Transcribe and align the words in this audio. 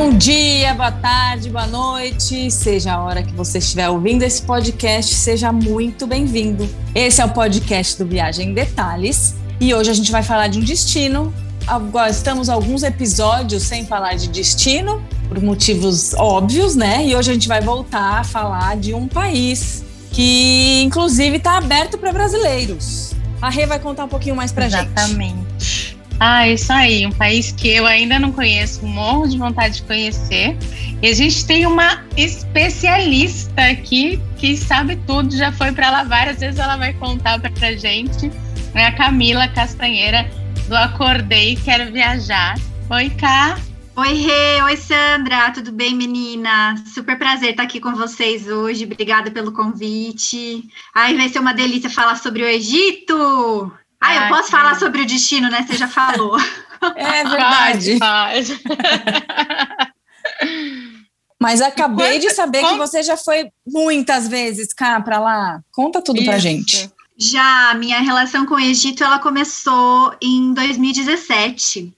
Bom 0.00 0.16
dia, 0.16 0.72
boa 0.72 0.90
tarde, 0.90 1.50
boa 1.50 1.66
noite, 1.66 2.50
seja 2.50 2.94
a 2.94 3.02
hora 3.02 3.22
que 3.22 3.34
você 3.34 3.58
estiver 3.58 3.86
ouvindo 3.90 4.22
esse 4.22 4.40
podcast, 4.40 5.14
seja 5.14 5.52
muito 5.52 6.06
bem-vindo. 6.06 6.66
Esse 6.94 7.20
é 7.20 7.24
o 7.26 7.28
podcast 7.28 8.02
do 8.02 8.08
Viagem 8.08 8.48
em 8.48 8.54
Detalhes 8.54 9.34
e 9.60 9.74
hoje 9.74 9.90
a 9.90 9.92
gente 9.92 10.10
vai 10.10 10.22
falar 10.22 10.48
de 10.48 10.58
um 10.58 10.62
destino. 10.62 11.34
Estamos 12.08 12.48
alguns 12.48 12.82
episódios 12.82 13.62
sem 13.62 13.84
falar 13.84 14.14
de 14.14 14.30
destino, 14.30 15.02
por 15.28 15.38
motivos 15.38 16.14
óbvios, 16.14 16.74
né? 16.74 17.04
E 17.06 17.14
hoje 17.14 17.32
a 17.32 17.34
gente 17.34 17.46
vai 17.46 17.60
voltar 17.60 18.20
a 18.20 18.24
falar 18.24 18.78
de 18.78 18.94
um 18.94 19.06
país 19.06 19.84
que, 20.12 20.80
inclusive, 20.82 21.36
está 21.36 21.58
aberto 21.58 21.98
para 21.98 22.10
brasileiros. 22.10 23.12
A 23.42 23.50
Rê 23.50 23.66
vai 23.66 23.78
contar 23.78 24.06
um 24.06 24.08
pouquinho 24.08 24.34
mais 24.34 24.50
para 24.50 24.66
gente. 24.66 24.86
Exatamente. 24.96 25.89
Ah, 26.22 26.46
isso 26.46 26.70
aí, 26.70 27.06
um 27.06 27.12
país 27.12 27.50
que 27.50 27.66
eu 27.66 27.86
ainda 27.86 28.18
não 28.18 28.30
conheço, 28.30 28.84
morro 28.84 29.26
de 29.26 29.38
vontade 29.38 29.76
de 29.76 29.82
conhecer. 29.84 30.54
E 31.00 31.08
a 31.08 31.14
gente 31.14 31.46
tem 31.46 31.64
uma 31.64 32.04
especialista 32.14 33.62
aqui 33.62 34.20
que 34.36 34.54
sabe 34.54 34.96
tudo, 35.06 35.34
já 35.34 35.50
foi 35.50 35.72
para 35.72 35.90
lá 35.90 36.04
várias 36.04 36.38
vezes, 36.40 36.60
ela 36.60 36.76
vai 36.76 36.92
contar 36.92 37.40
para 37.40 37.68
a 37.68 37.72
gente. 37.74 38.30
É 38.74 38.84
a 38.84 38.92
Camila 38.92 39.48
Castanheira, 39.48 40.30
do 40.68 40.76
Acordei 40.76 41.56
Quero 41.56 41.90
Viajar. 41.90 42.54
Oi, 42.90 43.08
Cá. 43.10 43.58
Oi, 43.96 44.12
Rê. 44.12 44.62
Oi, 44.62 44.76
Sandra. 44.76 45.50
Tudo 45.52 45.72
bem, 45.72 45.94
menina? 45.94 46.74
Super 46.86 47.18
prazer 47.18 47.50
estar 47.50 47.62
aqui 47.62 47.80
com 47.80 47.94
vocês 47.94 48.46
hoje. 48.46 48.84
Obrigada 48.84 49.30
pelo 49.30 49.52
convite. 49.52 50.68
Ai, 50.94 51.16
vai 51.16 51.28
ser 51.28 51.38
uma 51.38 51.54
delícia 51.54 51.90
falar 51.90 52.16
sobre 52.16 52.42
o 52.42 52.46
Egito. 52.46 53.72
Ah, 54.00 54.16
eu 54.16 54.28
posso 54.28 54.50
falar 54.50 54.78
sobre 54.78 55.02
o 55.02 55.06
destino, 55.06 55.50
né? 55.50 55.64
Você 55.66 55.76
já 55.76 55.88
falou. 55.88 56.36
É 56.96 57.22
verdade. 57.24 57.98
Pode, 57.98 58.56
pode. 58.56 59.90
Mas 61.40 61.60
acabei 61.60 62.18
de 62.18 62.30
saber 62.30 62.62
que 62.66 62.76
você 62.76 63.02
já 63.02 63.16
foi 63.16 63.50
muitas 63.66 64.28
vezes 64.28 64.72
cá 64.72 65.00
para 65.00 65.18
lá. 65.18 65.62
Conta 65.72 66.02
tudo 66.02 66.24
para 66.24 66.38
gente. 66.38 66.90
Já, 67.18 67.74
minha 67.74 67.98
relação 68.00 68.46
com 68.46 68.54
o 68.54 68.60
Egito, 68.60 69.04
ela 69.04 69.18
começou 69.18 70.14
em 70.22 70.54
2017, 70.54 71.94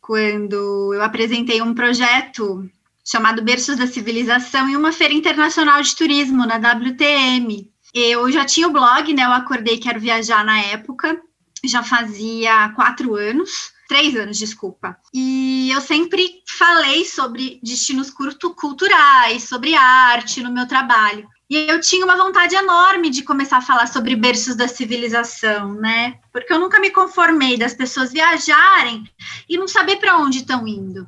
quando 0.00 0.94
eu 0.94 1.02
apresentei 1.02 1.60
um 1.62 1.74
projeto 1.74 2.68
chamado 3.04 3.42
Berços 3.42 3.76
da 3.76 3.86
Civilização 3.86 4.68
em 4.68 4.76
uma 4.76 4.92
feira 4.92 5.14
internacional 5.14 5.82
de 5.82 5.94
turismo 5.96 6.46
na 6.46 6.56
WTM. 6.56 7.68
Eu 7.92 8.30
já 8.30 8.44
tinha 8.44 8.68
o 8.68 8.72
blog, 8.72 9.12
né? 9.12 9.24
Eu 9.24 9.32
acordei 9.32 9.78
quero 9.78 10.00
viajar 10.00 10.44
na 10.44 10.60
época 10.60 11.20
já 11.68 11.82
fazia 11.82 12.70
quatro 12.70 13.14
anos, 13.14 13.72
três 13.88 14.16
anos, 14.16 14.38
desculpa. 14.38 14.96
E 15.12 15.70
eu 15.70 15.80
sempre 15.80 16.42
falei 16.46 17.04
sobre 17.04 17.60
destinos 17.62 18.10
culturais, 18.10 19.44
sobre 19.44 19.74
arte 19.74 20.42
no 20.42 20.52
meu 20.52 20.66
trabalho. 20.66 21.28
E 21.50 21.68
eu 21.68 21.78
tinha 21.80 22.04
uma 22.04 22.16
vontade 22.16 22.54
enorme 22.54 23.10
de 23.10 23.22
começar 23.22 23.58
a 23.58 23.62
falar 23.62 23.86
sobre 23.86 24.16
berços 24.16 24.56
da 24.56 24.66
civilização, 24.66 25.74
né? 25.74 26.14
Porque 26.32 26.50
eu 26.50 26.58
nunca 26.58 26.80
me 26.80 26.90
conformei 26.90 27.58
das 27.58 27.74
pessoas 27.74 28.10
viajarem 28.10 29.04
e 29.46 29.58
não 29.58 29.68
saber 29.68 29.96
para 29.96 30.16
onde 30.16 30.38
estão 30.38 30.66
indo. 30.66 31.06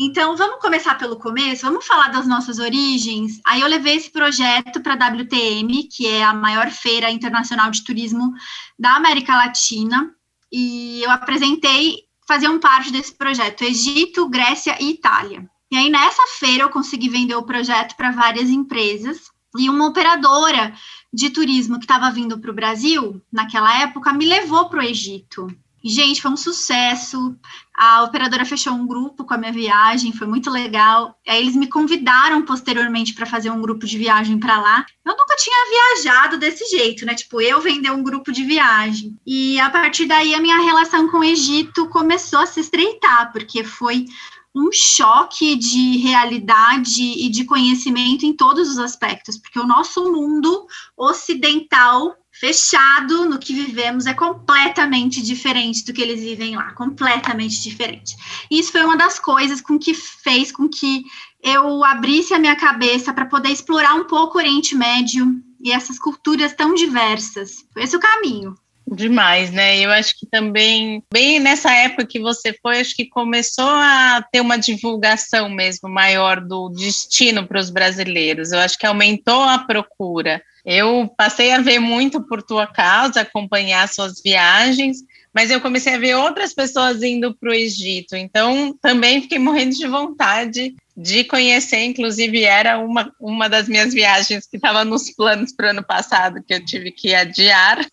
Então, 0.00 0.36
vamos 0.36 0.60
começar 0.60 0.94
pelo 0.96 1.18
começo, 1.18 1.66
vamos 1.66 1.84
falar 1.84 2.06
das 2.08 2.24
nossas 2.24 2.60
origens. 2.60 3.40
Aí 3.44 3.62
eu 3.62 3.66
levei 3.66 3.96
esse 3.96 4.08
projeto 4.08 4.80
para 4.80 4.94
a 4.94 5.08
WTM, 5.08 5.88
que 5.88 6.06
é 6.06 6.22
a 6.22 6.32
maior 6.32 6.70
feira 6.70 7.10
internacional 7.10 7.68
de 7.68 7.82
turismo 7.82 8.32
da 8.78 8.94
América 8.94 9.34
Latina, 9.34 10.14
e 10.52 11.02
eu 11.02 11.10
apresentei, 11.10 12.04
faziam 12.28 12.60
parte 12.60 12.92
desse 12.92 13.12
projeto, 13.12 13.62
Egito, 13.64 14.28
Grécia 14.28 14.80
e 14.80 14.90
Itália. 14.90 15.50
E 15.68 15.76
aí, 15.76 15.90
nessa 15.90 16.22
feira, 16.38 16.62
eu 16.62 16.70
consegui 16.70 17.08
vender 17.08 17.34
o 17.34 17.42
projeto 17.42 17.96
para 17.96 18.12
várias 18.12 18.50
empresas, 18.50 19.32
e 19.58 19.68
uma 19.68 19.88
operadora 19.88 20.72
de 21.12 21.30
turismo 21.30 21.76
que 21.76 21.84
estava 21.84 22.08
vindo 22.12 22.38
para 22.38 22.52
o 22.52 22.54
Brasil, 22.54 23.20
naquela 23.32 23.80
época, 23.82 24.12
me 24.12 24.26
levou 24.26 24.68
para 24.68 24.78
o 24.78 24.82
Egito. 24.82 25.48
Gente, 25.84 26.20
foi 26.20 26.30
um 26.30 26.36
sucesso. 26.36 27.36
A 27.74 28.02
operadora 28.02 28.44
fechou 28.44 28.72
um 28.72 28.86
grupo 28.86 29.24
com 29.24 29.34
a 29.34 29.38
minha 29.38 29.52
viagem, 29.52 30.12
foi 30.12 30.26
muito 30.26 30.50
legal. 30.50 31.16
Aí 31.26 31.40
eles 31.40 31.54
me 31.54 31.68
convidaram 31.68 32.42
posteriormente 32.42 33.14
para 33.14 33.26
fazer 33.26 33.50
um 33.50 33.60
grupo 33.60 33.86
de 33.86 33.96
viagem 33.96 34.38
para 34.38 34.60
lá. 34.60 34.84
Eu 35.04 35.16
nunca 35.16 35.36
tinha 35.36 35.96
viajado 35.96 36.38
desse 36.38 36.64
jeito, 36.76 37.06
né? 37.06 37.14
Tipo, 37.14 37.40
eu 37.40 37.60
vender 37.60 37.92
um 37.92 38.02
grupo 38.02 38.32
de 38.32 38.42
viagem. 38.42 39.16
E 39.24 39.58
a 39.60 39.70
partir 39.70 40.06
daí 40.06 40.34
a 40.34 40.40
minha 40.40 40.60
relação 40.60 41.08
com 41.08 41.18
o 41.18 41.24
Egito 41.24 41.88
começou 41.88 42.40
a 42.40 42.46
se 42.46 42.60
estreitar, 42.60 43.32
porque 43.32 43.62
foi 43.62 44.06
um 44.54 44.70
choque 44.72 45.54
de 45.54 45.98
realidade 45.98 47.02
e 47.02 47.28
de 47.28 47.44
conhecimento 47.44 48.26
em 48.26 48.34
todos 48.34 48.68
os 48.68 48.78
aspectos, 48.78 49.38
porque 49.38 49.58
o 49.60 49.66
nosso 49.66 50.10
mundo 50.10 50.66
ocidental 50.96 52.16
fechado 52.38 53.24
no 53.24 53.38
que 53.38 53.52
vivemos 53.52 54.06
é 54.06 54.14
completamente 54.14 55.22
diferente 55.22 55.84
do 55.84 55.92
que 55.92 56.00
eles 56.00 56.20
vivem 56.20 56.56
lá, 56.56 56.72
completamente 56.72 57.62
diferente. 57.62 58.16
E 58.50 58.58
isso 58.58 58.72
foi 58.72 58.84
uma 58.84 58.96
das 58.96 59.18
coisas 59.18 59.60
com 59.60 59.78
que 59.78 59.94
fez 59.94 60.52
com 60.52 60.68
que 60.68 61.02
eu 61.42 61.84
abrisse 61.84 62.34
a 62.34 62.38
minha 62.38 62.56
cabeça 62.56 63.12
para 63.12 63.26
poder 63.26 63.50
explorar 63.50 63.94
um 63.94 64.04
pouco 64.04 64.38
o 64.38 64.40
Oriente 64.40 64.74
Médio 64.74 65.26
e 65.60 65.72
essas 65.72 65.98
culturas 65.98 66.52
tão 66.52 66.74
diversas. 66.74 67.56
Foi 67.72 67.82
esse 67.82 67.96
o 67.96 68.00
caminho. 68.00 68.54
Demais, 68.90 69.50
né? 69.50 69.78
Eu 69.78 69.90
acho 69.90 70.18
que 70.18 70.26
também, 70.26 71.02
bem 71.12 71.38
nessa 71.38 71.70
época 71.70 72.06
que 72.06 72.18
você 72.18 72.54
foi, 72.62 72.80
acho 72.80 72.96
que 72.96 73.06
começou 73.06 73.68
a 73.68 74.24
ter 74.32 74.40
uma 74.40 74.56
divulgação 74.56 75.50
mesmo 75.50 75.88
maior 75.90 76.40
do 76.40 76.70
destino 76.70 77.46
para 77.46 77.60
os 77.60 77.68
brasileiros. 77.68 78.50
Eu 78.50 78.60
acho 78.60 78.78
que 78.78 78.86
aumentou 78.86 79.42
a 79.42 79.58
procura. 79.58 80.42
Eu 80.64 81.12
passei 81.16 81.52
a 81.52 81.60
ver 81.60 81.78
muito 81.78 82.20
por 82.20 82.42
tua 82.42 82.66
causa, 82.66 83.20
acompanhar 83.20 83.88
suas 83.88 84.20
viagens, 84.22 84.98
mas 85.32 85.50
eu 85.50 85.60
comecei 85.60 85.94
a 85.94 85.98
ver 85.98 86.14
outras 86.16 86.52
pessoas 86.52 87.02
indo 87.02 87.34
para 87.34 87.50
o 87.50 87.54
Egito. 87.54 88.16
Então, 88.16 88.76
também 88.80 89.22
fiquei 89.22 89.38
morrendo 89.38 89.76
de 89.76 89.86
vontade 89.86 90.74
de 90.96 91.22
conhecer. 91.24 91.84
Inclusive, 91.84 92.42
era 92.42 92.78
uma, 92.78 93.12
uma 93.20 93.48
das 93.48 93.68
minhas 93.68 93.94
viagens 93.94 94.46
que 94.46 94.56
estava 94.56 94.84
nos 94.84 95.10
planos 95.10 95.52
para 95.52 95.68
o 95.68 95.70
ano 95.70 95.84
passado, 95.84 96.42
que 96.42 96.52
eu 96.52 96.64
tive 96.64 96.90
que 96.90 97.14
adiar. 97.14 97.86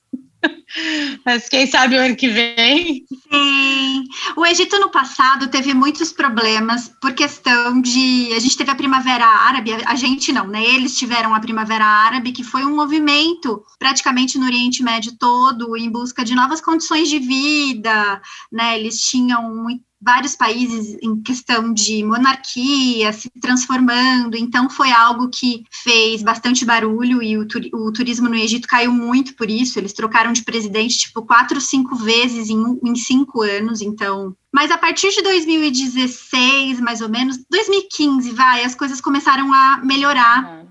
Mas 1.26 1.48
quem 1.48 1.68
sabe 1.68 1.96
o 1.96 2.02
ano 2.02 2.16
que 2.16 2.28
vem? 2.28 3.06
Sim. 3.32 4.04
O 4.36 4.46
Egito 4.46 4.80
no 4.80 4.90
passado 4.90 5.48
teve 5.48 5.74
muitos 5.74 6.12
problemas 6.12 6.92
por 7.02 7.14
questão 7.14 7.82
de. 7.82 8.34
A 8.34 8.40
gente 8.40 8.58
teve 8.58 8.72
a 8.72 8.76
Primavera 8.76 9.26
Árabe, 9.26 9.72
a 9.86 9.96
gente 9.96 10.32
não, 10.32 10.48
né? 10.48 10.64
Eles 10.64 10.98
tiveram 10.98 11.34
a 11.34 11.40
Primavera 11.40 11.86
Árabe, 11.86 12.32
que 12.32 12.44
foi 12.44 12.66
um 12.66 12.76
movimento 12.76 13.64
praticamente 13.80 14.38
no 14.38 14.46
Oriente 14.46 14.84
Médio 14.84 15.18
todo 15.18 15.76
em 15.78 15.90
busca 15.90 16.24
de 16.24 16.36
novas 16.36 16.62
condições 16.62 17.10
de 17.10 17.20
vida, 17.20 18.22
né? 18.52 18.80
Eles 18.80 19.00
tinham 19.00 19.54
muito 19.56 19.84
vários 20.06 20.36
países 20.36 20.96
em 21.02 21.20
questão 21.20 21.74
de 21.74 22.04
monarquia 22.04 23.12
se 23.12 23.28
transformando, 23.42 24.38
então 24.38 24.70
foi 24.70 24.92
algo 24.92 25.30
que 25.30 25.66
fez 25.72 26.22
bastante 26.22 26.64
barulho 26.64 27.24
e 27.24 27.36
o, 27.36 27.48
o, 27.74 27.92
turismo 27.92 28.30
no 28.30 28.36
Egito 28.36 28.68
caiu 28.68 28.92
muito 28.92 29.36
por 29.36 29.50
isso. 29.50 29.80
Eles 29.80 29.94
trocaram 29.94 30.32
de 30.32 30.44
presidente 30.44 31.00
tipo 31.00 31.24
quatro, 31.24 31.60
cinco 31.60 31.96
vezes 31.96 32.52
em, 32.52 32.80
em 32.84 32.96
cinco 32.96 33.42
anos, 33.42 33.82
então. 33.82 34.36
Mas 34.54 34.70
a 34.70 34.78
partir 34.78 35.10
de 35.10 35.24
2016, 35.24 36.80
mais 36.80 37.02
ou 37.02 37.10
menos, 37.10 37.40
2015, 37.50 38.30
vai, 38.32 38.64
as 38.64 38.76
coisas 38.76 39.02
começaram 39.02 39.52
a 39.52 39.78
melhorar. 39.84 40.44
Uhum. 40.46 40.66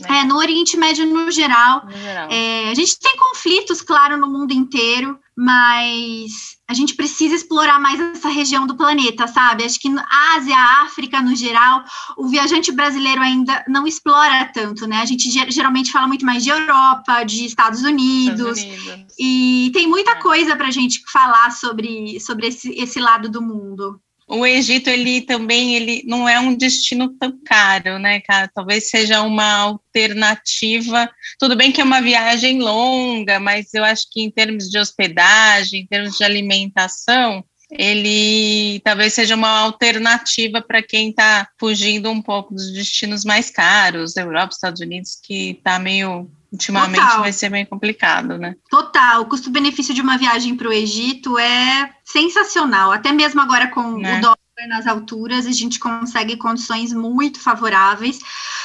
Né? 0.00 0.18
É, 0.18 0.24
no 0.24 0.36
Oriente 0.38 0.76
Médio 0.76 1.06
no 1.06 1.30
geral. 1.30 1.84
No 1.86 1.92
geral. 1.92 2.28
É, 2.32 2.70
a 2.70 2.74
gente 2.74 2.98
tem 2.98 3.16
conflitos, 3.16 3.80
claro, 3.80 4.16
no 4.16 4.26
mundo 4.26 4.52
inteiro, 4.52 5.18
mas 5.36 6.56
a 6.72 6.74
gente 6.74 6.94
precisa 6.94 7.34
explorar 7.34 7.78
mais 7.78 8.00
essa 8.00 8.28
região 8.28 8.66
do 8.66 8.74
planeta, 8.74 9.26
sabe? 9.26 9.62
Acho 9.64 9.78
que 9.78 9.90
na 9.90 10.06
Ásia, 10.34 10.56
África 10.82 11.20
no 11.20 11.36
geral, 11.36 11.84
o 12.16 12.26
viajante 12.28 12.72
brasileiro 12.72 13.20
ainda 13.20 13.62
não 13.68 13.86
explora 13.86 14.50
tanto, 14.52 14.86
né? 14.86 14.96
A 14.96 15.04
gente 15.04 15.30
geralmente 15.50 15.92
fala 15.92 16.08
muito 16.08 16.24
mais 16.24 16.42
de 16.42 16.50
Europa, 16.50 17.24
de 17.24 17.44
Estados 17.44 17.82
Unidos, 17.82 18.58
Estados 18.58 18.86
Unidos. 18.86 19.14
e 19.18 19.70
tem 19.74 19.86
muita 19.86 20.12
é. 20.12 20.14
coisa 20.16 20.56
para 20.56 20.68
a 20.68 20.72
gente 20.72 21.02
falar 21.10 21.50
sobre, 21.52 22.18
sobre 22.20 22.46
esse, 22.48 22.70
esse 22.70 22.98
lado 22.98 23.28
do 23.28 23.42
mundo 23.42 24.00
o 24.32 24.46
Egito 24.46 24.88
ele 24.88 25.20
também 25.20 25.76
ele 25.76 26.02
não 26.06 26.26
é 26.26 26.40
um 26.40 26.54
destino 26.54 27.10
tão 27.18 27.38
caro, 27.44 27.98
né, 27.98 28.18
cara? 28.20 28.50
Talvez 28.52 28.88
seja 28.88 29.20
uma 29.20 29.56
alternativa. 29.56 31.10
Tudo 31.38 31.54
bem 31.54 31.70
que 31.70 31.82
é 31.82 31.84
uma 31.84 32.00
viagem 32.00 32.58
longa, 32.58 33.38
mas 33.38 33.74
eu 33.74 33.84
acho 33.84 34.06
que 34.10 34.22
em 34.22 34.30
termos 34.30 34.70
de 34.70 34.78
hospedagem, 34.78 35.82
em 35.82 35.86
termos 35.86 36.16
de 36.16 36.24
alimentação, 36.24 37.44
ele 37.70 38.80
talvez 38.80 39.12
seja 39.12 39.34
uma 39.34 39.50
alternativa 39.60 40.62
para 40.62 40.82
quem 40.82 41.10
está 41.10 41.46
fugindo 41.60 42.10
um 42.10 42.22
pouco 42.22 42.54
dos 42.54 42.72
destinos 42.72 43.26
mais 43.26 43.50
caros, 43.50 44.16
Europa, 44.16 44.54
Estados 44.54 44.80
Unidos, 44.80 45.18
que 45.22 45.50
está 45.50 45.78
meio 45.78 46.30
ultimamente 46.52 47.00
Total. 47.00 47.20
vai 47.20 47.32
ser 47.32 47.48
bem 47.48 47.64
complicado, 47.64 48.36
né? 48.36 48.56
Total. 48.68 49.22
O 49.22 49.26
custo-benefício 49.26 49.94
de 49.94 50.02
uma 50.02 50.18
viagem 50.18 50.54
para 50.54 50.68
o 50.68 50.72
Egito 50.72 51.38
é 51.38 51.90
sensacional. 52.04 52.92
Até 52.92 53.10
mesmo 53.10 53.40
agora 53.40 53.68
com 53.68 53.96
né? 53.96 54.18
o 54.18 54.20
dólar 54.20 54.36
nas 54.68 54.86
alturas, 54.86 55.46
a 55.46 55.50
gente 55.50 55.80
consegue 55.80 56.36
condições 56.36 56.92
muito 56.92 57.40
favoráveis. 57.40 58.20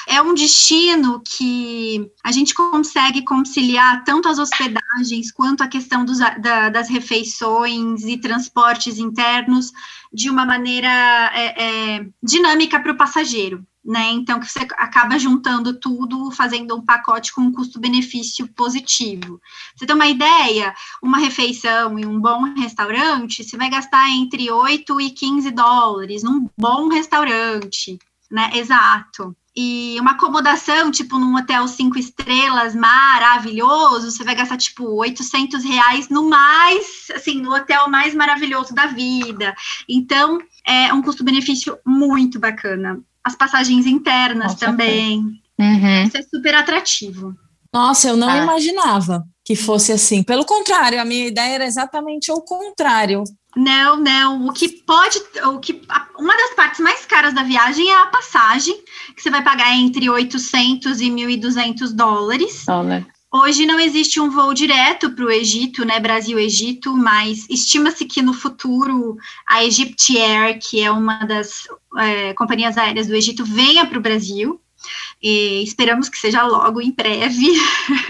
É 0.05 0.21
um 0.21 0.33
destino 0.33 1.21
que 1.25 2.11
a 2.23 2.31
gente 2.31 2.53
consegue 2.53 3.23
conciliar 3.23 4.03
tanto 4.03 4.27
as 4.27 4.37
hospedagens 4.37 5.31
quanto 5.31 5.63
a 5.63 5.67
questão 5.67 6.03
dos, 6.03 6.19
da, 6.19 6.69
das 6.69 6.89
refeições 6.89 8.03
e 8.03 8.17
transportes 8.17 8.99
internos 8.99 9.71
de 10.13 10.29
uma 10.29 10.45
maneira 10.45 10.89
é, 11.33 11.63
é, 11.95 12.05
dinâmica 12.21 12.79
para 12.79 12.91
o 12.91 12.97
passageiro 12.97 13.65
né? 13.87 14.11
Então, 14.11 14.37
que 14.41 14.51
você 14.51 14.67
acaba 14.77 15.17
juntando 15.17 15.79
tudo, 15.79 16.29
fazendo 16.31 16.75
um 16.75 16.81
pacote 16.81 17.33
com 17.33 17.41
um 17.41 17.53
custo-benefício 17.53 18.45
positivo. 18.49 19.41
Você 19.73 19.85
tem 19.85 19.95
uma 19.95 20.07
ideia? 20.07 20.75
Uma 21.01 21.17
refeição 21.17 21.97
em 21.97 22.05
um 22.05 22.19
bom 22.19 22.53
restaurante, 22.53 23.45
você 23.45 23.55
vai 23.55 23.69
gastar 23.69 24.09
entre 24.09 24.51
8 24.51 24.99
e 24.99 25.09
15 25.11 25.51
dólares 25.51 26.21
num 26.21 26.49
bom 26.57 26.89
restaurante, 26.89 27.97
né? 28.29 28.51
Exato. 28.55 29.33
E 29.55 29.97
uma 29.99 30.11
acomodação, 30.11 30.91
tipo, 30.91 31.17
num 31.17 31.35
hotel 31.35 31.67
cinco 31.67 31.97
estrelas 31.97 32.75
maravilhoso, 32.75 34.11
você 34.11 34.23
vai 34.23 34.35
gastar, 34.35 34.57
tipo, 34.57 34.83
800 34.83 35.63
reais 35.63 36.09
no 36.09 36.29
mais, 36.29 37.07
assim, 37.15 37.41
no 37.41 37.55
hotel 37.55 37.89
mais 37.89 38.13
maravilhoso 38.13 38.75
da 38.75 38.85
vida. 38.85 39.55
Então, 39.89 40.39
é 40.63 40.93
um 40.93 41.01
custo-benefício 41.01 41.79
muito 41.85 42.37
bacana 42.37 43.01
as 43.27 43.35
passagens 43.35 43.85
internas 43.85 44.53
Nossa, 44.53 44.65
também. 44.65 45.19
Uhum. 45.59 46.03
Isso 46.03 46.17
é 46.17 46.21
super 46.21 46.55
atrativo. 46.55 47.35
Nossa, 47.73 48.07
eu 48.07 48.17
não 48.17 48.29
ah. 48.29 48.37
imaginava 48.37 49.23
que 49.43 49.55
fosse 49.55 49.91
assim. 49.91 50.23
Pelo 50.23 50.45
contrário, 50.45 50.99
a 50.99 51.05
minha 51.05 51.27
ideia 51.27 51.55
era 51.55 51.65
exatamente 51.65 52.31
o 52.31 52.41
contrário. 52.41 53.23
Não, 53.55 53.97
não. 53.97 54.47
O 54.47 54.53
que 54.53 54.69
pode, 54.69 55.19
o 55.45 55.59
que 55.59 55.81
uma 56.17 56.35
das 56.35 56.55
partes 56.55 56.79
mais 56.79 57.05
caras 57.05 57.33
da 57.33 57.43
viagem 57.43 57.89
é 57.89 58.01
a 58.01 58.07
passagem, 58.07 58.75
que 59.15 59.21
você 59.21 59.29
vai 59.29 59.43
pagar 59.43 59.75
entre 59.75 60.09
800 60.09 61.01
e 61.01 61.09
1.200 61.09 61.93
dólares. 61.93 62.63
Dólar. 62.65 63.05
Hoje 63.37 63.67
não 63.67 63.79
existe 63.79 64.19
um 64.19 64.31
voo 64.31 64.51
direto 64.51 65.11
para 65.11 65.23
o 65.23 65.29
Egito, 65.29 65.85
né, 65.85 65.99
Brasil-Egito, 65.99 66.97
mas 66.97 67.45
estima-se 67.47 68.03
que 68.05 68.19
no 68.19 68.33
futuro 68.33 69.15
a 69.45 69.63
Egypt 69.63 70.17
Air, 70.17 70.59
que 70.59 70.81
é 70.81 70.89
uma 70.89 71.23
das 71.23 71.67
é, 71.97 72.33
companhias 72.33 72.79
aéreas 72.79 73.05
do 73.05 73.15
Egito, 73.15 73.45
venha 73.45 73.85
para 73.85 73.99
o 73.99 74.01
Brasil. 74.01 74.59
E 75.21 75.61
esperamos 75.63 76.09
que 76.09 76.17
seja 76.17 76.41
logo, 76.43 76.81
em 76.81 76.91
breve. 76.91 77.47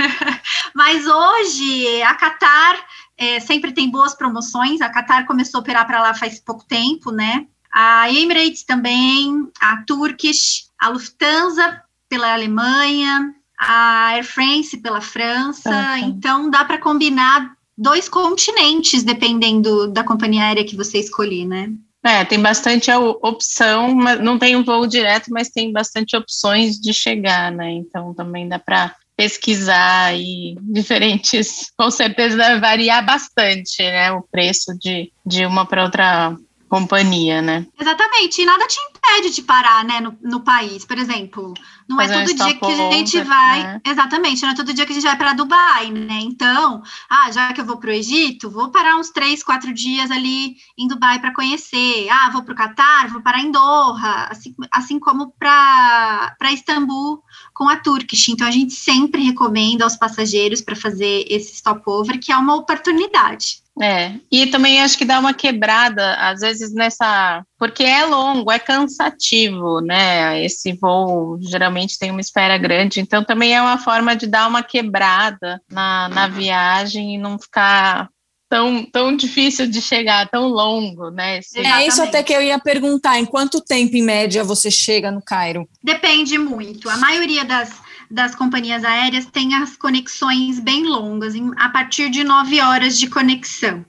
mas 0.74 1.06
hoje 1.06 2.02
a 2.04 2.16
Qatar 2.16 2.86
é, 3.18 3.42
sempre 3.42 3.74
tem 3.74 3.92
boas 3.92 4.16
promoções. 4.16 4.80
A 4.80 4.90
Qatar 4.90 5.26
começou 5.28 5.58
a 5.58 5.62
operar 5.62 5.86
para 5.86 6.02
lá 6.02 6.14
faz 6.14 6.40
pouco 6.40 6.64
tempo, 6.64 7.12
né? 7.12 7.46
A 7.70 8.10
Emirates 8.10 8.64
também, 8.64 9.50
a 9.60 9.84
Turkish, 9.84 10.70
a 10.80 10.88
Lufthansa 10.88 11.84
pela 12.08 12.34
Alemanha, 12.34 13.36
a 13.60 14.10
Air 14.14 14.24
France 14.24 14.78
pela 14.78 15.02
França, 15.02 15.70
ah, 15.70 16.00
tá. 16.00 16.00
então 16.00 16.50
dá 16.50 16.64
para 16.64 16.78
combinar 16.78 17.56
dois 17.78 18.10
continentes, 18.10 19.04
dependendo 19.04 19.88
da 19.88 20.04
companhia 20.04 20.44
aérea 20.44 20.66
que 20.66 20.76
você 20.76 21.00
escolher, 21.00 21.46
né? 21.46 21.72
É, 22.04 22.24
tem 22.24 22.40
bastante 22.42 22.90
opção, 22.92 23.94
não 23.96 24.40
tem 24.40 24.56
um 24.56 24.64
voo 24.64 24.88
direto, 24.88 25.30
mas 25.30 25.50
tem 25.50 25.72
bastante 25.72 26.16
opções 26.16 26.80
de 26.80 26.94
chegar, 26.94 27.52
né? 27.52 27.72
Então 27.72 28.14
também 28.14 28.48
dá 28.48 28.58
para 28.58 28.96
pesquisar 29.16 30.16
e 30.16 30.56
diferentes, 30.62 31.72
com 31.76 31.90
certeza 31.92 32.38
deve 32.38 32.62
variar 32.62 33.06
bastante, 33.06 33.82
né? 33.82 34.12
O 34.12 34.22
preço 34.22 34.78
de, 34.80 35.12
de 35.26 35.46
uma 35.46 35.66
para 35.66 35.84
outra 35.84 36.38
companhia, 36.68 37.42
né? 37.42 37.66
Exatamente, 37.80 38.42
e 38.42 38.46
nada 38.46 38.68
te 38.68 38.78
impede 38.80 39.34
de 39.34 39.42
parar, 39.42 39.84
né, 39.86 40.00
no, 40.02 40.18
no 40.22 40.42
país, 40.42 40.86
por 40.86 40.98
exemplo. 40.98 41.54
Não 41.88 42.02
é 42.02 42.08
todo 42.08 42.36
dia 42.36 42.54
que 42.56 42.66
a 42.66 42.92
gente 42.92 43.22
vai. 43.22 43.64
Né? 43.64 43.82
Exatamente, 43.86 44.42
não 44.42 44.50
é 44.50 44.56
todo 44.56 44.74
dia 44.74 44.86
que 44.86 44.92
a 44.92 44.96
gente 44.96 45.06
vai 45.06 45.16
para 45.16 45.34
Dubai, 45.34 45.90
né? 45.90 46.20
Então, 46.22 46.84
ah, 47.10 47.32
já 47.32 47.54
que 47.54 47.62
eu 47.62 47.66
vou 47.66 47.78
para 47.78 47.90
o 47.90 47.94
Egito, 47.94 48.50
vou 48.50 48.70
parar 48.70 48.98
uns 48.98 49.10
três, 49.10 49.42
quatro 49.42 49.74
dias 49.74 50.12
ali 50.12 50.58
em 50.78 50.88
Dubai 50.88 51.20
para 51.20 51.34
conhecer. 51.34 52.10
Ah, 52.10 52.30
vou 52.32 52.44
para 52.44 52.54
o 52.54 52.58
Catar, 52.58 53.08
vou 53.08 53.22
parar 53.22 53.40
em 53.40 53.52
Doha, 53.52 54.28
assim, 54.30 54.54
assim 54.72 55.00
como 55.00 55.32
para 55.40 56.36
Istambul 56.52 57.24
com 57.54 57.70
a 57.70 57.78
Turkish. 57.78 58.28
Então, 58.30 58.48
a 58.48 58.52
gente 58.52 58.74
sempre 58.74 59.24
recomenda 59.24 59.86
aos 59.86 59.96
passageiros 59.96 60.62
para 60.62 60.76
fazer 60.76 61.26
esse 61.30 61.56
stopover, 61.56 62.20
que 62.20 62.32
é 62.32 62.38
uma 62.38 62.56
oportunidade. 62.56 63.62
É, 63.82 64.14
e 64.32 64.48
também 64.48 64.82
acho 64.82 64.98
que 64.98 65.06
dá 65.06 65.20
uma 65.20 65.34
quebrada, 65.34 66.16
às 66.16 66.42
vezes, 66.42 66.74
nessa. 66.74 67.44
Porque 67.58 67.84
é 67.84 68.06
longo, 68.06 68.52
é 68.52 68.60
cansativo, 68.60 69.82
né? 69.82 70.44
Esse 70.44 70.74
voo 70.74 71.38
geralmente 71.42 71.98
tem 72.00 72.12
uma 72.12 72.22
espera 72.22 72.58
grande, 72.58 73.00
então 73.00 73.24
também 73.24 73.56
é 73.56 73.62
uma 73.62 73.78
forma 73.78 74.16
de 74.16 74.28
dar 74.28 74.48
uma 74.48 74.64
quebrada 74.64 75.62
na, 75.70 76.10
na 76.10 76.28
viagem 76.28 77.16
e 77.16 77.18
não 77.18 77.38
ficar 77.38 78.10
tão, 78.50 78.86
tão 78.86 79.16
difícil 79.16 79.68
de 79.68 79.82
chegar, 79.82 80.28
tão 80.30 80.48
longo, 80.48 81.10
né? 81.10 81.40
É 81.56 81.86
isso 81.86 82.02
até 82.02 82.24
que 82.24 82.34
eu 82.34 82.42
ia 82.42 82.60
perguntar, 82.60 83.20
em 83.20 83.26
quanto 83.26 83.62
tempo, 83.62 83.96
em 83.96 84.04
média, 84.04 84.44
você 84.44 84.72
chega 84.72 85.12
no 85.12 85.22
Cairo? 85.22 85.68
Depende 85.84 86.38
muito. 86.38 86.90
A 86.90 86.98
maioria 86.98 87.44
das 87.44 87.72
das 88.10 88.36
companhias 88.36 88.84
aéreas 88.84 89.26
tem 89.26 89.56
as 89.56 89.76
conexões 89.76 90.60
bem 90.60 90.86
longas, 90.86 91.36
em, 91.36 91.52
a 91.58 91.70
partir 91.70 92.10
de 92.10 92.24
nove 92.24 92.62
horas 92.62 92.98
de 92.98 93.08
conexão. 93.08 93.86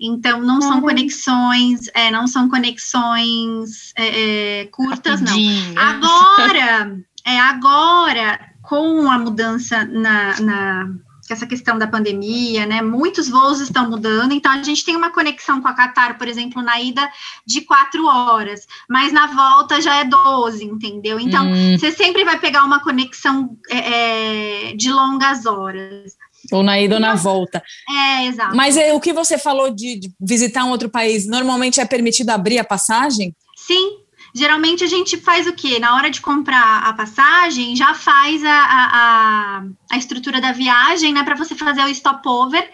Então, 0.00 0.40
não 0.40 0.62
são 0.62 0.80
conexões, 0.80 1.88
é, 1.94 2.10
não 2.10 2.26
são 2.26 2.48
conexões 2.48 3.92
é, 3.96 4.62
é, 4.62 4.66
curtas, 4.66 5.20
Rapidinho. 5.20 5.74
não. 5.74 5.82
Agora, 5.82 6.98
é 7.24 7.38
agora, 7.38 8.40
com 8.62 9.10
a 9.10 9.18
mudança 9.18 9.84
na, 9.84 10.40
na 10.40 10.88
essa 11.32 11.46
questão 11.46 11.78
da 11.78 11.86
pandemia, 11.86 12.66
né? 12.66 12.82
Muitos 12.82 13.28
voos 13.28 13.60
estão 13.60 13.88
mudando, 13.88 14.32
então 14.32 14.50
a 14.52 14.62
gente 14.62 14.84
tem 14.84 14.96
uma 14.96 15.10
conexão 15.10 15.60
com 15.60 15.68
a 15.68 15.74
Qatar, 15.74 16.18
por 16.18 16.28
exemplo, 16.28 16.62
na 16.62 16.80
ida 16.80 17.08
de 17.46 17.62
quatro 17.62 18.06
horas, 18.06 18.66
mas 18.88 19.12
na 19.12 19.26
volta 19.26 19.80
já 19.80 19.96
é 19.96 20.04
12, 20.04 20.64
entendeu? 20.64 21.18
Então, 21.20 21.46
hum. 21.46 21.78
você 21.78 21.92
sempre 21.92 22.24
vai 22.24 22.38
pegar 22.38 22.64
uma 22.64 22.82
conexão 22.82 23.56
é, 23.70 24.70
é, 24.70 24.76
de 24.76 24.90
longas 24.90 25.46
horas. 25.46 26.16
Ou 26.52 26.62
na 26.62 26.80
ida 26.80 26.94
ou 26.94 27.00
na 27.00 27.14
volta. 27.14 27.62
É, 27.88 28.26
exato. 28.26 28.56
Mas 28.56 28.76
é, 28.76 28.92
o 28.92 29.00
que 29.00 29.12
você 29.12 29.36
falou 29.36 29.70
de, 29.70 29.98
de 29.98 30.12
visitar 30.20 30.64
um 30.64 30.70
outro 30.70 30.88
país, 30.88 31.26
normalmente 31.26 31.80
é 31.80 31.84
permitido 31.84 32.30
abrir 32.30 32.58
a 32.58 32.64
passagem? 32.64 33.34
Sim, 33.56 33.98
Geralmente 34.34 34.84
a 34.84 34.86
gente 34.86 35.16
faz 35.16 35.46
o 35.46 35.52
quê? 35.52 35.78
Na 35.78 35.94
hora 35.96 36.10
de 36.10 36.20
comprar 36.20 36.82
a 36.82 36.92
passagem, 36.92 37.74
já 37.74 37.94
faz 37.94 38.44
a, 38.44 38.50
a, 38.50 39.64
a 39.90 39.96
estrutura 39.96 40.40
da 40.40 40.52
viagem, 40.52 41.12
né, 41.12 41.22
para 41.22 41.34
você 41.34 41.54
fazer 41.54 41.82
o 41.82 41.94
stopover 41.94 42.70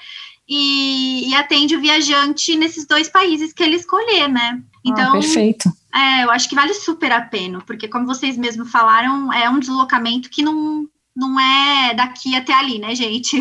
e, 0.49 1.31
e, 1.31 1.35
atende 1.35 1.75
o 1.75 1.81
viajante 1.81 2.57
nesses 2.57 2.87
dois 2.87 3.09
países 3.09 3.53
que 3.53 3.63
ele 3.63 3.77
escolher, 3.77 4.29
né? 4.29 4.61
Ah, 4.61 4.79
então, 4.85 5.09
ah, 5.09 5.13
perfeito. 5.13 5.71
É, 5.95 6.25
eu 6.25 6.31
acho 6.31 6.49
que 6.49 6.55
vale 6.55 6.75
super 6.75 7.11
a 7.13 7.23
pena, 7.23 7.63
porque 7.67 7.89
como 7.89 8.07
vocês 8.07 8.37
mesmos 8.37 8.71
falaram, 8.71 9.33
é 9.33 9.49
um 9.49 9.59
deslocamento 9.59 10.29
que 10.29 10.43
não, 10.43 10.87
não 11.17 11.41
é 11.41 11.95
daqui 11.95 12.37
até 12.37 12.53
ali, 12.53 12.79
né, 12.79 12.95
gente? 12.95 13.41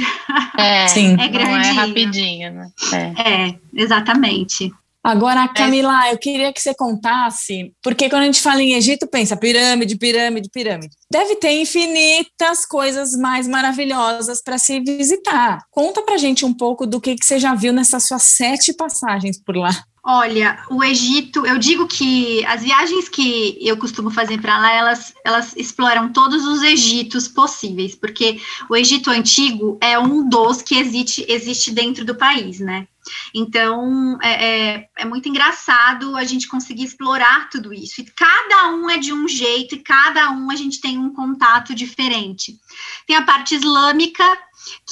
É, 0.58 0.88
Sim. 0.88 1.14
é 1.20 1.28
grandinho. 1.28 1.50
Não 1.50 1.60
é 1.60 1.72
rapidinho, 1.72 2.54
né? 2.54 2.72
É, 2.94 3.48
é 3.50 3.60
exatamente. 3.74 4.72
Agora, 5.04 5.50
Camila, 5.50 6.10
eu 6.12 6.18
queria 6.18 6.54
que 6.54 6.62
você 6.62 6.74
contasse, 6.74 7.74
porque 7.84 8.10
quando 8.10 8.22
a 8.22 8.26
gente 8.26 8.42
fala 8.42 8.62
em 8.62 8.74
Egito, 8.74 9.06
pensa 9.06 9.36
pirâmide, 9.36 9.98
pirâmide, 9.98 10.50
pirâmide. 10.50 10.96
Deve 11.12 11.36
ter 11.36 11.52
infinitas 11.60 12.66
coisas 12.66 13.12
mais 13.12 13.46
maravilhosas 13.46 14.42
para 14.42 14.58
se 14.58 14.80
visitar. 14.80 15.60
Conta 15.70 16.02
pra 16.04 16.18
gente 16.18 16.46
um 16.46 16.54
pouco 16.54 16.88
do 16.88 17.02
que, 17.02 17.16
que 17.16 17.26
você 17.26 17.38
já 17.38 17.54
viu 17.54 17.74
nessas 17.74 18.06
suas 18.06 18.24
sete 18.24 18.74
passagens 18.74 19.38
por 19.44 19.58
lá. 19.58 19.72
Olha, 20.06 20.60
o 20.70 20.84
Egito, 20.84 21.46
eu 21.46 21.58
digo 21.58 21.88
que 21.88 22.46
as 22.46 22.62
viagens 22.62 23.08
que 23.08 23.58
eu 23.62 23.78
costumo 23.78 24.10
fazer 24.10 24.42
para 24.42 24.58
lá, 24.58 24.74
elas, 24.74 25.14
elas 25.24 25.54
exploram 25.56 26.12
todos 26.12 26.46
os 26.46 26.62
Egitos 26.62 27.28
possíveis, 27.28 27.96
porque 27.96 28.40
o 28.70 28.76
Egito 28.76 29.10
antigo 29.10 29.78
é 29.82 29.98
um 29.98 30.28
dos 30.28 30.62
que 30.62 30.78
existe, 30.78 31.26
existe 31.30 31.72
dentro 31.72 32.04
do 32.04 32.16
país, 32.16 32.60
né? 32.60 32.86
Então, 33.34 34.18
é, 34.22 34.76
é, 34.76 34.90
é, 34.98 35.06
muito 35.06 35.28
engraçado 35.28 36.16
a 36.16 36.24
gente 36.24 36.48
conseguir 36.48 36.84
explorar 36.84 37.50
tudo 37.50 37.74
isso. 37.74 38.02
E 38.02 38.06
cada 38.06 38.70
um 38.70 38.90
é 38.90 38.98
de 38.98 39.14
um 39.14 39.28
jeito, 39.28 39.76
e 39.76 39.80
cada 39.80 40.32
um 40.32 40.50
a 40.50 40.56
gente 40.56 40.80
tem 40.80 40.98
um 40.98 41.14
contato 41.14 41.74
diferente. 41.76 42.58
Tem 43.06 43.16
a 43.16 43.24
parte 43.24 43.56
islâmica, 43.56 44.24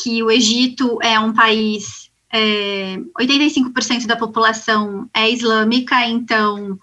que 0.01 0.21
o 0.21 0.29
Egito 0.29 0.97
é 1.01 1.19
um 1.19 1.33
país 1.33 2.11
é, 2.31 2.97
85% 3.19 4.05
da 4.05 4.15
população 4.15 5.09
é 5.13 5.29
islâmica, 5.29 6.05
então 6.07 6.79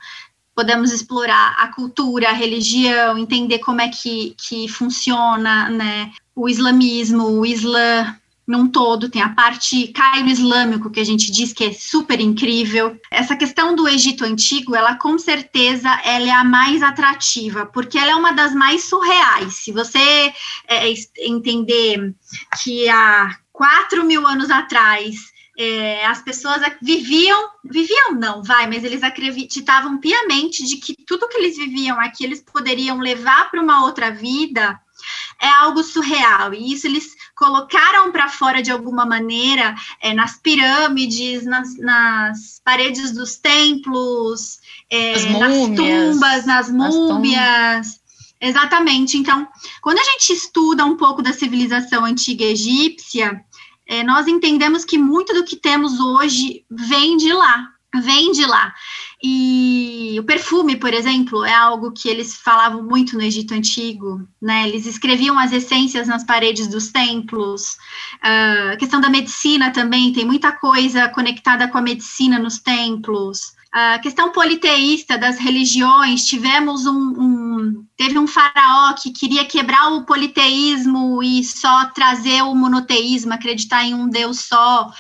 podemos 0.55 0.93
explorar 0.93 1.57
a 1.59 1.69
cultura, 1.69 2.31
a 2.31 2.33
religião, 2.33 3.17
entender 3.17 3.61
como 3.61 3.81
é 3.81 3.89
que, 3.89 4.35
que 4.37 4.69
funciona 4.69 5.71
né, 5.71 6.13
o 6.35 6.49
islamismo, 6.49 7.29
o 7.29 7.47
islã 7.47 8.17
num 8.49 8.67
todo, 8.67 9.11
tem 9.11 9.21
a 9.21 9.29
parte 9.29 9.89
Cairo 9.89 10.27
Islâmico, 10.27 10.91
que 10.91 10.99
a 10.99 11.05
gente 11.05 11.31
diz 11.31 11.53
que 11.53 11.65
é 11.65 11.73
super 11.75 12.19
incrível. 12.19 12.99
Essa 13.11 13.37
questão 13.37 13.77
do 13.77 13.87
Egito 13.87 14.25
Antigo, 14.25 14.75
ela 14.75 14.95
com 14.95 15.19
certeza 15.19 15.91
ela 16.03 16.27
é 16.27 16.31
a 16.31 16.43
mais 16.43 16.83
atrativa, 16.83 17.67
porque 17.67 17.99
ela 17.99 18.13
é 18.13 18.15
uma 18.15 18.33
das 18.33 18.55
mais 18.55 18.85
surreais. 18.85 19.57
Se 19.57 19.71
você 19.71 20.33
é, 20.67 20.91
entender 21.19 22.15
que 22.63 22.89
há 22.89 23.37
quatro 23.53 24.03
mil 24.03 24.27
anos 24.27 24.49
atrás 24.49 25.17
é, 25.59 26.07
as 26.07 26.23
pessoas 26.23 26.63
viviam, 26.81 27.51
viviam 27.63 28.15
não, 28.15 28.43
vai, 28.43 28.67
mas 28.67 28.83
eles 28.83 29.03
acreditavam 29.03 29.99
piamente 29.99 30.65
de 30.65 30.77
que 30.77 30.95
tudo 31.05 31.29
que 31.29 31.37
eles 31.37 31.57
viviam 31.57 32.01
aqui 32.01 32.25
eles 32.25 32.41
poderiam 32.41 32.99
levar 32.99 33.51
para 33.51 33.61
uma 33.61 33.85
outra 33.85 34.11
vida 34.11 34.81
é 35.41 35.49
algo 35.49 35.83
surreal. 35.83 36.55
E 36.55 36.73
isso 36.73 36.87
eles 36.87 37.18
colocaram 37.39 38.11
para 38.11 38.29
fora 38.29 38.61
de 38.61 38.73
alguma 38.73 39.07
maneira 39.07 39.77
é, 40.01 40.13
nas 40.13 40.37
pirâmides, 40.37 41.45
nas, 41.45 41.79
nas, 41.79 42.61
paredes 42.65 43.13
dos 43.13 43.37
templos, 43.37 44.59
é, 44.91 45.13
nas 45.31 45.77
tumbas, 45.77 46.45
nas 46.45 46.69
múmias. 46.69 48.01
Exatamente. 48.41 49.17
Então, 49.17 49.47
quando 49.81 49.99
a 49.99 50.05
gente 50.05 50.33
estuda 50.33 50.85
um 50.85 50.97
pouco 50.97 51.23
da 51.23 51.33
civilização 51.33 52.05
antiga 52.05 52.45
egípcia, 52.45 53.41
é, 53.87 54.03
nós 54.03 54.27
entendemos 54.27 54.85
que 54.85 54.99
muito 54.99 55.33
do 55.33 55.45
que 55.45 55.57
temos 55.57 56.01
hoje 56.01 56.65
vem 56.69 57.17
de 57.17 57.33
lá, 57.33 57.69
vem 57.95 58.33
de 58.33 58.45
lá. 58.45 58.75
E 59.23 60.17
o 60.19 60.25
perfume, 60.25 60.77
por 60.77 60.93
exemplo, 60.93 61.45
é 61.45 61.55
algo 61.55 61.93
que 61.93 62.09
eles 62.09 62.35
falavam 62.37 62.83
muito 62.83 63.17
no 63.17 63.23
Egito 63.23 63.55
Antigo, 63.55 64.29
né? 64.41 64.69
Eles 64.69 64.87
escreviam 64.87 65.39
as 65.39 65.53
essências 65.53 66.07
nas 66.07 66.25
paredes 66.25 66.69
dos 66.69 66.89
templos. 66.91 67.77
Uh, 68.23 68.73
a 68.73 68.77
questão 68.77 69.01
da 69.01 69.09
medicina 69.09 69.73
também, 69.73 70.13
tem 70.13 70.25
muita 70.25 70.53
coisa 70.53 71.09
conectada 71.09 71.67
com 71.69 71.79
a 71.79 71.83
medicina 71.83 72.39
nos 72.39 72.59
templos. 72.59 73.57
A 73.73 73.99
questão 73.99 74.33
politeísta 74.33 75.19
das 75.19 75.39
religiões, 75.39 76.25
tivemos 76.25 76.87
um, 76.87 76.95
um, 76.95 77.87
teve 77.97 78.19
um 78.19 78.27
faraó 78.27 78.95
que 78.95 79.11
queria 79.11 79.45
quebrar 79.45 79.93
o 79.93 80.07
politeísmo 80.07 81.23
e 81.23 81.45
só 81.45 81.85
trazer 81.87 82.43
o 82.43 82.55
monoteísmo, 82.55 83.35
acreditar 83.35 83.85
em 83.85 83.95
um 83.95 84.09
Deus 84.09 84.41
só. 84.41 84.91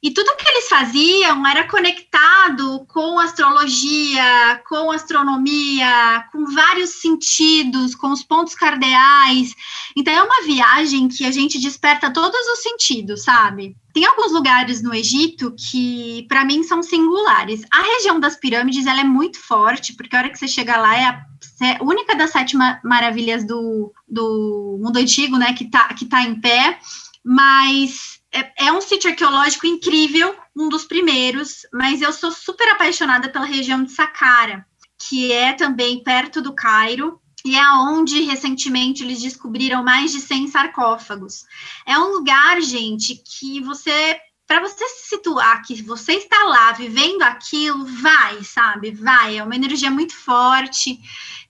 E 0.00 0.12
tudo 0.12 0.36
que 0.36 0.48
eles 0.48 0.68
faziam 0.68 1.44
era 1.44 1.66
conectado 1.66 2.86
com 2.86 3.18
astrologia, 3.18 4.62
com 4.68 4.92
astronomia, 4.92 6.24
com 6.30 6.44
vários 6.46 7.00
sentidos, 7.00 7.96
com 7.96 8.12
os 8.12 8.22
pontos 8.22 8.54
cardeais. 8.54 9.54
Então 9.96 10.14
é 10.14 10.22
uma 10.22 10.44
viagem 10.44 11.08
que 11.08 11.24
a 11.24 11.32
gente 11.32 11.58
desperta 11.58 12.12
todos 12.12 12.40
os 12.52 12.62
sentidos, 12.62 13.24
sabe? 13.24 13.76
Tem 13.92 14.04
alguns 14.04 14.30
lugares 14.30 14.80
no 14.80 14.94
Egito 14.94 15.52
que, 15.58 16.24
para 16.28 16.44
mim, 16.44 16.62
são 16.62 16.80
singulares. 16.80 17.62
A 17.72 17.82
região 17.82 18.20
das 18.20 18.36
pirâmides 18.36 18.86
ela 18.86 19.00
é 19.00 19.04
muito 19.04 19.40
forte, 19.40 19.94
porque 19.94 20.14
a 20.14 20.20
hora 20.20 20.30
que 20.30 20.38
você 20.38 20.46
chega 20.46 20.76
lá 20.76 20.96
é 20.96 21.06
a 21.06 21.82
única 21.82 22.14
das 22.14 22.30
sete 22.30 22.56
maravilhas 22.84 23.44
do, 23.44 23.92
do 24.06 24.78
mundo 24.80 24.98
antigo, 24.98 25.36
né, 25.36 25.52
que 25.54 25.64
está 25.64 25.88
que 25.88 26.04
tá 26.06 26.22
em 26.22 26.40
pé. 26.40 26.78
Mas 27.24 28.17
é, 28.32 28.66
é 28.66 28.72
um 28.72 28.80
sítio 28.80 29.10
arqueológico 29.10 29.66
incrível, 29.66 30.36
um 30.56 30.68
dos 30.68 30.84
primeiros, 30.84 31.66
mas 31.72 32.02
eu 32.02 32.12
sou 32.12 32.30
super 32.30 32.68
apaixonada 32.70 33.28
pela 33.28 33.44
região 33.44 33.82
de 33.82 33.92
Saqqara, 33.92 34.66
que 34.98 35.32
é 35.32 35.52
também 35.52 36.02
perto 36.02 36.42
do 36.42 36.54
Cairo, 36.54 37.20
e 37.44 37.56
é 37.56 37.70
onde 37.72 38.20
recentemente 38.22 39.02
eles 39.02 39.22
descobriram 39.22 39.82
mais 39.82 40.12
de 40.12 40.20
100 40.20 40.48
sarcófagos. 40.48 41.44
É 41.86 41.98
um 41.98 42.12
lugar, 42.12 42.60
gente, 42.60 43.14
que 43.16 43.60
você 43.60 44.20
para 44.48 44.60
você 44.60 44.88
se 44.88 45.10
situar 45.10 45.62
que 45.62 45.82
você 45.82 46.14
está 46.14 46.44
lá 46.44 46.72
vivendo 46.72 47.20
aquilo, 47.20 47.84
vai, 47.84 48.42
sabe? 48.42 48.92
Vai, 48.92 49.36
é 49.36 49.44
uma 49.44 49.54
energia 49.54 49.90
muito 49.90 50.14
forte. 50.16 50.98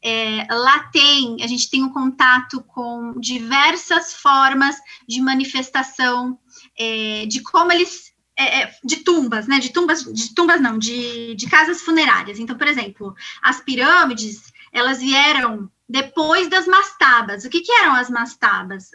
É, 0.03 0.47
lá 0.51 0.85
tem, 0.93 1.43
a 1.43 1.47
gente 1.47 1.69
tem 1.69 1.83
um 1.83 1.93
contato 1.93 2.63
com 2.63 3.19
diversas 3.19 4.15
formas 4.15 4.77
de 5.09 5.21
manifestação 5.21 6.39
é, 6.79 7.27
de 7.27 7.43
como 7.43 7.73
eles 7.73 8.13
é, 8.39 8.63
é, 8.63 8.75
de 8.85 8.99
tumbas, 8.99 9.49
né? 9.49 9.59
De 9.59 9.71
tumbas, 9.71 10.05
de 10.05 10.33
tumbas 10.33 10.61
não, 10.61 10.79
de, 10.79 11.35
de 11.35 11.51
casas 11.51 11.83
funerárias. 11.83 12.39
Então, 12.39 12.57
por 12.57 12.69
exemplo, 12.69 13.13
as 13.43 13.61
pirâmides, 13.61 14.53
elas 14.73 15.01
vieram 15.01 15.69
depois 15.89 16.49
das 16.49 16.67
mastabas. 16.67 17.45
O 17.45 17.51
que, 17.51 17.63
que 17.63 17.73
eram 17.73 17.95
as 17.95 18.09
mastabas? 18.09 18.91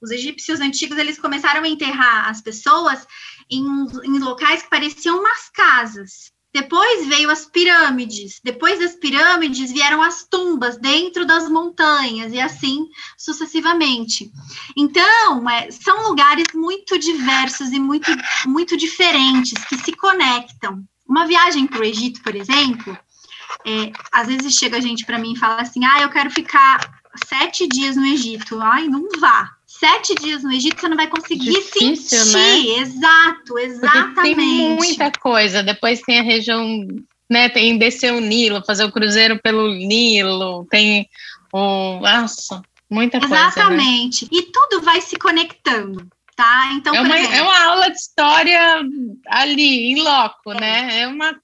Os 0.00 0.10
egípcios 0.10 0.60
antigos, 0.60 0.98
eles 0.98 1.18
começaram 1.18 1.62
a 1.62 1.68
enterrar 1.68 2.28
as 2.28 2.40
pessoas 2.40 3.06
em, 3.48 3.64
em 4.04 4.18
locais 4.18 4.62
que 4.62 4.70
pareciam 4.70 5.20
umas 5.20 5.48
casas. 5.50 6.32
Depois 6.60 7.06
veio 7.06 7.30
as 7.30 7.46
pirâmides. 7.46 8.40
Depois 8.42 8.80
das 8.80 8.96
pirâmides 8.96 9.70
vieram 9.70 10.02
as 10.02 10.26
tumbas 10.28 10.76
dentro 10.76 11.24
das 11.24 11.48
montanhas 11.48 12.32
e 12.32 12.40
assim 12.40 12.88
sucessivamente. 13.16 14.28
Então, 14.76 15.48
é, 15.48 15.70
são 15.70 16.08
lugares 16.08 16.46
muito 16.52 16.98
diversos 16.98 17.70
e 17.70 17.78
muito, 17.78 18.10
muito 18.44 18.76
diferentes 18.76 19.62
que 19.66 19.76
se 19.78 19.92
conectam. 19.92 20.82
Uma 21.08 21.26
viagem 21.26 21.66
para 21.68 21.80
o 21.80 21.84
Egito, 21.84 22.20
por 22.22 22.34
exemplo, 22.34 22.98
é, 23.64 23.92
às 24.10 24.26
vezes 24.26 24.54
chega 24.54 24.80
gente 24.80 25.06
para 25.06 25.18
mim 25.18 25.34
e 25.34 25.38
fala 25.38 25.62
assim: 25.62 25.84
ah, 25.84 26.02
eu 26.02 26.10
quero 26.10 26.30
ficar 26.30 26.80
sete 27.24 27.68
dias 27.68 27.94
no 27.94 28.04
Egito. 28.04 28.60
Ai, 28.60 28.88
não 28.88 29.06
vá 29.20 29.57
sete 29.78 30.14
dias 30.14 30.42
no 30.42 30.52
Egito, 30.52 30.80
você 30.80 30.88
não 30.88 30.96
vai 30.96 31.06
conseguir 31.06 31.50
Difícil, 31.50 32.18
sentir. 32.18 32.36
Né? 32.36 32.80
Exato, 32.80 33.58
exatamente. 33.58 34.14
Porque 34.14 34.34
tem 34.34 34.76
muita 34.76 35.12
coisa. 35.12 35.62
Depois 35.62 36.00
tem 36.02 36.20
a 36.20 36.22
região, 36.22 36.86
né? 37.30 37.48
Tem 37.48 37.78
descer 37.78 38.12
o 38.12 38.20
Nilo, 38.20 38.64
fazer 38.66 38.84
o 38.84 38.92
cruzeiro 38.92 39.40
pelo 39.40 39.68
Nilo, 39.68 40.66
tem 40.70 41.08
o. 41.52 42.00
Nossa, 42.00 42.62
muita 42.90 43.18
coisa. 43.20 43.34
Né? 43.34 43.40
Exatamente. 43.46 44.24
Né? 44.24 44.30
E 44.32 44.42
tudo 44.42 44.82
vai 44.82 45.00
se 45.00 45.16
conectando. 45.16 46.06
Tá? 46.36 46.70
Então, 46.74 46.94
é, 46.94 47.00
uma, 47.00 47.18
exemplo, 47.18 47.36
é 47.36 47.42
uma 47.42 47.64
aula 47.64 47.90
de 47.90 47.96
história 47.96 48.80
ali, 49.26 49.92
em 49.92 50.00
loco, 50.00 50.52
né? 50.52 51.00
É 51.00 51.08
uma. 51.08 51.36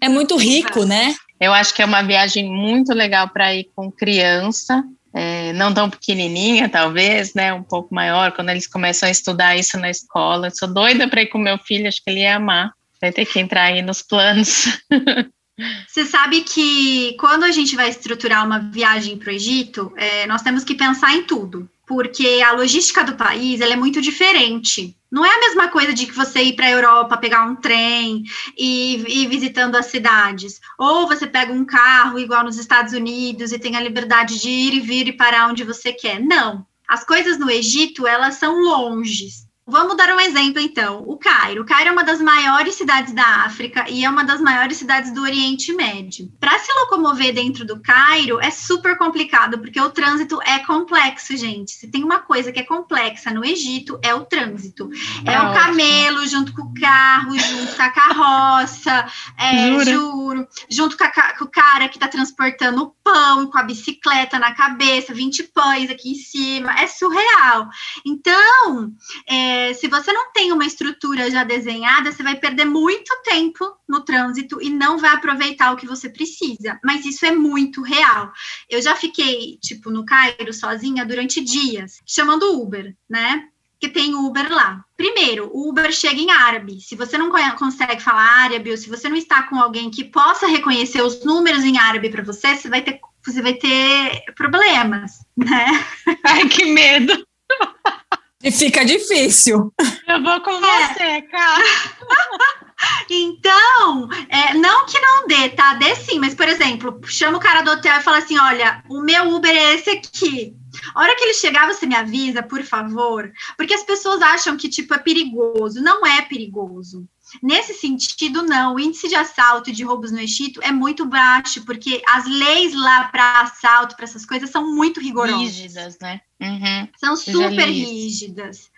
É 0.00 0.08
muito 0.08 0.36
rico, 0.36 0.84
né? 0.84 1.14
Eu 1.40 1.52
acho 1.52 1.74
que 1.74 1.82
é 1.82 1.84
uma 1.84 2.02
viagem 2.02 2.48
muito 2.48 2.94
legal 2.94 3.28
para 3.28 3.54
ir 3.54 3.68
com 3.74 3.90
criança, 3.90 4.84
é, 5.14 5.52
não 5.52 5.72
tão 5.72 5.90
pequenininha, 5.90 6.68
talvez, 6.68 7.34
né, 7.34 7.52
um 7.52 7.62
pouco 7.62 7.94
maior, 7.94 8.32
quando 8.32 8.48
eles 8.50 8.66
começam 8.66 9.08
a 9.08 9.12
estudar 9.12 9.56
isso 9.56 9.78
na 9.78 9.90
escola. 9.90 10.46
Eu 10.46 10.54
sou 10.54 10.72
doida 10.72 11.08
para 11.08 11.22
ir 11.22 11.26
com 11.26 11.38
meu 11.38 11.58
filho, 11.58 11.88
acho 11.88 12.02
que 12.02 12.10
ele 12.10 12.20
ia 12.20 12.36
amar. 12.36 12.72
Vai 13.00 13.12
ter 13.12 13.26
que 13.26 13.40
entrar 13.40 13.64
aí 13.64 13.82
nos 13.82 14.02
planos. 14.02 14.66
Você 15.86 16.06
sabe 16.06 16.40
que 16.42 17.14
quando 17.18 17.44
a 17.44 17.50
gente 17.50 17.76
vai 17.76 17.88
estruturar 17.88 18.44
uma 18.44 18.58
viagem 18.58 19.18
para 19.18 19.30
o 19.30 19.34
Egito, 19.34 19.92
é, 19.96 20.26
nós 20.26 20.42
temos 20.42 20.64
que 20.64 20.74
pensar 20.74 21.14
em 21.14 21.24
tudo, 21.24 21.68
porque 21.86 22.42
a 22.44 22.52
logística 22.52 23.04
do 23.04 23.16
país 23.16 23.60
é 23.60 23.76
muito 23.76 24.00
diferente. 24.00 24.96
Não 25.10 25.26
é 25.26 25.34
a 25.34 25.40
mesma 25.40 25.68
coisa 25.68 25.92
de 25.92 26.06
que 26.06 26.12
você 26.12 26.42
ir 26.42 26.56
para 26.56 26.66
a 26.66 26.70
Europa, 26.70 27.18
pegar 27.18 27.44
um 27.44 27.56
trem 27.56 28.22
e 28.56 29.22
ir 29.22 29.28
visitando 29.28 29.76
as 29.76 29.86
cidades. 29.86 30.58
Ou 30.78 31.06
você 31.06 31.26
pega 31.26 31.52
um 31.52 31.66
carro, 31.66 32.18
igual 32.18 32.44
nos 32.44 32.56
Estados 32.56 32.94
Unidos, 32.94 33.52
e 33.52 33.58
tem 33.58 33.76
a 33.76 33.80
liberdade 33.80 34.40
de 34.40 34.48
ir 34.48 34.74
e 34.74 34.80
vir 34.80 35.08
e 35.08 35.12
parar 35.12 35.48
onde 35.48 35.64
você 35.64 35.92
quer. 35.92 36.18
Não. 36.18 36.66
As 36.88 37.04
coisas 37.04 37.38
no 37.38 37.50
Egito, 37.50 38.06
elas 38.06 38.36
são 38.36 38.62
longes. 38.62 39.41
Vamos 39.64 39.96
dar 39.96 40.12
um 40.12 40.18
exemplo, 40.18 40.60
então. 40.60 41.04
O 41.06 41.16
Cairo. 41.16 41.62
O 41.62 41.64
Cairo 41.64 41.90
é 41.90 41.92
uma 41.92 42.02
das 42.02 42.20
maiores 42.20 42.74
cidades 42.74 43.12
da 43.12 43.44
África 43.44 43.88
e 43.88 44.04
é 44.04 44.10
uma 44.10 44.24
das 44.24 44.40
maiores 44.40 44.76
cidades 44.76 45.12
do 45.14 45.22
Oriente 45.22 45.72
Médio. 45.72 46.32
Para 46.40 46.58
se 46.58 46.72
locomover 46.80 47.32
dentro 47.32 47.64
do 47.64 47.80
Cairo 47.80 48.40
é 48.40 48.50
super 48.50 48.98
complicado, 48.98 49.60
porque 49.60 49.80
o 49.80 49.90
trânsito 49.90 50.42
é 50.42 50.58
complexo, 50.58 51.36
gente. 51.36 51.70
Se 51.70 51.86
tem 51.86 52.02
uma 52.02 52.18
coisa 52.18 52.50
que 52.50 52.58
é 52.58 52.64
complexa 52.64 53.30
no 53.30 53.44
Egito, 53.44 54.00
é 54.02 54.12
o 54.12 54.24
trânsito. 54.24 54.90
É, 55.24 55.34
é 55.34 55.40
o 55.40 55.54
camelo 55.54 56.26
junto 56.26 56.52
com 56.54 56.62
o 56.62 56.74
carro, 56.74 57.38
junto 57.38 57.76
com 57.76 57.82
a 57.82 57.90
carroça, 57.90 59.06
é, 59.38 59.84
juro, 59.84 60.46
junto 60.68 60.98
com, 60.98 61.04
a, 61.04 61.38
com, 61.38 61.44
o 61.44 61.48
cara 61.48 61.88
que 61.88 61.98
está 61.98 62.08
transportando 62.08 62.82
o 62.82 62.94
pão 63.04 63.46
com 63.46 63.58
a 63.58 63.62
bicicleta 63.62 64.40
na 64.40 64.52
cabeça, 64.54 65.14
20 65.14 65.44
pães 65.44 65.88
aqui 65.88 66.10
em 66.10 66.16
cima. 66.16 66.72
É 66.80 66.88
surreal. 66.88 67.68
Então, 68.04 68.92
é, 69.28 69.51
é, 69.52 69.74
se 69.74 69.86
você 69.86 70.12
não 70.12 70.32
tem 70.32 70.50
uma 70.50 70.64
estrutura 70.64 71.30
já 71.30 71.44
desenhada, 71.44 72.10
você 72.10 72.22
vai 72.22 72.36
perder 72.36 72.64
muito 72.64 73.12
tempo 73.22 73.76
no 73.86 74.00
trânsito 74.00 74.62
e 74.62 74.70
não 74.70 74.96
vai 74.96 75.10
aproveitar 75.10 75.72
o 75.72 75.76
que 75.76 75.86
você 75.86 76.08
precisa. 76.08 76.80
Mas 76.82 77.04
isso 77.04 77.26
é 77.26 77.32
muito 77.32 77.82
real. 77.82 78.32
Eu 78.68 78.80
já 78.80 78.96
fiquei, 78.96 79.58
tipo, 79.60 79.90
no 79.90 80.06
Cairo 80.06 80.52
sozinha 80.54 81.04
durante 81.04 81.40
dias, 81.40 82.00
chamando 82.06 82.60
Uber, 82.60 82.96
né? 83.08 83.48
que 83.78 83.88
tem 83.88 84.14
Uber 84.14 84.48
lá. 84.48 84.84
Primeiro, 84.96 85.50
o 85.52 85.68
Uber 85.68 85.90
chega 85.90 86.20
em 86.20 86.30
árabe. 86.30 86.80
Se 86.80 86.94
você 86.94 87.18
não 87.18 87.32
consegue 87.56 88.00
falar 88.00 88.44
árabe 88.44 88.70
ou 88.70 88.76
se 88.76 88.88
você 88.88 89.08
não 89.08 89.16
está 89.16 89.42
com 89.42 89.56
alguém 89.56 89.90
que 89.90 90.04
possa 90.04 90.46
reconhecer 90.46 91.02
os 91.02 91.24
números 91.24 91.64
em 91.64 91.76
árabe 91.76 92.08
para 92.08 92.22
você, 92.22 92.54
você 92.54 92.68
vai 92.68 92.80
ter 92.80 93.00
você 93.26 93.42
vai 93.42 93.54
ter 93.54 94.22
problemas, 94.36 95.26
né? 95.36 95.66
Ai, 96.24 96.48
que 96.48 96.64
medo. 96.64 97.26
E 98.42 98.50
fica 98.50 98.84
difícil. 98.84 99.72
Eu 100.08 100.22
vou 100.22 100.40
com 100.40 100.50
é. 100.50 100.94
você, 100.94 101.22
cara. 101.22 101.64
Então, 103.08 104.08
é, 104.28 104.54
não 104.54 104.86
que 104.86 104.98
não 104.98 105.26
dê, 105.26 105.50
tá? 105.50 105.74
Dê 105.74 105.94
sim, 105.94 106.18
mas, 106.18 106.34
por 106.34 106.48
exemplo, 106.48 107.00
chama 107.04 107.38
o 107.38 107.40
cara 107.40 107.62
do 107.62 107.70
hotel 107.70 107.96
e 107.96 108.02
fala 108.02 108.18
assim: 108.18 108.38
olha, 108.38 108.82
o 108.88 109.00
meu 109.00 109.28
Uber 109.34 109.54
é 109.54 109.74
esse 109.74 109.90
aqui. 109.90 110.56
A 110.94 111.00
hora 111.00 111.14
que 111.14 111.24
ele 111.24 111.34
chegar, 111.34 111.72
você 111.72 111.86
me 111.86 111.94
avisa, 111.94 112.42
por 112.42 112.62
favor. 112.64 113.30
Porque 113.56 113.74
as 113.74 113.82
pessoas 113.82 114.22
acham 114.22 114.56
que, 114.56 114.68
tipo, 114.68 114.94
é 114.94 114.98
perigoso. 114.98 115.82
Não 115.82 116.04
é 116.04 116.22
perigoso. 116.22 117.06
Nesse 117.42 117.74
sentido, 117.74 118.42
não. 118.42 118.74
O 118.74 118.80
índice 118.80 119.08
de 119.08 119.14
assalto 119.14 119.70
e 119.70 119.72
de 119.72 119.84
roubos 119.84 120.10
no 120.10 120.18
Egito 120.18 120.60
é 120.62 120.72
muito 120.72 121.04
baixo, 121.04 121.64
porque 121.64 122.02
as 122.08 122.26
leis 122.26 122.74
lá 122.74 123.04
para 123.04 123.42
assalto, 123.42 123.96
para 123.96 124.04
essas 124.04 124.26
coisas, 124.26 124.50
são 124.50 124.74
muito 124.74 125.00
rigorosas. 125.00 125.40
Rígidas, 125.40 125.98
né? 126.00 126.20
Uhum. 126.42 126.88
São 126.96 127.16
super 127.16 127.68
rígidas. 127.68 128.68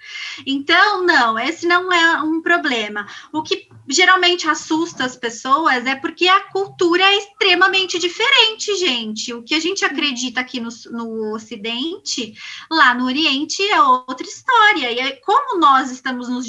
Então, 0.47 1.02
não, 1.06 1.38
esse 1.38 1.66
não 1.66 1.90
é 1.90 2.21
um 2.21 2.42
problema. 2.42 3.06
O 3.33 3.42
que 3.42 3.68
geralmente 3.88 4.47
assusta 4.47 5.04
as 5.04 5.16
pessoas 5.16 5.87
é 5.87 5.94
porque 5.94 6.28
a 6.28 6.40
cultura 6.50 7.02
é 7.02 7.16
extremamente 7.16 7.99
diferente, 7.99 8.76
gente. 8.76 9.33
O 9.33 9.42
que 9.42 9.54
a 9.54 9.61
gente 9.61 9.83
acredita 9.83 10.42
aqui 10.42 10.61
no, 10.61 10.68
no 10.90 11.35
Ocidente, 11.35 12.35
lá 12.71 12.94
no 12.94 13.06
Oriente, 13.06 13.62
é 13.62 13.83
outra 13.83 14.26
história. 14.26 14.92
E 14.92 15.16
como 15.21 15.59
nós 15.59 15.90
estamos 15.90 16.28
nos 16.28 16.44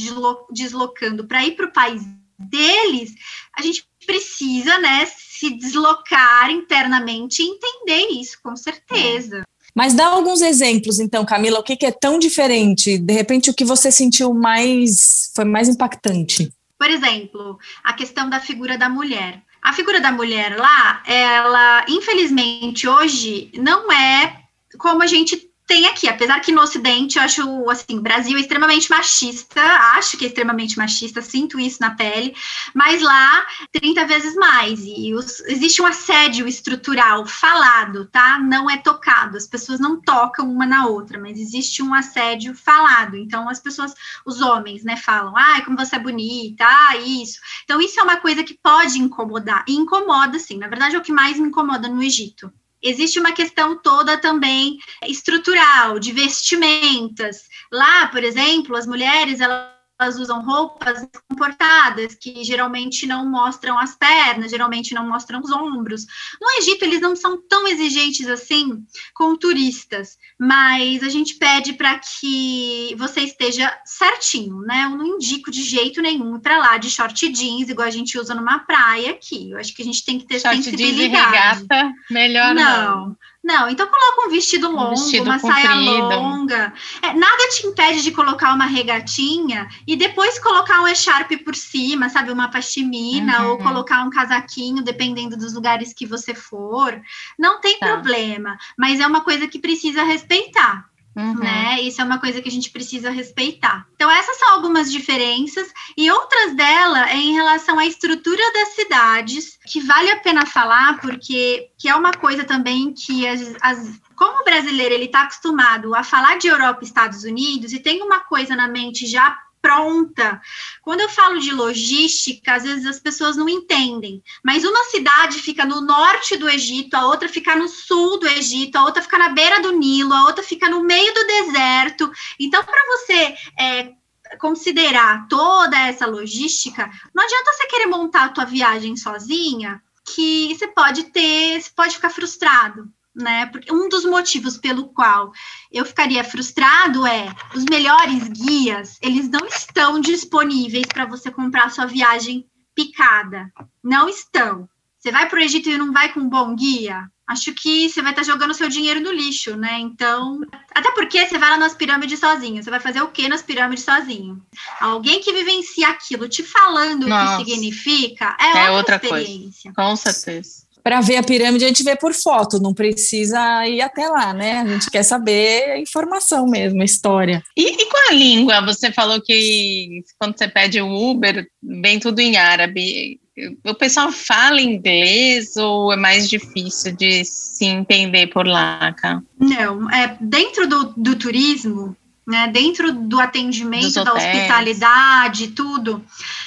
deslocando 0.51 1.25
para 1.25 1.45
ir 1.45 1.55
para 1.55 1.67
o 1.67 1.72
país 1.72 2.03
deles, 2.38 3.13
a 3.57 3.62
gente 3.62 3.88
precisa, 4.05 4.77
né, 4.79 5.05
se 5.05 5.50
deslocar 5.51 6.51
internamente 6.51 7.41
e 7.41 7.48
entender 7.48 8.07
isso, 8.12 8.38
com 8.43 8.55
certeza. 8.55 9.45
Mas 9.75 9.94
dá 9.94 10.08
alguns 10.08 10.41
exemplos, 10.41 11.00
então, 11.00 11.25
Camila, 11.25 11.60
o 11.60 11.63
que, 11.63 11.75
que 11.75 11.86
é 11.86 11.91
tão 11.91 12.17
diferente? 12.17 12.98
De 12.98 13.13
repente, 13.13 13.50
o 13.50 13.53
que 13.53 13.65
você 13.65 13.91
sentiu 13.91 14.34
mais 14.34 15.32
foi 15.36 15.44
mais 15.44 15.67
impactante? 15.67 16.50
Por 16.79 16.89
exemplo, 16.89 17.60
a 17.84 17.91
questão 17.91 18.29
da 18.29 18.39
figura 18.39 18.77
da 18.77 18.88
mulher. 18.88 19.44
A 19.62 19.74
figura 19.74 20.00
da 20.00 20.12
mulher 20.12 20.58
lá, 20.58 21.03
ela, 21.05 21.86
infelizmente, 21.89 22.88
hoje 22.88 23.51
não 23.55 23.91
é 23.91 24.44
como 24.77 25.01
a 25.01 25.08
gente 25.08 25.50
tem 25.67 25.88
aqui, 25.88 26.07
apesar 26.07 26.39
que 26.41 26.51
no 26.51 26.62
Ocidente 26.62 27.17
eu 27.17 27.24
acho 27.24 27.69
assim, 27.69 28.00
Brasil 28.00 28.38
é 28.38 28.41
extremamente 28.41 28.89
machista, 28.89 29.62
acho 29.95 30.15
que 30.17 30.25
é 30.25 30.27
extremamente 30.27 30.77
machista, 30.77 31.22
sinto 31.22 31.60
isso 31.60 31.81
na 31.81 31.95
pele, 31.95 32.36
mas 32.74 33.01
lá 33.01 33.45
30 33.72 34.05
vezes 34.05 34.36
mais. 34.36 34.81
E 34.86 35.13
os, 35.13 35.39
existe 35.41 35.81
um 35.81 35.86
assédio 35.86 36.48
estrutural 36.48 37.25
falado, 37.25 38.05
tá? 38.05 38.38
Não 38.39 38.69
é 38.69 38.77
tocado, 38.77 39.38
as 39.38 39.48
pessoas 39.48 39.79
não 39.79 40.00
tocam 40.00 40.51
uma 40.51 40.65
na 40.65 40.88
outra, 40.88 41.19
mas 41.19 41.39
existe 41.39 41.81
um 41.81 41.93
assédio 41.93 42.53
falado. 42.53 43.15
Então 43.17 43.50
as 43.50 43.60
pessoas, 43.60 43.93
os 44.25 44.41
homens, 44.41 44.84
né, 44.84 44.95
falam: 44.98 45.36
"Ai, 45.36 45.63
como 45.65 45.77
você 45.77 45.95
é 45.95 46.00
bonita", 46.00 46.63
ah, 46.65 46.98
isso. 46.98 47.39
Então 47.63 47.81
isso 47.81 48.00
é 48.00 48.03
uma 48.03 48.17
coisa 48.17 48.43
que 48.43 48.53
pode 48.62 49.00
incomodar. 49.00 49.65
E 49.67 49.74
incomoda 49.74 50.38
sim. 50.38 50.57
Na 50.57 50.67
verdade 50.67 50.95
é 50.95 51.00
o 51.00 51.01
que 51.01 51.12
mais 51.12 51.39
me 51.39 51.48
incomoda 51.48 51.88
no 51.88 52.03
Egito 52.03 52.51
existe 52.86 53.20
uma 53.20 53.32
questão 53.32 53.77
toda 53.82 54.18
também 54.18 54.77
estrutural, 55.08 56.00
de 56.00 56.12
vestimentas. 56.12 57.48
Lá, 57.72 58.08
por 58.08 58.24
exemplo, 58.24 58.75
as 58.75 58.86
mulheres, 58.86 59.42
elas 59.42 59.75
elas 60.00 60.20
usam 60.20 60.44
roupas 60.44 61.08
comportadas, 61.30 62.16
que 62.16 62.44
geralmente 62.44 63.08
não 63.08 63.30
mostram 63.30 63.80
as 63.80 63.96
pernas, 63.96 64.52
geralmente 64.52 64.94
não 64.94 65.08
mostram 65.08 65.40
os 65.40 65.52
ombros. 65.52 66.06
No 66.42 66.50
Egito, 66.60 66.84
eles 66.84 67.02
não 67.02 67.16
são 67.16 67.42
tão 67.48 67.68
exigentes 67.68 68.28
assim 68.28 68.84
com 69.14 69.38
turistas, 69.38 70.18
mas 70.40 71.02
a 71.02 71.10
gente 71.10 71.36
pede 71.36 71.74
para 71.74 71.98
que 72.00 72.94
você 72.98 73.22
esteja 73.22 73.74
certinho, 73.86 74.60
né? 74.62 74.84
Eu 74.86 74.98
não 74.98 75.16
indico 75.16 75.50
de 75.50 75.64
jeito 75.64 76.02
nenhum 76.02 76.40
para 76.40 76.58
lá 76.58 76.78
de 76.78 76.90
short 76.90 77.30
jeans, 77.30 77.70
igual 77.70 77.88
a 77.88 77.92
gente 77.92 78.20
usa 78.20 78.36
numa 78.36 78.60
praia 78.60 79.12
aqui. 79.12 79.52
Eu 79.52 79.58
acho 79.58 79.74
que 79.74 79.82
a 79.82 79.86
gente 79.86 80.04
tem 80.04 80.20
que 80.20 80.28
ter 80.28 80.40
short 80.40 80.62
sensibilidade. 80.62 80.98
Jeans 80.98 81.62
e 81.62 81.68
regata, 81.68 81.94
melhor 82.12 82.54
não. 82.54 83.08
não. 83.08 83.18
Não, 83.45 83.69
então 83.69 83.86
coloca 83.86 84.27
um 84.27 84.31
vestido 84.31 84.71
longo, 84.71 84.88
um 84.88 84.95
vestido 84.95 85.25
uma 85.25 85.39
comprido. 85.39 85.67
saia 85.67 86.01
longa. 86.01 86.73
É, 86.99 87.13
nada 87.13 87.47
te 87.49 87.67
impede 87.67 88.01
de 88.01 88.10
colocar 88.10 88.51
uma 88.55 88.65
regatinha 88.65 89.69
e 89.86 89.95
depois 89.95 90.39
colocar 90.39 90.81
um 90.81 90.88
echarpe 90.88 91.38
por 91.38 91.53
cima, 91.53 92.10
sabe? 92.10 92.31
Uma 92.31 92.49
pashmina 92.49 93.43
uhum. 93.43 93.51
ou 93.51 93.58
colocar 93.60 94.03
um 94.03 94.10
casaquinho, 94.10 94.81
dependendo 94.81 95.38
dos 95.38 95.53
lugares 95.53 95.93
que 95.93 96.08
você 96.08 96.34
for. 96.34 96.99
Não 97.38 97.62
tem 97.62 97.77
tá. 97.77 97.86
problema, 97.86 98.58
mas 98.75 98.99
é 98.99 99.05
uma 99.05 99.21
coisa 99.21 99.47
que 99.47 99.60
precisa 99.60 100.03
respeitar. 100.03 100.89
Uhum. 101.15 101.36
Né? 101.36 101.82
Isso 101.82 102.01
é 102.01 102.04
uma 102.04 102.19
coisa 102.19 102.41
que 102.41 102.49
a 102.49 102.51
gente 102.51 102.69
precisa 102.69 103.10
respeitar. 103.10 103.88
Então, 103.95 104.12
essas 104.12 104.38
são 104.38 104.54
algumas 104.54 104.91
diferenças, 104.91 105.71
e 105.95 106.12
outras 106.12 106.56
delas 106.56 107.10
é 107.10 107.15
em 107.15 107.34
relação 107.34 107.80
à 107.80 107.86
estrutura 107.86 108.43
das 108.54 108.69
cidades, 108.75 109.58
que 109.65 109.80
vale 109.80 110.12
a 110.12 110.19
pena 110.19 110.45
falar, 110.45 110.99
porque 110.99 111.69
que 111.78 111.88
é 111.88 111.95
uma 111.95 112.12
coisa 112.12 112.43
também 112.43 112.93
que 112.93 113.25
as, 113.28 113.56
as 113.62 113.99
como 114.15 114.41
o 114.41 114.45
brasileiro 114.45 114.93
ele 114.93 115.06
está 115.06 115.23
acostumado 115.23 115.93
a 115.93 116.04
falar 116.04 116.38
de 116.38 116.47
Europa 116.47 116.80
e 116.82 116.86
Estados 116.86 117.23
Unidos 117.23 117.73
e 117.73 117.80
tem 117.80 118.01
uma 118.01 118.21
coisa 118.21 118.56
na 118.56 118.67
mente 118.67 119.06
já 119.06 119.38
pronta. 119.65 120.39
Quando 120.84 121.01
eu 121.01 121.10
falo 121.10 121.39
de 121.39 121.51
logística, 121.51 122.54
às 122.54 122.62
vezes 122.62 122.86
as 122.86 122.99
pessoas 122.99 123.36
não 123.36 123.49
entendem, 123.49 124.21
mas 124.43 124.63
uma 124.63 124.84
cidade 124.86 125.39
fica 125.39 125.65
no 125.65 125.82
norte 125.82 126.38
do 126.38 126.47
Egito, 126.47 126.93
a 126.93 127.08
outra 127.08 127.28
fica 127.28 127.56
no 127.56 127.67
sul 127.67 128.19
do 128.19 128.28
Egito, 128.28 128.75
a 128.75 128.84
outra 128.84 129.01
fica 129.01 129.17
na 129.17 129.30
beira 129.30 129.60
do 129.62 129.71
Nilo, 129.71 130.13
a 130.13 130.25
outra 130.25 130.43
fica 130.43 130.69
no 130.69 130.84
meio 130.84 131.12
do 131.15 131.25
deserto. 131.25 132.12
Então, 132.39 132.63
para 132.63 132.86
você 132.91 133.36
é, 133.60 133.91
considerar 134.38 135.28
toda 135.28 135.75
essa 135.80 136.06
logística, 136.06 136.88
não 137.13 137.23
adianta 137.23 137.54
você 137.54 137.65
querer 137.65 137.88
montar 137.88 138.25
a 138.25 138.30
tua 138.30 138.45
viagem 138.45 138.95
sozinha, 138.95 139.82
que 140.13 140.54
você 140.54 140.67
pode 140.67 141.06
ter, 141.06 141.60
você 141.60 141.71
pode 141.75 141.95
ficar 141.95 142.12
frustrado 142.12 142.88
né? 143.15 143.45
Porque 143.47 143.71
um 143.71 143.88
dos 143.88 144.04
motivos 144.06 144.58
pelo 144.58 144.89
qual 144.89 145.32
eu 145.71 145.86
ficaria 145.86 146.23
frustrado 146.23 147.06
é 147.08 147.34
os 147.56 147.63
melhores 147.63 148.28
guias, 148.28 148.97
eles 149.01 149.30
não 149.30 149.45
estão 149.47 149.99
disponíveis 149.99 150.86
para 150.88 151.06
você 151.06 151.32
comprar 151.32 151.71
sua 151.71 151.86
viagem 151.86 152.45
picada. 152.75 153.49
Não 153.84 154.10
estão. 154.10 154.67
Você 154.99 155.12
vai 155.12 155.30
para 155.30 155.39
o 155.39 155.41
Egito 155.41 155.69
e 155.69 155.78
não 155.78 155.93
vai 155.93 156.12
com 156.12 156.19
um 156.19 156.30
bom 156.30 156.56
guia? 156.56 157.10
Acho 157.28 157.54
que 157.54 157.89
você 157.89 158.04
vai 158.04 158.12
estar 158.12 158.23
tá 158.23 158.32
jogando 158.32 158.54
seu 158.54 158.69
dinheiro 158.69 158.99
no 158.99 159.12
lixo, 159.12 159.56
né? 159.56 159.80
Então, 159.80 160.41
até 160.75 160.91
porque 160.91 161.25
você 161.25 161.39
vai 161.39 161.49
lá 161.49 161.58
nas 161.58 161.73
pirâmides 161.73 162.19
sozinho. 162.19 162.62
Você 162.62 162.69
vai 162.69 162.80
fazer 162.80 163.01
o 163.01 163.08
que 163.08 163.28
nas 163.28 163.41
pirâmides 163.41 163.84
sozinho? 163.84 164.45
Alguém 164.80 165.21
que 165.21 165.34
vivencia 165.34 165.88
aquilo 165.88 166.30
te 166.30 166.43
falando 166.43 167.08
Nossa. 167.08 167.41
o 167.41 167.45
que 167.45 167.51
significa 167.51 168.38
é, 168.39 168.65
é 168.65 168.71
outra, 168.71 168.95
outra 168.95 168.95
experiência. 168.95 169.73
Coisa. 169.73 169.89
Com 169.89 169.95
certeza 169.95 170.64
para 170.86 171.02
ver 171.02 171.17
a 171.17 171.24
pirâmide 171.24 171.65
a 171.65 171.67
gente 171.67 171.84
vê 171.84 171.95
por 171.95 172.13
foto, 172.13 172.62
não 172.62 172.71
precisa 172.71 173.67
ir 173.67 173.82
até 173.82 174.08
lá, 174.08 174.36
né? 174.36 174.60
A 174.60 174.67
gente 174.67 174.91
quer 174.91 175.02
saber 175.02 175.71
a 175.71 175.80
informação 175.80 176.45
mesmo, 176.45 176.80
a 176.80 176.86
história. 176.86 177.41
E, 177.58 177.69
e 177.71 177.86
com 177.89 177.98
a 178.08 178.13
língua? 178.13 178.62
Você 178.67 178.91
falou 178.91 179.19
que 179.19 180.04
quando 180.19 180.38
você 180.38 180.48
pede 180.48 180.80
o 180.80 181.10
Uber, 181.10 181.48
vem 181.82 182.00
tudo 182.00 182.19
em 182.19 182.38
árabe. 182.38 183.19
O 183.65 183.74
pessoal 183.74 184.12
fala 184.12 184.62
inglês 184.62 185.58
ou 185.58 185.91
é 185.91 185.95
mais 185.95 186.30
difícil 186.30 186.95
de 186.95 187.26
se 187.26 187.65
entender 187.65 188.28
por 188.28 188.45
lá, 188.45 188.93
cara? 188.93 189.24
Não, 189.39 189.89
é 189.89 190.15
dentro 190.21 190.67
do, 190.67 190.93
do 190.95 191.15
turismo, 191.15 191.98
né, 192.28 192.48
dentro 192.48 192.93
do 192.93 193.19
atendimento, 193.19 194.04
da 194.04 194.13
hospitalidade, 194.13 195.48
tudo, 195.48 196.06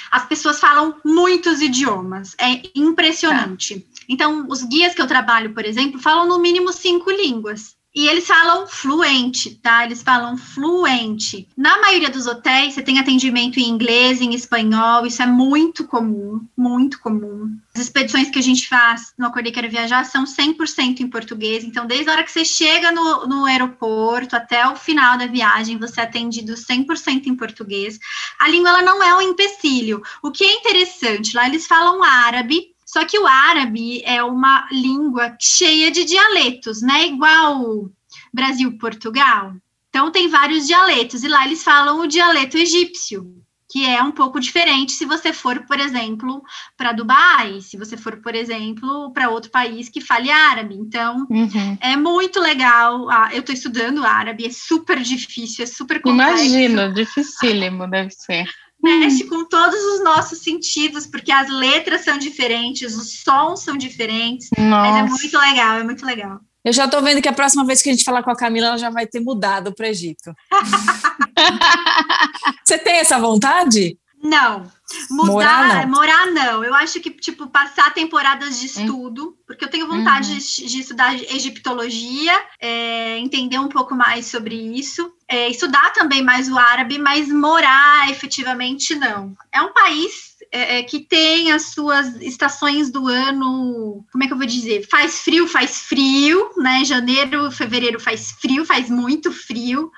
as 0.09 0.25
pessoas 0.25 0.61
falam 0.61 0.95
muitos 1.03 1.61
idiomas. 1.61 2.35
É 2.39 2.61
impressionante. 2.73 3.85
É. 3.95 3.98
Então, 4.09 4.47
os 4.49 4.63
guias 4.63 4.95
que 4.95 5.01
eu 5.01 5.07
trabalho, 5.07 5.53
por 5.53 5.63
exemplo, 5.63 5.99
falam 5.99 6.27
no 6.27 6.39
mínimo 6.39 6.73
cinco 6.73 7.11
línguas. 7.11 7.77
E 7.93 8.07
eles 8.07 8.27
falam 8.27 8.67
fluente, 8.67 9.55
tá? 9.55 9.83
Eles 9.83 10.03
falam 10.03 10.37
fluente. 10.37 11.47
Na 11.57 11.81
maioria 11.81 12.09
dos 12.09 12.27
hotéis, 12.27 12.75
você 12.75 12.83
tem 12.83 12.99
atendimento 12.99 13.59
em 13.59 13.67
inglês, 13.67 14.21
em 14.21 14.33
espanhol, 14.35 15.07
isso 15.07 15.23
é 15.23 15.25
muito 15.25 15.85
comum, 15.87 16.39
muito 16.55 16.99
comum. 16.99 17.51
As 17.73 17.81
expedições 17.81 18.29
que 18.29 18.37
a 18.37 18.43
gente 18.43 18.67
faz 18.67 19.11
no 19.17 19.25
Acordei 19.25 19.51
Quero 19.51 19.69
Viajar 19.69 20.05
são 20.05 20.23
100% 20.23 20.99
em 20.99 21.07
português, 21.07 21.63
então 21.63 21.87
desde 21.87 22.09
a 22.09 22.13
hora 22.13 22.23
que 22.23 22.31
você 22.31 22.45
chega 22.45 22.91
no, 22.91 23.25
no 23.25 23.45
aeroporto 23.45 24.35
até 24.35 24.67
o 24.67 24.75
final 24.75 25.17
da 25.17 25.25
viagem, 25.25 25.79
você 25.79 25.99
é 25.99 26.03
atendido 26.03 26.53
100% 26.53 27.25
em 27.25 27.35
português. 27.35 27.99
A 28.37 28.47
língua, 28.47 28.69
ela 28.69 28.81
não 28.83 29.01
é 29.01 29.15
um 29.15 29.21
empecilho. 29.21 30.03
O 30.21 30.29
que 30.31 30.43
é 30.43 30.53
interessante, 30.53 31.35
lá 31.35 31.47
eles 31.47 31.65
falam 31.65 32.03
árabe, 32.03 32.67
só 32.91 33.05
que 33.05 33.19
o 33.19 33.27
árabe 33.27 34.01
é 34.03 34.23
uma 34.23 34.67
língua 34.71 35.37
cheia 35.39 35.91
de 35.91 36.03
dialetos, 36.05 36.81
né? 36.81 37.05
Igual 37.05 37.91
Brasil-Portugal. 38.33 39.53
Então 39.89 40.11
tem 40.11 40.27
vários 40.27 40.65
dialetos, 40.65 41.23
e 41.23 41.27
lá 41.27 41.45
eles 41.45 41.63
falam 41.63 41.99
o 41.99 42.07
dialeto 42.07 42.57
egípcio. 42.57 43.39
que 43.71 43.85
é 43.85 44.01
um 44.01 44.11
pouco 44.11 44.39
diferente 44.39 44.93
se 44.93 45.05
você 45.05 45.31
for, 45.31 45.63
por 45.67 45.79
exemplo, 45.79 46.41
para 46.75 46.91
Dubai, 46.91 47.61
se 47.61 47.77
você 47.77 47.95
for, 47.95 48.17
por 48.17 48.33
exemplo, 48.33 49.11
para 49.13 49.29
outro 49.29 49.51
país 49.51 49.87
que 49.87 50.01
fale 50.01 50.31
árabe. 50.31 50.75
Então, 50.75 51.27
uhum. 51.29 51.77
é 51.79 51.95
muito 51.95 52.39
legal. 52.39 53.07
Ah, 53.11 53.29
eu 53.31 53.41
estou 53.41 53.53
estudando 53.53 54.03
árabe, 54.03 54.47
é 54.47 54.51
super 54.51 54.99
difícil, 54.99 55.63
é 55.63 55.67
super 55.67 56.01
complexo. 56.01 56.43
Imagino, 56.43 56.93
dificílimo 56.93 57.87
deve 57.87 58.09
ser. 58.09 58.49
Mexe 58.81 59.25
com 59.25 59.45
todos 59.45 59.77
os 59.77 60.03
nossos 60.03 60.39
sentidos, 60.39 61.05
porque 61.05 61.31
as 61.31 61.49
letras 61.49 62.03
são 62.03 62.17
diferentes, 62.17 62.95
os 62.95 63.21
sons 63.23 63.61
são 63.61 63.75
diferentes. 63.75 64.49
Nossa. 64.57 64.91
Mas 64.91 64.95
é 64.95 65.03
muito 65.03 65.37
legal, 65.37 65.79
é 65.79 65.83
muito 65.83 66.05
legal. 66.05 66.39
Eu 66.63 66.73
já 66.73 66.85
estou 66.85 67.01
vendo 67.01 67.21
que 67.21 67.27
a 67.27 67.33
próxima 67.33 67.65
vez 67.65 67.81
que 67.81 67.89
a 67.89 67.91
gente 67.91 68.03
falar 68.03 68.23
com 68.23 68.31
a 68.31 68.35
Camila, 68.35 68.67
ela 68.67 68.77
já 68.77 68.89
vai 68.89 69.07
ter 69.07 69.19
mudado 69.19 69.73
para 69.73 69.85
o 69.85 69.89
Egito. 69.89 70.33
Você 72.63 72.77
tem 72.77 72.97
essa 72.97 73.19
vontade? 73.19 73.97
Não. 74.21 74.69
Mudar, 75.09 75.31
morar 75.31 75.87
não. 75.87 75.95
morar 75.95 76.25
não. 76.31 76.63
Eu 76.63 76.73
acho 76.73 76.99
que, 76.99 77.09
tipo, 77.09 77.47
passar 77.47 77.93
temporadas 77.93 78.59
de 78.59 78.65
hum. 78.65 78.69
estudo, 78.69 79.37
porque 79.47 79.63
eu 79.63 79.69
tenho 79.69 79.87
vontade 79.87 80.31
uhum. 80.31 80.37
de, 80.37 80.65
de, 80.65 80.81
estudar 80.81 81.15
egiptologia, 81.15 82.33
é, 82.59 83.17
entender 83.17 83.59
um 83.59 83.69
pouco 83.69 83.95
mais 83.95 84.25
sobre 84.25 84.55
isso, 84.55 85.11
é, 85.29 85.47
estudar 85.47 85.93
também 85.93 86.23
mais 86.23 86.49
o 86.49 86.57
árabe, 86.57 86.97
mas 86.97 87.29
morar 87.29 88.09
efetivamente 88.09 88.95
não. 88.95 89.37
É 89.51 89.61
um 89.61 89.71
país 89.71 90.35
é, 90.51 90.79
é, 90.79 90.83
que 90.83 90.99
tem 90.99 91.51
as 91.51 91.67
suas 91.67 92.19
estações 92.19 92.89
do 92.89 93.07
ano, 93.07 94.03
como 94.11 94.23
é 94.23 94.27
que 94.27 94.33
eu 94.33 94.37
vou 94.37 94.47
dizer? 94.47 94.87
Faz 94.89 95.21
frio, 95.21 95.47
faz 95.47 95.81
frio, 95.81 96.49
né? 96.57 96.83
Janeiro, 96.83 97.51
fevereiro 97.51 97.99
faz 97.99 98.31
frio, 98.31 98.65
faz 98.65 98.89
muito 98.89 99.31
frio. 99.31 99.91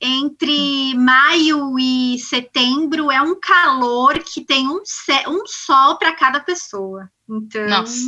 Entre 0.00 0.94
maio 0.96 1.78
e 1.78 2.18
setembro 2.18 3.08
é 3.08 3.22
um 3.22 3.38
calor 3.38 4.18
que 4.18 4.44
tem 4.44 4.66
um, 4.66 4.82
um 5.28 5.46
sol 5.46 5.96
para 5.96 6.12
cada 6.12 6.40
pessoa. 6.40 7.08
Então, 7.30 7.68
Nossa. 7.68 8.00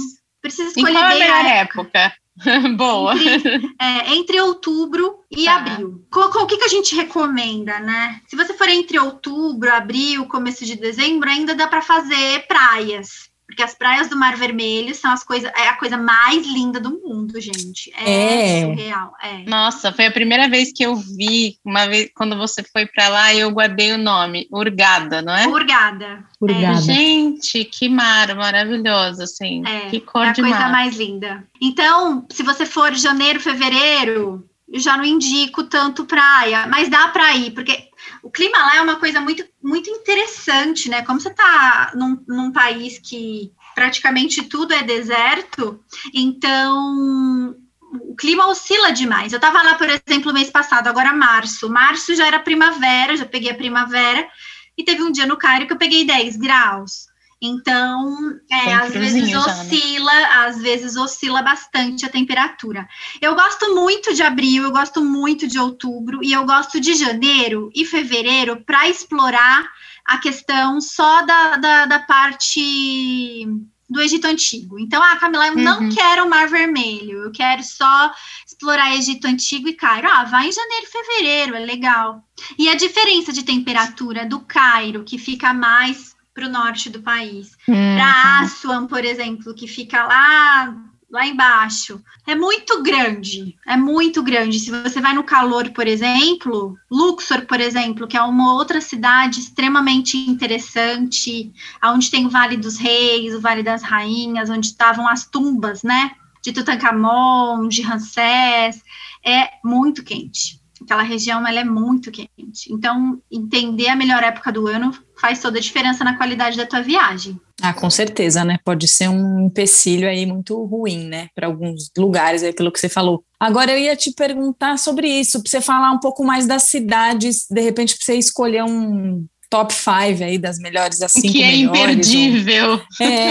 precisa 0.42 0.70
escolher. 0.70 0.90
E 0.90 0.92
qual 0.92 1.04
é 1.04 1.14
a 1.14 1.18
melhor 1.18 1.46
época? 1.46 2.12
Boa. 2.76 3.14
Entre, 3.14 3.74
é, 3.80 4.14
entre, 4.14 4.40
outubro 4.40 5.20
e 5.30 5.44
tá. 5.44 5.56
abril. 5.56 6.04
o 6.12 6.46
que, 6.46 6.56
que 6.56 6.64
a 6.64 6.68
gente 6.68 6.94
recomenda, 6.94 7.78
né? 7.80 8.20
Se 8.26 8.36
você 8.36 8.54
for 8.54 8.68
entre 8.68 8.98
outubro, 8.98 9.72
abril, 9.72 10.26
começo 10.26 10.64
de 10.64 10.76
dezembro, 10.76 11.28
ainda 11.28 11.54
dá 11.54 11.66
para 11.66 11.82
fazer 11.82 12.46
praias. 12.46 13.30
Porque 13.46 13.62
as 13.62 13.74
praias 13.74 14.08
do 14.08 14.16
Mar 14.16 14.36
Vermelho 14.36 14.94
são 14.94 15.10
as 15.10 15.22
coisas, 15.22 15.50
é 15.54 15.68
a 15.68 15.76
coisa 15.76 15.96
mais 15.96 16.46
linda 16.46 16.80
do 16.80 16.90
mundo, 16.90 17.38
gente. 17.40 17.92
É, 17.94 18.60
é. 18.60 18.66
surreal. 18.66 19.12
É. 19.22 19.38
Nossa, 19.48 19.92
foi 19.92 20.06
a 20.06 20.10
primeira 20.10 20.48
vez 20.48 20.72
que 20.72 20.82
eu 20.82 20.96
vi, 20.96 21.58
uma 21.64 21.86
vez 21.86 22.10
quando 22.14 22.36
você 22.36 22.62
foi 22.62 22.86
para 22.86 23.08
lá, 23.08 23.34
eu 23.34 23.50
guardei 23.50 23.92
o 23.92 23.98
nome, 23.98 24.48
Urgada, 24.50 25.20
não 25.20 25.36
é? 25.36 25.46
Urgada. 25.46 26.24
Urgada. 26.40 26.78
É. 26.78 26.82
Gente, 26.82 27.64
que 27.64 27.88
mar 27.88 28.34
maravilhoso, 28.34 29.22
assim. 29.22 29.62
É, 29.66 29.90
que 29.90 30.00
cor 30.00 30.24
é 30.24 30.30
a 30.30 30.32
de 30.32 30.40
coisa 30.40 30.58
mar. 30.58 30.72
mais 30.72 30.96
linda. 30.96 31.46
Então, 31.60 32.26
se 32.30 32.42
você 32.42 32.64
for 32.64 32.94
janeiro, 32.94 33.40
fevereiro, 33.40 34.48
eu 34.72 34.80
já 34.80 34.96
não 34.96 35.04
indico 35.04 35.64
tanto 35.64 36.04
praia, 36.04 36.66
mas 36.66 36.88
dá 36.88 37.08
para 37.08 37.34
ir, 37.36 37.52
porque 37.52 37.90
o 38.22 38.30
clima 38.30 38.58
lá 38.58 38.76
é 38.76 38.82
uma 38.82 38.96
coisa 38.96 39.20
muito, 39.20 39.44
muito 39.62 39.90
interessante, 39.90 40.88
né? 40.88 41.02
Como 41.02 41.20
você 41.20 41.28
está 41.28 41.92
num, 41.94 42.22
num 42.26 42.52
país 42.52 42.98
que 42.98 43.52
praticamente 43.74 44.42
tudo 44.44 44.72
é 44.72 44.82
deserto, 44.82 45.82
então 46.12 47.54
o 48.00 48.16
clima 48.16 48.46
oscila 48.46 48.92
demais. 48.92 49.32
Eu 49.32 49.38
estava 49.38 49.62
lá, 49.62 49.74
por 49.74 49.88
exemplo, 49.88 50.32
mês 50.32 50.50
passado, 50.50 50.88
agora 50.88 51.12
março. 51.12 51.68
Março 51.68 52.14
já 52.14 52.26
era 52.26 52.38
primavera, 52.38 53.16
já 53.16 53.26
peguei 53.26 53.50
a 53.50 53.56
primavera, 53.56 54.28
e 54.76 54.84
teve 54.84 55.02
um 55.02 55.12
dia 55.12 55.26
no 55.26 55.36
Cairo 55.36 55.66
que 55.66 55.72
eu 55.72 55.78
peguei 55.78 56.04
10 56.04 56.36
graus. 56.36 57.06
Então, 57.46 58.40
é, 58.50 58.72
às 58.72 58.92
vezes 58.94 59.28
já, 59.28 59.38
né? 59.38 59.52
oscila, 59.52 60.14
né? 60.14 60.24
às 60.46 60.62
vezes 60.62 60.96
oscila 60.96 61.42
bastante 61.42 62.06
a 62.06 62.08
temperatura. 62.08 62.88
Eu 63.20 63.34
gosto 63.34 63.74
muito 63.74 64.14
de 64.14 64.22
abril, 64.22 64.62
eu 64.62 64.72
gosto 64.72 65.04
muito 65.04 65.46
de 65.46 65.58
outubro 65.58 66.24
e 66.24 66.32
eu 66.32 66.46
gosto 66.46 66.80
de 66.80 66.94
janeiro 66.94 67.70
e 67.74 67.84
fevereiro 67.84 68.62
para 68.64 68.88
explorar 68.88 69.70
a 70.06 70.16
questão 70.16 70.80
só 70.80 71.20
da, 71.22 71.56
da, 71.56 71.84
da, 71.86 71.98
parte 71.98 73.46
do 73.90 74.00
Egito 74.00 74.26
Antigo. 74.26 74.78
Então, 74.78 75.02
ah, 75.02 75.16
Camila, 75.16 75.46
eu 75.46 75.54
uhum. 75.54 75.62
não 75.62 75.88
quero 75.90 76.24
o 76.24 76.30
Mar 76.30 76.48
Vermelho, 76.48 77.24
eu 77.24 77.32
quero 77.32 77.62
só 77.62 78.10
explorar 78.46 78.96
Egito 78.96 79.26
Antigo 79.26 79.68
e 79.68 79.74
Cairo. 79.74 80.08
Ah, 80.10 80.24
vai 80.24 80.48
em 80.48 80.52
janeiro 80.52 80.86
e 80.86 80.90
fevereiro, 80.90 81.56
é 81.56 81.60
legal. 81.60 82.24
E 82.58 82.70
a 82.70 82.74
diferença 82.74 83.34
de 83.34 83.42
temperatura 83.42 84.24
do 84.24 84.40
Cairo, 84.40 85.04
que 85.04 85.18
fica 85.18 85.52
mais 85.52 86.13
para 86.34 86.46
o 86.46 86.50
norte 86.50 86.90
do 86.90 87.00
país. 87.00 87.56
Uhum. 87.68 87.96
Para 87.96 88.40
Assuan, 88.40 88.86
por 88.86 89.04
exemplo, 89.04 89.54
que 89.54 89.68
fica 89.68 90.04
lá 90.04 90.74
lá 91.14 91.24
embaixo. 91.26 92.02
É 92.26 92.34
muito 92.34 92.82
grande, 92.82 93.56
é 93.64 93.76
muito 93.76 94.20
grande. 94.20 94.58
Se 94.58 94.70
você 94.70 95.00
vai 95.00 95.14
no 95.14 95.22
calor, 95.22 95.70
por 95.70 95.86
exemplo, 95.86 96.76
Luxor, 96.90 97.46
por 97.46 97.60
exemplo, 97.60 98.08
que 98.08 98.16
é 98.16 98.22
uma 98.22 98.54
outra 98.54 98.80
cidade 98.80 99.38
extremamente 99.38 100.18
interessante, 100.18 101.52
onde 101.84 102.10
tem 102.10 102.26
o 102.26 102.30
Vale 102.30 102.56
dos 102.56 102.76
Reis, 102.76 103.32
o 103.32 103.40
Vale 103.40 103.62
das 103.62 103.84
Rainhas, 103.84 104.50
onde 104.50 104.66
estavam 104.66 105.06
as 105.06 105.24
tumbas, 105.24 105.84
né? 105.84 106.10
De 106.42 106.52
Tutankhamon, 106.52 107.68
de 107.68 107.80
Ramsés, 107.80 108.82
é 109.24 109.50
muito 109.62 110.02
quente 110.02 110.63
aquela 110.84 111.02
região 111.02 111.46
ela 111.46 111.60
é 111.60 111.64
muito 111.64 112.10
quente. 112.10 112.70
Então, 112.70 113.20
entender 113.30 113.88
a 113.88 113.96
melhor 113.96 114.22
época 114.22 114.52
do 114.52 114.66
ano 114.66 114.92
faz 115.18 115.40
toda 115.40 115.58
a 115.58 115.60
diferença 115.60 116.04
na 116.04 116.16
qualidade 116.16 116.56
da 116.56 116.66
tua 116.66 116.82
viagem. 116.82 117.40
Ah, 117.62 117.72
com 117.72 117.88
certeza, 117.88 118.44
né? 118.44 118.58
Pode 118.64 118.86
ser 118.86 119.08
um 119.08 119.46
empecilho 119.46 120.08
aí 120.08 120.26
muito 120.26 120.62
ruim, 120.64 121.06
né? 121.06 121.28
Para 121.34 121.46
alguns 121.46 121.90
lugares 121.96 122.42
aí, 122.42 122.52
pelo 122.52 122.70
que 122.70 122.78
você 122.78 122.88
falou. 122.88 123.24
Agora 123.40 123.72
eu 123.72 123.78
ia 123.78 123.96
te 123.96 124.12
perguntar 124.12 124.78
sobre 124.78 125.08
isso, 125.08 125.42
para 125.42 125.50
você 125.50 125.60
falar 125.60 125.90
um 125.92 126.00
pouco 126.00 126.24
mais 126.24 126.46
das 126.46 126.64
cidades, 126.64 127.46
de 127.50 127.60
repente 127.60 127.96
para 127.96 128.04
você 128.04 128.14
escolher 128.14 128.64
um 128.64 129.26
top 129.48 129.72
5 129.72 130.24
aí 130.24 130.36
das 130.36 130.58
melhores, 130.58 131.00
as 131.00 131.12
cinco 131.12 131.32
que 131.32 131.42
é 131.42 131.52
melhores. 131.52 132.08
Que 132.08 132.16
é 132.16 132.24
imperdível. 132.26 132.70
Ou... 132.72 133.06
É. 133.06 133.30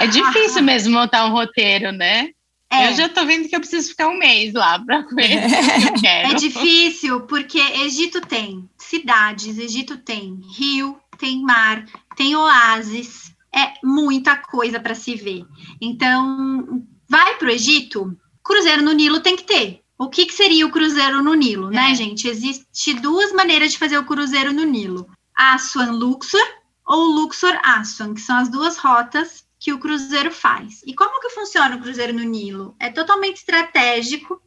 é 0.00 0.06
difícil 0.06 0.62
mesmo 0.62 0.92
montar 0.92 1.26
um 1.26 1.32
roteiro, 1.32 1.92
né? 1.92 2.28
É. 2.82 2.90
Eu 2.90 2.96
já 2.96 3.08
tô 3.08 3.24
vendo 3.24 3.48
que 3.48 3.54
eu 3.54 3.60
preciso 3.60 3.88
ficar 3.88 4.08
um 4.08 4.18
mês 4.18 4.52
lá 4.52 4.78
para 4.78 5.04
conhecer 5.04 5.46
o 5.46 5.80
que 5.80 5.88
eu 5.88 6.00
quero. 6.00 6.32
É 6.32 6.34
difícil, 6.34 7.20
porque 7.22 7.58
Egito 7.58 8.20
tem 8.20 8.68
cidades, 8.76 9.58
Egito 9.58 9.96
tem 9.96 10.40
rio, 10.56 10.98
tem 11.18 11.42
mar, 11.42 11.84
tem 12.16 12.34
oásis, 12.36 13.32
é 13.54 13.74
muita 13.82 14.36
coisa 14.36 14.80
para 14.80 14.94
se 14.94 15.14
ver. 15.14 15.44
Então, 15.80 16.84
vai 17.08 17.36
para 17.36 17.48
o 17.48 17.50
Egito, 17.50 18.16
cruzeiro 18.42 18.82
no 18.82 18.92
Nilo 18.92 19.20
tem 19.20 19.36
que 19.36 19.44
ter. 19.44 19.80
O 19.96 20.08
que, 20.08 20.26
que 20.26 20.34
seria 20.34 20.66
o 20.66 20.70
cruzeiro 20.70 21.22
no 21.22 21.34
Nilo, 21.34 21.70
né, 21.70 21.86
é. 21.86 21.88
né, 21.90 21.94
gente? 21.94 22.28
Existe 22.28 22.94
duas 22.94 23.32
maneiras 23.32 23.72
de 23.72 23.78
fazer 23.78 23.96
o 23.96 24.04
cruzeiro 24.04 24.52
no 24.52 24.64
Nilo: 24.64 25.08
Aswan 25.34 25.92
Luxor 25.92 26.44
ou 26.84 27.04
Luxor 27.04 27.58
Aswan, 27.62 28.12
que 28.12 28.20
são 28.20 28.36
as 28.36 28.48
duas 28.48 28.76
rotas 28.76 29.44
que 29.58 29.72
o 29.72 29.78
Cruzeiro 29.78 30.30
faz. 30.30 30.82
E 30.86 30.94
como 30.94 31.20
que 31.20 31.30
funciona 31.30 31.76
o 31.76 31.80
Cruzeiro 31.80 32.12
no 32.12 32.22
Nilo? 32.22 32.76
É 32.78 32.90
totalmente 32.90 33.36
estratégico, 33.36 34.40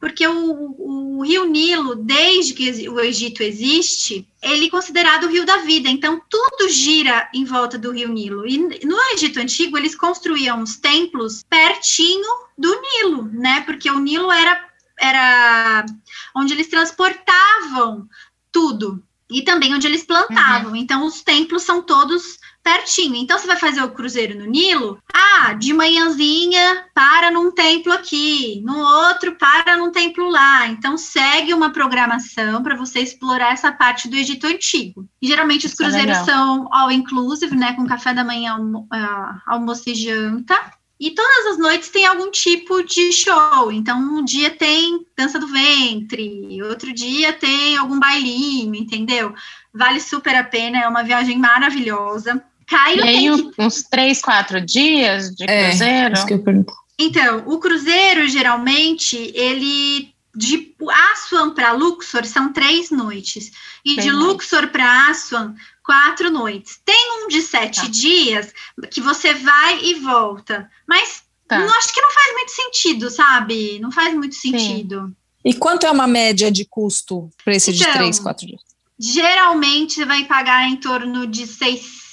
porque 0.00 0.26
o, 0.26 0.74
o, 0.78 1.22
Rio 1.22 1.46
Nilo, 1.46 1.94
desde 1.94 2.52
que 2.54 2.88
o 2.88 3.00
Egito 3.00 3.42
existe, 3.42 4.28
ele 4.42 4.66
é 4.66 4.70
considerado 4.70 5.24
o 5.24 5.28
rio 5.28 5.46
da 5.46 5.58
vida, 5.58 5.88
então 5.88 6.20
tudo 6.28 6.68
gira 6.68 7.28
em 7.32 7.44
volta 7.44 7.78
do 7.78 7.92
Rio 7.92 8.08
Nilo. 8.08 8.46
E 8.46 8.58
no 8.84 8.96
Egito 9.14 9.40
Antigo, 9.40 9.78
eles 9.78 9.94
construíam 9.94 10.62
os 10.62 10.76
templos 10.76 11.42
pertinho 11.48 12.28
do 12.58 12.80
Nilo, 12.80 13.22
né? 13.32 13.62
Porque 13.62 13.90
o 13.90 13.98
Nilo 13.98 14.30
era, 14.30 14.68
era 14.98 15.86
onde 16.34 16.52
eles 16.52 16.68
transportavam 16.68 18.08
tudo 18.52 19.02
e 19.30 19.42
também 19.42 19.74
onde 19.74 19.86
eles 19.86 20.04
plantavam. 20.04 20.72
Uhum. 20.72 20.76
Então, 20.76 21.04
os 21.06 21.22
templos 21.22 21.62
são 21.62 21.82
todos 21.82 22.38
pertinho. 22.64 23.14
Então, 23.16 23.38
você 23.38 23.46
vai 23.46 23.56
fazer 23.56 23.82
o 23.82 23.90
cruzeiro 23.90 24.38
no 24.38 24.46
Nilo? 24.46 24.98
Ah, 25.12 25.52
de 25.52 25.74
manhãzinha, 25.74 26.86
para 26.94 27.30
num 27.30 27.52
templo 27.52 27.92
aqui, 27.92 28.62
no 28.64 28.78
outro, 28.78 29.36
para 29.36 29.76
num 29.76 29.92
templo 29.92 30.28
lá. 30.30 30.66
Então, 30.68 30.96
segue 30.96 31.52
uma 31.52 31.70
programação 31.70 32.62
para 32.62 32.74
você 32.74 33.00
explorar 33.00 33.52
essa 33.52 33.70
parte 33.70 34.08
do 34.08 34.16
Egito 34.16 34.46
Antigo. 34.46 35.06
E, 35.20 35.28
geralmente, 35.28 35.66
os 35.66 35.74
Isso 35.74 35.82
é 35.82 35.84
cruzeiros 35.84 36.16
é 36.16 36.24
são 36.24 36.66
all-inclusive, 36.72 37.54
né? 37.54 37.74
Com 37.74 37.86
café 37.86 38.14
da 38.14 38.24
manhã, 38.24 38.52
almo 38.54 38.88
uh, 38.92 39.40
almoço 39.46 39.90
e 39.90 39.94
janta. 39.94 40.58
E 40.98 41.10
todas 41.10 41.46
as 41.52 41.58
noites 41.58 41.90
tem 41.90 42.06
algum 42.06 42.30
tipo 42.30 42.82
de 42.82 43.12
show. 43.12 43.70
Então, 43.70 43.98
um 43.98 44.24
dia 44.24 44.50
tem 44.50 45.04
dança 45.16 45.38
do 45.38 45.48
ventre, 45.48 46.62
outro 46.62 46.94
dia 46.94 47.32
tem 47.32 47.76
algum 47.76 47.98
bailinho, 47.98 48.74
entendeu? 48.74 49.34
Vale 49.72 50.00
super 50.00 50.34
a 50.36 50.44
pena, 50.44 50.78
é 50.78 50.88
uma 50.88 51.02
viagem 51.02 51.36
maravilhosa. 51.36 52.42
Caio 52.66 53.04
e 53.04 53.08
aí, 53.08 53.52
que... 53.52 53.62
uns 53.62 53.82
três, 53.82 54.20
quatro 54.20 54.60
dias 54.60 55.34
de 55.34 55.44
é, 55.44 55.68
cruzeiro? 55.68 56.14
Então, 56.98 57.42
o 57.46 57.58
cruzeiro, 57.58 58.28
geralmente, 58.28 59.16
ele 59.34 60.14
de 60.36 60.74
Aswan 61.12 61.50
para 61.54 61.72
Luxor 61.72 62.24
são 62.24 62.52
três 62.52 62.90
noites. 62.90 63.52
E 63.84 63.96
Bem 63.96 64.04
de 64.04 64.10
Luxor 64.10 64.68
para 64.68 65.08
Aswan 65.08 65.54
quatro 65.84 66.30
noites. 66.30 66.80
Tem 66.84 67.24
um 67.24 67.28
de 67.28 67.42
sete 67.42 67.82
tá. 67.82 67.88
dias 67.88 68.52
que 68.90 69.00
você 69.00 69.34
vai 69.34 69.84
e 69.84 69.94
volta, 69.94 70.68
mas 70.88 71.22
tá. 71.46 71.58
não 71.58 71.72
acho 71.76 71.92
que 71.92 72.00
não 72.00 72.10
faz 72.10 72.32
muito 72.32 72.50
sentido, 72.50 73.10
sabe? 73.10 73.78
Não 73.80 73.92
faz 73.92 74.14
muito 74.14 74.34
sentido. 74.34 75.06
Sim. 75.06 75.14
E 75.44 75.54
quanto 75.54 75.86
é 75.86 75.90
uma 75.90 76.06
média 76.06 76.50
de 76.50 76.64
custo 76.64 77.28
para 77.44 77.54
esse 77.54 77.70
então, 77.70 77.86
de 77.86 77.92
três, 77.92 78.18
quatro 78.18 78.46
dias? 78.46 78.62
Geralmente 78.98 79.94
você 79.94 80.06
vai 80.06 80.24
pagar 80.24 80.68
em 80.68 80.76
torno 80.76 81.26
de 81.26 81.46
600 81.46 82.03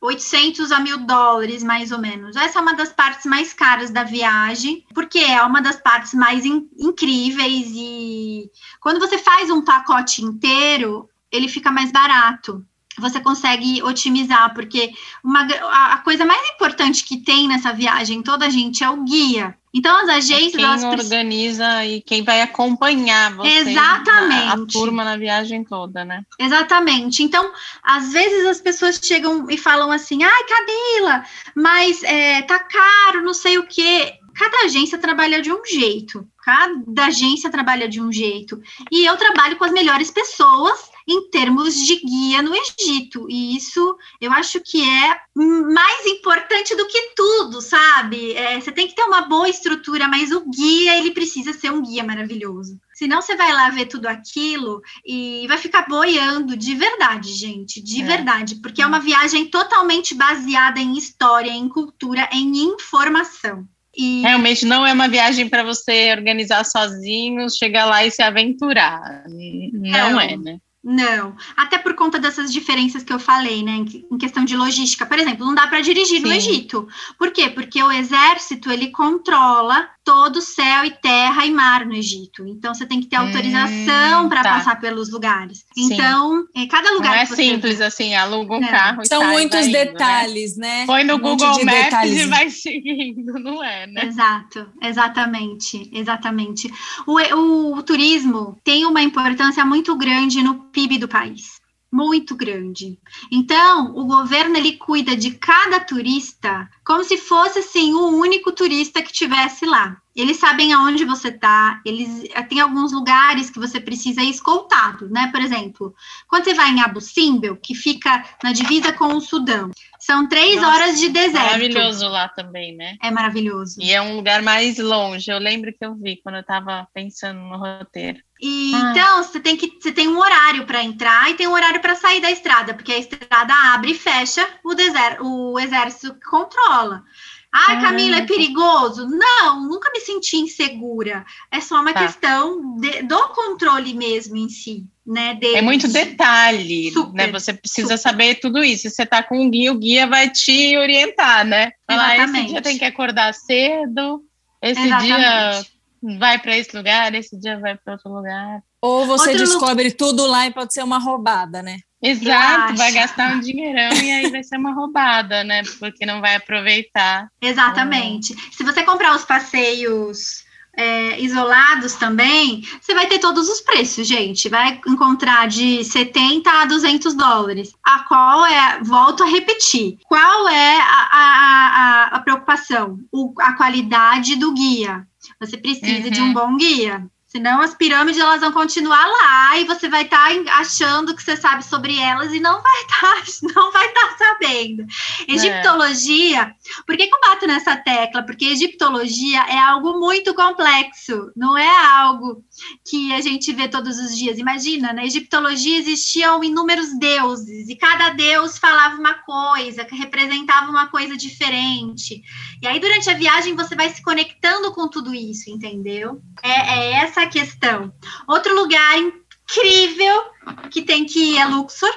800 0.00 0.72
a 0.72 0.80
mil 0.80 0.98
dólares, 0.98 1.62
mais 1.62 1.92
ou 1.92 1.98
menos. 1.98 2.34
Essa 2.34 2.58
é 2.58 2.62
uma 2.62 2.74
das 2.74 2.92
partes 2.92 3.26
mais 3.26 3.52
caras 3.52 3.90
da 3.90 4.02
viagem, 4.02 4.86
porque 4.94 5.18
é 5.18 5.42
uma 5.42 5.60
das 5.60 5.76
partes 5.76 6.14
mais 6.14 6.44
in 6.44 6.68
incríveis. 6.78 7.68
E 7.74 8.50
quando 8.80 8.98
você 8.98 9.18
faz 9.18 9.50
um 9.50 9.62
pacote 9.62 10.24
inteiro, 10.24 11.08
ele 11.30 11.48
fica 11.48 11.70
mais 11.70 11.92
barato. 11.92 12.64
Você 13.00 13.20
consegue 13.20 13.82
otimizar, 13.82 14.54
porque 14.54 14.92
uma, 15.24 15.42
a, 15.42 15.94
a 15.94 15.98
coisa 15.98 16.24
mais 16.24 16.48
importante 16.50 17.04
que 17.04 17.18
tem 17.18 17.48
nessa 17.48 17.72
viagem 17.72 18.22
toda, 18.22 18.50
gente, 18.50 18.84
é 18.84 18.90
o 18.90 19.02
guia. 19.02 19.56
Então, 19.72 19.96
as 19.96 20.08
agências. 20.08 20.52
Quem 20.52 20.64
elas 20.64 20.82
organiza 20.82 21.84
e 21.84 22.00
quem 22.00 22.24
vai 22.24 22.42
acompanhar 22.42 23.34
você. 23.34 23.48
Exatamente. 23.48 24.48
A, 24.48 24.52
a, 24.52 24.66
turma 24.66 25.04
na 25.04 25.16
viagem 25.16 25.62
toda, 25.64 26.04
né? 26.04 26.22
Exatamente. 26.38 27.22
Então, 27.22 27.52
às 27.82 28.12
vezes 28.12 28.46
as 28.46 28.60
pessoas 28.60 29.00
chegam 29.02 29.48
e 29.48 29.56
falam 29.56 29.92
assim: 29.92 30.24
ai, 30.24 30.44
Camila, 30.44 31.24
mas 31.54 32.02
é, 32.02 32.42
tá 32.42 32.58
caro, 32.58 33.22
não 33.22 33.34
sei 33.34 33.58
o 33.58 33.66
quê. 33.66 34.14
Cada 34.34 34.64
agência 34.64 34.98
trabalha 34.98 35.40
de 35.40 35.52
um 35.52 35.64
jeito. 35.64 36.26
Cada 36.42 37.06
agência 37.06 37.50
trabalha 37.50 37.88
de 37.88 38.00
um 38.00 38.10
jeito. 38.12 38.60
E 38.90 39.04
eu 39.04 39.16
trabalho 39.16 39.56
com 39.56 39.64
as 39.64 39.72
melhores 39.72 40.10
pessoas 40.10 40.90
em 41.10 41.28
termos 41.28 41.74
de 41.74 41.96
guia 41.96 42.40
no 42.40 42.54
Egito. 42.54 43.26
E 43.28 43.56
isso 43.56 43.96
eu 44.20 44.32
acho 44.32 44.60
que 44.60 44.80
é 44.80 45.16
mais 45.34 46.06
importante 46.06 46.76
do 46.76 46.86
que 46.86 47.12
tudo, 47.16 47.60
sabe? 47.60 48.32
É, 48.34 48.60
você 48.60 48.70
tem 48.70 48.86
que 48.86 48.94
ter 48.94 49.02
uma 49.02 49.22
boa 49.22 49.48
estrutura, 49.48 50.06
mas 50.06 50.30
o 50.30 50.48
guia, 50.48 50.96
ele 50.96 51.10
precisa 51.10 51.52
ser 51.52 51.72
um 51.72 51.82
guia 51.82 52.04
maravilhoso. 52.04 52.78
Senão 52.94 53.20
você 53.20 53.34
vai 53.34 53.52
lá 53.52 53.70
ver 53.70 53.86
tudo 53.86 54.06
aquilo 54.06 54.80
e 55.04 55.46
vai 55.48 55.58
ficar 55.58 55.88
boiando 55.88 56.56
de 56.56 56.74
verdade, 56.74 57.32
gente, 57.32 57.82
de 57.82 58.02
é. 58.02 58.04
verdade, 58.04 58.56
porque 58.56 58.82
é 58.82 58.86
uma 58.86 59.00
viagem 59.00 59.46
totalmente 59.46 60.14
baseada 60.14 60.78
em 60.78 60.96
história, 60.96 61.50
em 61.50 61.68
cultura, 61.68 62.28
em 62.32 62.58
informação. 62.58 63.66
E... 63.96 64.22
Realmente 64.22 64.64
não 64.64 64.86
é 64.86 64.92
uma 64.92 65.08
viagem 65.08 65.48
para 65.48 65.64
você 65.64 66.12
organizar 66.12 66.64
sozinho, 66.64 67.50
chegar 67.50 67.86
lá 67.86 68.04
e 68.04 68.10
se 68.10 68.22
aventurar. 68.22 69.24
Não 69.26 70.20
é, 70.20 70.34
é 70.34 70.36
né? 70.36 70.60
Não, 70.82 71.36
até 71.56 71.76
por 71.76 71.94
conta 71.94 72.18
dessas 72.18 72.50
diferenças 72.50 73.02
que 73.02 73.12
eu 73.12 73.18
falei, 73.18 73.62
né, 73.62 73.84
em 74.10 74.18
questão 74.18 74.44
de 74.44 74.56
logística. 74.56 75.04
Por 75.04 75.18
exemplo, 75.18 75.44
não 75.44 75.54
dá 75.54 75.66
para 75.66 75.82
dirigir 75.82 76.20
Sim. 76.20 76.26
no 76.26 76.32
Egito. 76.32 76.88
Por 77.18 77.30
quê? 77.32 77.50
Porque 77.50 77.82
o 77.82 77.92
exército 77.92 78.70
ele 78.70 78.88
controla 78.88 79.88
todo 80.02 80.40
céu 80.40 80.84
e 80.84 80.90
terra 80.90 81.44
e 81.44 81.50
mar 81.50 81.84
no 81.84 81.94
Egito. 81.94 82.46
Então 82.46 82.74
você 82.74 82.86
tem 82.86 83.00
que 83.00 83.06
ter 83.06 83.16
autorização 83.16 84.24
hum, 84.24 84.28
para 84.28 84.42
tá. 84.42 84.54
passar 84.54 84.80
pelos 84.80 85.10
lugares. 85.10 85.66
Sim. 85.74 85.92
Então, 85.92 86.46
é, 86.56 86.66
cada 86.66 86.90
lugar. 86.92 87.10
Não 87.10 87.18
é 87.18 87.26
simples 87.26 87.80
assim, 87.80 88.14
aluga 88.14 88.54
um 88.54 88.60
não. 88.60 88.68
carro. 88.68 89.06
São 89.06 89.24
muitos 89.26 89.66
indo, 89.66 89.72
né? 89.72 89.84
detalhes, 89.84 90.56
né? 90.56 90.80
né? 90.80 90.86
Põe 90.86 91.04
no 91.04 91.16
um 91.16 91.18
Google 91.18 91.52
de 91.52 91.64
Maps 91.64 91.84
detalhes. 91.84 92.20
e 92.20 92.26
vai 92.26 92.48
seguindo, 92.50 93.34
não 93.34 93.62
é, 93.62 93.86
né? 93.86 94.06
Exato, 94.06 94.66
exatamente, 94.82 95.90
exatamente. 95.92 96.72
O, 97.06 97.20
o, 97.36 97.76
o 97.76 97.82
turismo 97.82 98.58
tem 98.64 98.86
uma 98.86 99.02
importância 99.02 99.64
muito 99.64 99.94
grande 99.96 100.42
no 100.42 100.69
PIB 100.70 100.98
do 100.98 101.08
país 101.08 101.60
muito 101.92 102.36
grande. 102.36 102.98
Então, 103.32 103.96
o 103.96 104.04
governo 104.06 104.56
ele 104.56 104.76
cuida 104.76 105.16
de 105.16 105.32
cada 105.32 105.80
turista 105.80 106.68
como 106.84 107.02
se 107.02 107.18
fosse 107.18 107.58
assim 107.58 107.92
o 107.94 108.16
único 108.16 108.52
turista 108.52 109.02
que 109.02 109.12
tivesse 109.12 109.66
lá. 109.66 110.00
Eles 110.14 110.38
sabem 110.38 110.72
aonde 110.72 111.04
você 111.04 111.28
está, 111.28 111.80
eles 111.86 112.24
eh, 112.34 112.42
tem 112.42 112.60
alguns 112.60 112.92
lugares 112.92 113.48
que 113.48 113.58
você 113.58 113.78
precisa 113.78 114.22
ir 114.22 114.30
escoltado, 114.30 115.08
né? 115.08 115.28
Por 115.30 115.40
exemplo, 115.40 115.94
quando 116.28 116.44
você 116.44 116.54
vai 116.54 116.70
em 116.70 116.80
Abu 116.80 117.00
Simbel, 117.00 117.56
que 117.56 117.74
fica 117.74 118.24
na 118.42 118.52
divisa 118.52 118.92
com 118.92 119.14
o 119.14 119.20
Sudão, 119.20 119.70
são 120.00 120.28
três 120.28 120.60
Nossa, 120.60 120.68
horas 120.68 120.98
de 120.98 121.10
deserto. 121.10 121.44
Maravilhoso 121.44 122.08
lá 122.08 122.28
também, 122.28 122.74
né? 122.74 122.96
É 123.02 123.10
maravilhoso. 123.10 123.76
E 123.80 123.92
é 123.92 124.00
um 124.00 124.16
lugar 124.16 124.42
mais 124.42 124.78
longe. 124.78 125.30
Eu 125.30 125.38
lembro 125.38 125.72
que 125.72 125.84
eu 125.84 125.94
vi 125.94 126.16
quando 126.22 126.36
eu 126.36 126.40
estava 126.40 126.88
pensando 126.92 127.38
no 127.38 127.58
roteiro. 127.58 128.18
E, 128.40 128.74
ah. 128.74 128.90
Então, 128.90 129.22
você 129.22 129.38
tem 129.38 129.56
que 129.56 129.78
você 129.78 129.92
tem 129.92 130.08
um 130.08 130.18
horário 130.18 130.64
para 130.64 130.82
entrar 130.82 131.30
e 131.30 131.34
tem 131.34 131.46
um 131.46 131.52
horário 131.52 131.80
para 131.80 131.94
sair 131.94 132.20
da 132.20 132.30
estrada, 132.30 132.72
porque 132.72 132.92
a 132.92 132.98
estrada 132.98 133.52
abre 133.74 133.90
e 133.92 133.94
fecha, 133.94 134.48
o, 134.64 134.74
deserto, 134.74 135.22
o 135.22 135.58
exército 135.58 136.16
controla. 136.28 137.04
Ah, 137.52 137.80
Camila, 137.80 138.18
é 138.18 138.26
perigoso? 138.26 139.08
Não, 139.08 139.68
nunca 139.68 139.90
me 139.90 139.98
senti 140.00 140.36
insegura. 140.36 141.24
É 141.50 141.60
só 141.60 141.80
uma 141.80 141.92
tá. 141.92 142.06
questão 142.06 142.76
de, 142.76 143.02
do 143.02 143.28
controle 143.30 143.92
mesmo 143.92 144.36
em 144.36 144.48
si, 144.48 144.86
né? 145.04 145.34
Deles. 145.34 145.56
É 145.56 145.62
muito 145.62 145.88
detalhe, 145.88 146.86
né? 146.86 146.92
super, 146.92 147.12
né? 147.12 147.32
Você 147.32 147.52
precisa 147.52 147.96
super. 147.96 148.02
saber 148.02 148.34
tudo 148.36 148.62
isso. 148.62 148.82
Se 148.82 148.90
você 148.90 149.04
tá 149.04 149.20
com 149.22 149.40
um 149.40 149.50
guia, 149.50 149.72
o 149.72 149.78
guia 149.78 150.06
vai 150.06 150.30
te 150.30 150.76
orientar, 150.76 151.44
né? 151.44 151.72
Falar, 151.90 152.14
Exatamente. 152.14 152.44
esse 152.44 152.52
dia 152.52 152.62
tem 152.62 152.78
que 152.78 152.84
acordar 152.84 153.34
cedo, 153.34 154.22
esse 154.62 154.80
Exatamente. 154.80 155.06
dia 155.06 156.18
vai 156.18 156.38
para 156.38 156.56
esse 156.56 156.76
lugar, 156.76 157.14
esse 157.14 157.36
dia 157.36 157.58
vai 157.58 157.76
para 157.76 157.94
outro 157.94 158.12
lugar. 158.12 158.62
Ou 158.82 159.06
você 159.06 159.30
outro 159.30 159.44
descobre 159.44 159.84
lugar. 159.84 159.96
tudo 159.96 160.26
lá 160.26 160.46
e 160.46 160.52
pode 160.52 160.72
ser 160.72 160.82
uma 160.82 160.98
roubada, 160.98 161.62
né? 161.62 161.78
Exato, 162.02 162.76
vai 162.76 162.92
gastar 162.92 163.34
um 163.34 163.40
dinheirão 163.40 163.92
e 163.92 164.10
aí 164.10 164.30
vai 164.30 164.42
ser 164.42 164.56
uma 164.56 164.72
roubada, 164.72 165.44
né? 165.44 165.62
Porque 165.78 166.06
não 166.06 166.20
vai 166.20 166.36
aproveitar. 166.36 167.28
Exatamente. 167.42 168.34
Se 168.56 168.64
você 168.64 168.82
comprar 168.82 169.14
os 169.14 169.24
passeios 169.24 170.44
é, 170.74 171.20
isolados 171.20 171.94
também, 171.96 172.62
você 172.80 172.94
vai 172.94 173.06
ter 173.06 173.18
todos 173.18 173.50
os 173.50 173.60
preços, 173.60 174.08
gente. 174.08 174.48
Vai 174.48 174.80
encontrar 174.86 175.46
de 175.46 175.84
70 175.84 176.50
a 176.50 176.64
200 176.64 177.12
dólares. 177.12 177.74
A 177.84 178.00
qual 178.04 178.46
é, 178.46 178.80
volto 178.82 179.22
a 179.22 179.26
repetir, 179.26 179.98
qual 180.08 180.48
é 180.48 180.80
a, 180.80 181.08
a, 181.12 181.22
a, 181.22 182.04
a 182.16 182.20
preocupação? 182.20 182.98
O, 183.12 183.34
a 183.40 183.52
qualidade 183.52 184.36
do 184.36 184.52
guia. 184.52 185.06
Você 185.38 185.58
precisa 185.58 186.06
uhum. 186.06 186.10
de 186.10 186.20
um 186.22 186.26
uhum. 186.28 186.32
bom 186.32 186.56
guia. 186.56 187.06
Senão 187.30 187.60
as 187.60 187.76
pirâmides 187.76 188.20
elas 188.20 188.40
vão 188.40 188.50
continuar 188.50 189.06
lá 189.06 189.56
e 189.56 189.64
você 189.64 189.88
vai 189.88 190.02
estar 190.02 190.34
tá 190.34 190.52
achando 190.54 191.14
que 191.14 191.22
você 191.22 191.36
sabe 191.36 191.64
sobre 191.64 191.96
elas 191.96 192.32
e 192.32 192.40
não 192.40 192.60
vai 192.60 192.80
estar 192.82 193.22
tá, 193.22 193.54
não 193.54 193.70
vai 193.70 193.86
estar 193.86 194.08
tá 194.08 194.16
sabendo. 194.18 194.84
Egiptologia, 195.28 196.40
é. 196.40 196.54
por 196.84 196.96
que, 196.96 197.06
que 197.06 197.14
eu 197.14 197.20
bato 197.20 197.46
nessa 197.46 197.76
tecla? 197.76 198.24
Porque 198.24 198.46
egiptologia 198.46 199.42
é 199.42 199.56
algo 199.56 200.00
muito 200.00 200.34
complexo, 200.34 201.30
não 201.36 201.56
é 201.56 201.70
algo 202.00 202.42
que 202.84 203.14
a 203.14 203.20
gente 203.20 203.52
vê 203.52 203.68
todos 203.68 203.96
os 203.98 204.18
dias. 204.18 204.36
Imagina, 204.36 204.92
na 204.92 205.04
egiptologia 205.04 205.78
existiam 205.78 206.42
inúmeros 206.42 206.98
deuses 206.98 207.68
e 207.68 207.76
cada 207.76 208.08
deus 208.08 208.58
falava 208.58 208.96
uma 208.96 209.14
coisa, 209.14 209.84
que 209.84 209.94
representava 209.94 210.68
uma 210.68 210.88
coisa 210.88 211.16
diferente. 211.16 212.24
E 212.60 212.66
aí 212.66 212.80
durante 212.80 213.08
a 213.08 213.14
viagem 213.14 213.54
você 213.54 213.76
vai 213.76 213.88
se 213.90 214.02
conectando 214.02 214.72
com 214.72 214.88
tudo 214.88 215.14
isso, 215.14 215.48
entendeu? 215.48 216.20
É, 216.42 216.78
é 216.78 216.92
essa 216.94 217.19
essa 217.20 217.26
questão. 217.26 217.92
Outro 218.26 218.54
lugar 218.54 218.98
incrível 218.98 220.22
que 220.70 220.82
tem 220.82 221.04
que 221.04 221.34
ir 221.34 221.38
é 221.38 221.44
Luxor, 221.44 221.92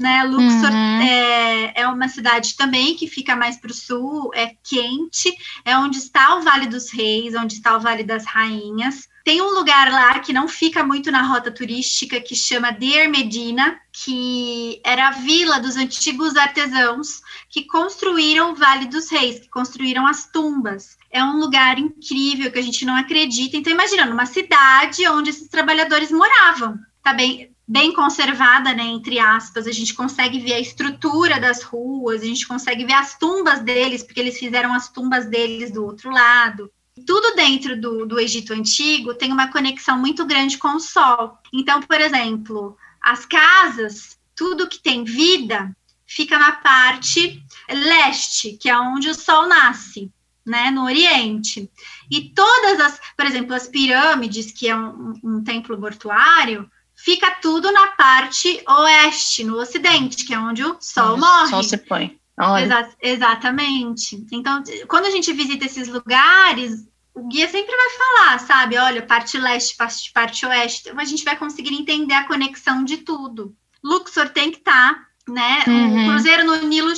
né? 0.00 0.24
Luxor 0.24 0.70
uhum. 0.70 1.02
é, 1.02 1.72
é 1.82 1.88
uma 1.88 2.08
cidade 2.08 2.56
também 2.56 2.96
que 2.96 3.06
fica 3.06 3.36
mais 3.36 3.58
para 3.58 3.70
o 3.70 3.74
sul, 3.74 4.30
é 4.34 4.54
quente, 4.62 5.34
é 5.64 5.76
onde 5.76 5.98
está 5.98 6.36
o 6.36 6.42
Vale 6.42 6.66
dos 6.66 6.90
Reis, 6.90 7.34
onde 7.34 7.54
está 7.54 7.76
o 7.76 7.80
Vale 7.80 8.04
das 8.04 8.24
Rainhas. 8.24 9.08
Tem 9.24 9.40
um 9.40 9.54
lugar 9.54 9.90
lá 9.90 10.18
que 10.18 10.34
não 10.34 10.46
fica 10.46 10.84
muito 10.84 11.10
na 11.10 11.22
rota 11.22 11.50
turística, 11.50 12.20
que 12.20 12.36
chama 12.36 12.70
Deir 12.70 13.08
Medina, 13.08 13.78
que 13.90 14.80
era 14.84 15.08
a 15.08 15.12
vila 15.12 15.58
dos 15.58 15.76
antigos 15.76 16.36
artesãos 16.36 17.22
que 17.48 17.64
construíram 17.64 18.52
o 18.52 18.54
Vale 18.54 18.86
dos 18.86 19.10
Reis, 19.10 19.40
que 19.40 19.48
construíram 19.48 20.06
as 20.06 20.26
tumbas. 20.30 20.98
É 21.14 21.22
um 21.22 21.38
lugar 21.38 21.78
incrível 21.78 22.50
que 22.50 22.58
a 22.58 22.62
gente 22.62 22.84
não 22.84 22.96
acredita. 22.96 23.56
Então, 23.56 23.72
imagina, 23.72 24.10
uma 24.10 24.26
cidade 24.26 25.06
onde 25.08 25.30
esses 25.30 25.48
trabalhadores 25.48 26.10
moravam. 26.10 26.76
Tá 27.02 27.14
bem, 27.14 27.52
bem 27.68 27.92
conservada, 27.92 28.74
né, 28.74 28.82
entre 28.82 29.20
aspas, 29.20 29.66
a 29.66 29.72
gente 29.72 29.94
consegue 29.94 30.40
ver 30.40 30.54
a 30.54 30.60
estrutura 30.60 31.38
das 31.38 31.62
ruas, 31.62 32.22
a 32.22 32.26
gente 32.26 32.48
consegue 32.48 32.84
ver 32.84 32.94
as 32.94 33.16
tumbas 33.16 33.60
deles, 33.60 34.02
porque 34.02 34.18
eles 34.18 34.38
fizeram 34.38 34.74
as 34.74 34.90
tumbas 34.90 35.26
deles 35.26 35.70
do 35.70 35.84
outro 35.84 36.10
lado 36.10 36.68
tudo 37.06 37.34
dentro 37.34 37.80
do, 37.80 38.06
do 38.06 38.20
Egito 38.20 38.52
Antigo 38.52 39.14
tem 39.14 39.32
uma 39.32 39.50
conexão 39.50 39.98
muito 39.98 40.24
grande 40.24 40.58
com 40.58 40.76
o 40.76 40.80
Sol. 40.80 41.38
Então, 41.52 41.80
por 41.82 42.00
exemplo, 42.00 42.76
as 43.02 43.26
casas, 43.26 44.18
tudo 44.34 44.68
que 44.68 44.80
tem 44.80 45.02
vida, 45.04 45.76
fica 46.06 46.38
na 46.38 46.52
parte 46.52 47.42
leste, 47.68 48.56
que 48.56 48.68
é 48.68 48.78
onde 48.78 49.08
o 49.08 49.14
Sol 49.14 49.48
nasce, 49.48 50.10
né, 50.44 50.70
no 50.70 50.84
Oriente. 50.84 51.70
E 52.10 52.30
todas 52.30 52.80
as, 52.80 53.00
por 53.16 53.26
exemplo, 53.26 53.54
as 53.54 53.66
pirâmides, 53.66 54.52
que 54.52 54.68
é 54.68 54.76
um, 54.76 55.14
um 55.22 55.44
templo 55.44 55.78
mortuário, 55.78 56.70
fica 56.94 57.30
tudo 57.42 57.70
na 57.72 57.88
parte 57.88 58.62
oeste, 58.68 59.44
no 59.44 59.58
ocidente, 59.58 60.24
que 60.24 60.34
é 60.34 60.38
onde 60.38 60.64
o 60.64 60.76
sol 60.80 61.16
morre. 61.16 61.46
O 61.46 61.50
sol 61.50 61.62
se 61.62 61.78
põe. 61.78 62.18
Exa 62.62 62.88
exatamente. 63.00 64.26
Então, 64.32 64.62
quando 64.88 65.06
a 65.06 65.10
gente 65.10 65.32
visita 65.32 65.64
esses 65.64 65.88
lugares, 65.88 66.86
o 67.14 67.28
guia 67.28 67.48
sempre 67.48 67.74
vai 67.74 67.90
falar, 67.90 68.38
sabe? 68.40 68.76
Olha, 68.76 69.02
parte 69.02 69.38
leste, 69.38 69.76
parte, 69.76 70.12
parte 70.12 70.44
oeste. 70.44 70.88
Então, 70.88 71.00
a 71.00 71.04
gente 71.04 71.24
vai 71.24 71.36
conseguir 71.36 71.74
entender 71.74 72.14
a 72.14 72.26
conexão 72.26 72.84
de 72.84 72.98
tudo. 72.98 73.54
Luxor 73.82 74.30
tem 74.30 74.50
que 74.50 74.58
estar, 74.58 74.94
tá, 74.94 75.32
né? 75.32 75.62
Uhum. 75.66 76.06
O 76.06 76.10
cruzeiro 76.10 76.44
no 76.44 76.56
Nilo, 76.66 76.92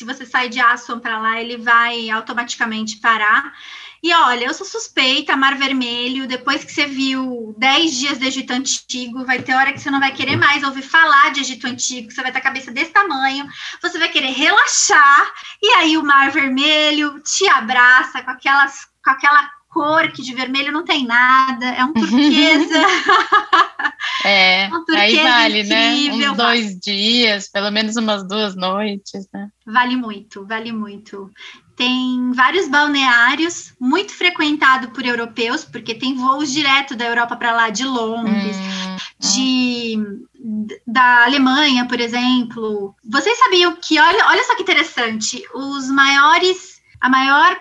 se 0.00 0.04
você 0.06 0.24
sai 0.24 0.48
de 0.48 0.58
Aswan 0.58 0.98
para 0.98 1.18
lá, 1.18 1.38
ele 1.38 1.58
vai 1.58 2.08
automaticamente 2.08 2.96
parar. 3.00 3.52
E 4.02 4.14
olha, 4.14 4.46
eu 4.46 4.54
sou 4.54 4.64
suspeita, 4.64 5.36
Mar 5.36 5.58
Vermelho, 5.58 6.26
depois 6.26 6.64
que 6.64 6.72
você 6.72 6.86
viu 6.86 7.54
10 7.58 7.98
dias 7.98 8.16
do 8.16 8.24
Egito 8.24 8.50
Antigo, 8.50 9.26
vai 9.26 9.42
ter 9.42 9.52
hora 9.52 9.74
que 9.74 9.78
você 9.78 9.90
não 9.90 10.00
vai 10.00 10.10
querer 10.10 10.38
mais 10.38 10.62
ouvir 10.62 10.80
falar 10.80 11.32
de 11.32 11.40
Egito 11.40 11.66
Antigo, 11.66 12.10
você 12.10 12.22
vai 12.22 12.32
ter 12.32 12.38
a 12.38 12.42
cabeça 12.42 12.72
desse 12.72 12.92
tamanho, 12.92 13.46
você 13.82 13.98
vai 13.98 14.08
querer 14.08 14.30
relaxar, 14.30 15.32
e 15.62 15.68
aí 15.74 15.98
o 15.98 16.02
Mar 16.02 16.30
Vermelho 16.30 17.20
te 17.20 17.46
abraça 17.46 18.22
com 18.22 18.30
aquelas 18.30 18.88
com 19.04 19.10
aquela 19.10 19.50
cor 19.68 20.10
que 20.12 20.22
de 20.22 20.34
vermelho 20.34 20.72
não 20.72 20.84
tem 20.84 21.04
nada, 21.06 21.66
é 21.66 21.84
um 21.84 21.92
turquesa. 21.94 22.80
é, 24.24 24.68
aí 24.96 25.16
vale, 25.16 25.62
né? 25.64 26.08
né? 26.08 26.30
Uns 26.30 26.36
dois 26.36 26.78
dias, 26.78 27.48
pelo 27.48 27.70
menos 27.70 27.96
umas 27.96 28.26
duas 28.26 28.54
noites, 28.54 29.28
né? 29.32 29.48
Vale 29.66 29.96
muito, 29.96 30.44
vale 30.46 30.72
muito. 30.72 31.30
Tem 31.76 32.30
vários 32.32 32.68
balneários, 32.68 33.72
muito 33.80 34.12
frequentado 34.12 34.90
por 34.90 35.04
europeus, 35.04 35.64
porque 35.64 35.94
tem 35.94 36.14
voos 36.14 36.52
direto 36.52 36.94
da 36.94 37.06
Europa 37.06 37.36
para 37.36 37.52
lá, 37.52 37.70
de 37.70 37.84
Londres, 37.84 38.56
hum, 38.56 38.96
de 39.18 40.20
da 40.86 41.24
Alemanha, 41.24 41.86
por 41.86 42.00
exemplo. 42.00 42.94
Vocês 43.04 43.38
sabiam 43.38 43.76
que, 43.76 43.98
olha, 43.98 44.26
olha 44.26 44.44
só 44.44 44.56
que 44.56 44.62
interessante, 44.62 45.42
os 45.54 45.88
maiores, 45.88 46.80
a 47.00 47.08
maior 47.08 47.58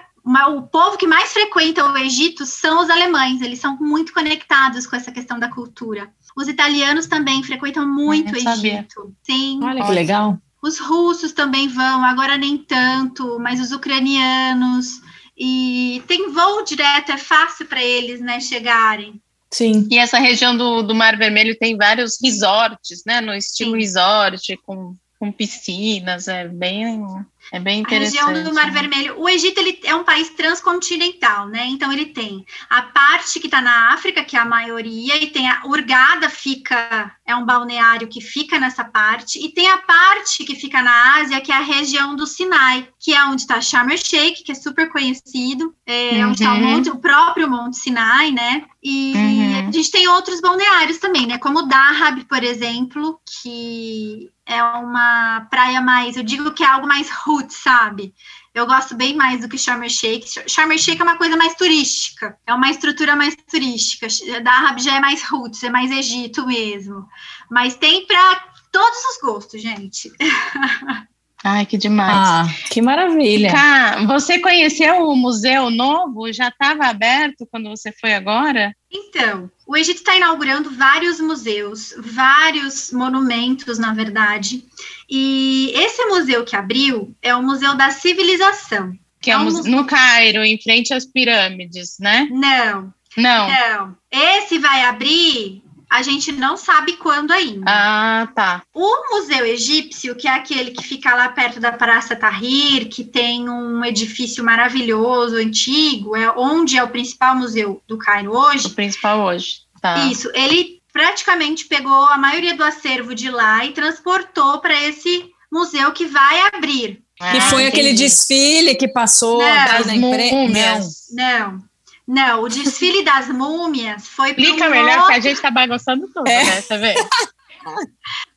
o 0.50 0.62
povo 0.64 0.98
que 0.98 1.08
mais 1.08 1.32
frequenta 1.32 1.86
o 1.86 1.98
Egito 1.98 2.46
são 2.46 2.82
os 2.82 2.90
alemães, 2.90 3.42
eles 3.42 3.60
são 3.60 3.78
muito 3.78 4.14
conectados 4.14 4.86
com 4.86 4.96
essa 4.96 5.12
questão 5.12 5.40
da 5.40 5.50
cultura. 5.50 6.12
Os 6.36 6.48
italianos 6.48 7.08
também 7.08 7.44
frequentam 7.44 7.88
muito 7.88 8.34
o 8.34 8.36
Egito. 8.36 8.50
Sabia. 8.50 8.88
Sim. 9.24 9.60
Olha 9.64 9.86
que 9.86 9.92
legal. 9.92 10.38
Os 10.62 10.80
russos 10.80 11.32
também 11.32 11.68
vão, 11.68 12.04
agora 12.04 12.38
nem 12.38 12.58
tanto, 12.58 13.40
mas 13.40 13.60
os 13.62 13.72
ucranianos. 13.72 15.02
E 15.38 16.04
tem 16.08 16.32
voo 16.32 16.64
direto, 16.64 17.12
é 17.12 17.18
fácil 17.18 17.66
para 17.66 17.82
eles 17.82 18.20
né, 18.20 18.40
chegarem. 18.42 19.22
Sim. 19.52 19.88
E 19.90 19.98
essa 19.98 20.20
região 20.20 20.56
do, 20.56 20.84
do 20.84 20.94
Mar 20.94 21.18
Vermelho 21.18 21.58
tem 21.58 21.78
vários 21.78 22.18
resorts, 22.22 23.04
né? 23.06 23.22
No 23.22 23.34
estilo 23.34 23.72
Sim. 23.72 23.80
resort, 23.80 24.58
com, 24.66 24.94
com 25.18 25.32
piscinas, 25.32 26.28
é 26.28 26.48
bem 26.48 27.06
é 27.52 27.60
bem 27.60 27.80
interessante. 27.80 28.20
A 28.20 28.26
região 28.28 28.44
do 28.44 28.54
Mar 28.54 28.68
né? 28.68 28.72
Vermelho. 28.72 29.20
O 29.20 29.28
Egito 29.28 29.60
ele 29.60 29.80
é 29.84 29.96
um 29.96 30.04
país 30.04 30.30
transcontinental, 30.30 31.48
né? 31.48 31.66
Então 31.66 31.92
ele 31.92 32.08
tem 32.08 32.46
a 32.70 32.82
parte 32.82 33.40
que 33.40 33.48
está 33.48 33.62
na 33.62 33.94
África, 33.94 34.24
que 34.24 34.38
é 34.38 34.40
a 34.40 34.46
maioria, 34.46 35.22
e 35.22 35.28
tem 35.28 35.50
a 35.50 35.62
Urgada 35.66 36.30
fica 36.30 37.12
é 37.26 37.36
um 37.36 37.46
balneário 37.46 38.08
que 38.08 38.22
fica 38.22 38.60
nessa 38.60 38.84
parte, 38.84 39.38
e 39.44 39.50
tem 39.50 39.70
a 39.70 39.78
parte 39.78 40.44
que 40.44 40.56
fica 40.56 40.82
na 40.82 41.20
Ásia, 41.20 41.40
que 41.40 41.52
é 41.52 41.56
a 41.56 41.62
região 41.62 42.16
do 42.16 42.26
Sinai, 42.26 42.88
que 43.00 43.14
é 43.14 43.24
onde 43.24 43.42
está 43.42 43.62
Sharm 43.62 43.92
el 43.92 43.98
Sheikh, 43.98 44.44
que 44.44 44.52
é 44.52 44.56
super 44.56 44.90
conhecido, 44.90 45.76
é 45.86 46.26
uhum. 46.26 46.32
onde 46.32 46.44
está 46.44 46.92
o, 46.92 46.96
o 46.96 47.00
próprio 47.00 47.48
Monte 47.48 47.78
Sinai, 47.78 48.32
né? 48.32 48.64
E 48.82 49.14
uhum. 49.16 49.68
a 49.68 49.72
gente 49.72 49.92
tem 49.92 50.08
outros 50.08 50.42
balneários 50.42 50.98
também, 50.98 51.28
né? 51.28 51.38
Como 51.38 51.68
Dahab, 51.68 52.24
por 52.26 52.44
exemplo, 52.44 53.20
que 53.44 54.32
é 54.46 54.64
uma 54.64 55.48
praia 55.52 55.80
mais, 55.80 56.18
eu 56.18 56.24
digo 56.24 56.52
que 56.52 56.64
é 56.64 56.68
algo 56.68 56.88
mais 56.88 57.10
roots, 57.40 57.58
sabe? 57.58 58.14
Eu 58.54 58.66
gosto 58.66 58.96
bem 58.96 59.16
mais 59.16 59.42
do 59.42 59.50
que 59.50 59.58
Sharm 59.58 59.84
el 59.84 59.90
Sheikh. 59.90 60.50
Sharm 60.50 60.72
el 60.72 60.78
Sheikh 60.78 61.02
é 61.02 61.04
uma 61.04 61.18
coisa 61.18 61.38
mais 61.38 61.56
turística, 61.56 62.38
é 62.46 62.54
uma 62.54 62.70
estrutura 62.70 63.16
mais 63.16 63.36
turística. 63.36 64.08
Dahab 64.44 64.82
já 64.82 64.96
é 64.96 65.00
mais 65.00 65.24
roots, 65.24 65.64
é 65.64 65.70
mais 65.70 65.92
Egito 65.92 66.46
mesmo. 66.46 67.08
Mas 67.50 67.76
tem 67.76 68.06
para 68.06 68.54
todos 68.72 69.00
os 69.12 69.22
gostos, 69.22 69.62
gente. 69.62 70.12
Ai, 71.44 71.66
que 71.66 71.78
demais. 71.78 72.12
Ah, 72.12 72.46
que 72.70 72.82
maravilha. 72.82 73.52
Cá, 73.52 74.04
você 74.06 74.40
conheceu 74.40 75.08
o 75.08 75.16
Museu 75.16 75.70
Novo? 75.70 76.32
Já 76.34 76.50
estava 76.50 76.88
aberto 76.88 77.48
quando 77.50 77.70
você 77.70 77.94
foi 77.94 78.14
agora? 78.14 78.76
Então, 78.92 79.50
o 79.66 79.78
Egito 79.78 79.98
está 79.98 80.16
inaugurando 80.16 80.70
vários 80.72 81.20
museus, 81.20 81.94
vários 81.98 82.92
monumentos, 82.92 83.80
na 83.80 83.94
verdade. 83.94 84.66
E 85.10 85.72
esse 85.76 86.04
museu 86.06 86.44
que 86.44 86.56
abriu 86.56 87.16
é 87.22 87.34
o 87.34 87.42
Museu 87.42 87.76
da 87.76 87.90
Civilização. 87.92 88.94
Que 89.22 89.32
é, 89.32 89.34
é 89.34 89.38
um 89.38 89.50
no 89.64 89.86
Cairo, 89.86 90.44
em 90.44 90.62
frente 90.62 90.94
às 90.94 91.06
pirâmides, 91.06 91.98
né? 92.00 92.28
Não. 92.32 92.94
Não. 93.18 93.48
Não. 93.50 93.98
Esse 94.12 94.58
vai 94.60 94.84
abrir 94.86 95.62
a 95.90 96.04
gente 96.04 96.32
não 96.32 96.56
sabe 96.56 96.94
quando 96.94 97.32
ainda. 97.32 97.66
Ah, 97.68 98.28
tá. 98.36 98.62
O 98.74 99.16
Museu 99.16 99.46
Egípcio, 99.46 100.16
que 100.16 100.28
é 100.28 100.32
aquele 100.32 100.72
que 100.72 100.84
fica 100.84 101.16
lá 101.16 101.30
perto 101.30 101.60
da 101.60 101.72
Praça 101.72 102.16
Tahrir, 102.16 102.88
que 102.90 103.04
tem 103.04 103.50
um 103.50 103.84
edifício 103.84 104.44
maravilhoso, 104.44 105.36
antigo, 105.36 106.16
é 106.16 106.32
onde 106.38 106.78
é 106.78 106.84
o 106.84 106.90
principal 106.90 107.36
museu 107.36 107.82
do 107.88 107.98
Cairo 107.98 108.38
hoje. 108.38 108.68
O 108.68 108.72
principal 108.72 109.22
hoje, 109.22 109.62
tá. 109.82 110.06
Isso, 110.06 110.30
ele 110.36 110.80
praticamente 110.94 111.66
pegou 111.66 112.06
a 112.06 112.18
maioria 112.18 112.56
do 112.56 112.64
acervo 112.64 113.16
de 113.16 113.32
lá 113.32 113.66
e 113.66 113.72
transportou 113.72 114.60
para 114.60 114.80
esse 114.80 115.32
museu 115.52 115.92
que 115.92 116.06
vai 116.06 116.48
abrir. 116.54 117.02
Ah, 117.20 117.36
e 117.36 117.42
foi 117.42 117.64
entendi. 117.64 117.68
aquele 117.68 117.94
desfile 117.94 118.76
que 118.76 118.88
passou 118.88 119.40
não, 119.40 119.86
na 119.86 119.96
imprensa? 119.96 121.08
Não, 121.12 121.69
não. 122.10 122.44
O 122.44 122.50
desfile 122.50 123.04
das 123.04 123.28
múmias 123.28 124.08
foi 124.08 124.30
Explica 124.30 124.68
melhor 124.68 124.96
outro... 124.96 125.08
que 125.08 125.14
a 125.14 125.20
gente 125.20 125.36
está 125.36 125.52
bagunçando 125.52 126.08
tudo, 126.08 126.28
é. 126.28 126.44
né? 126.44 126.62
Você 126.62 126.78
vê? 126.78 126.96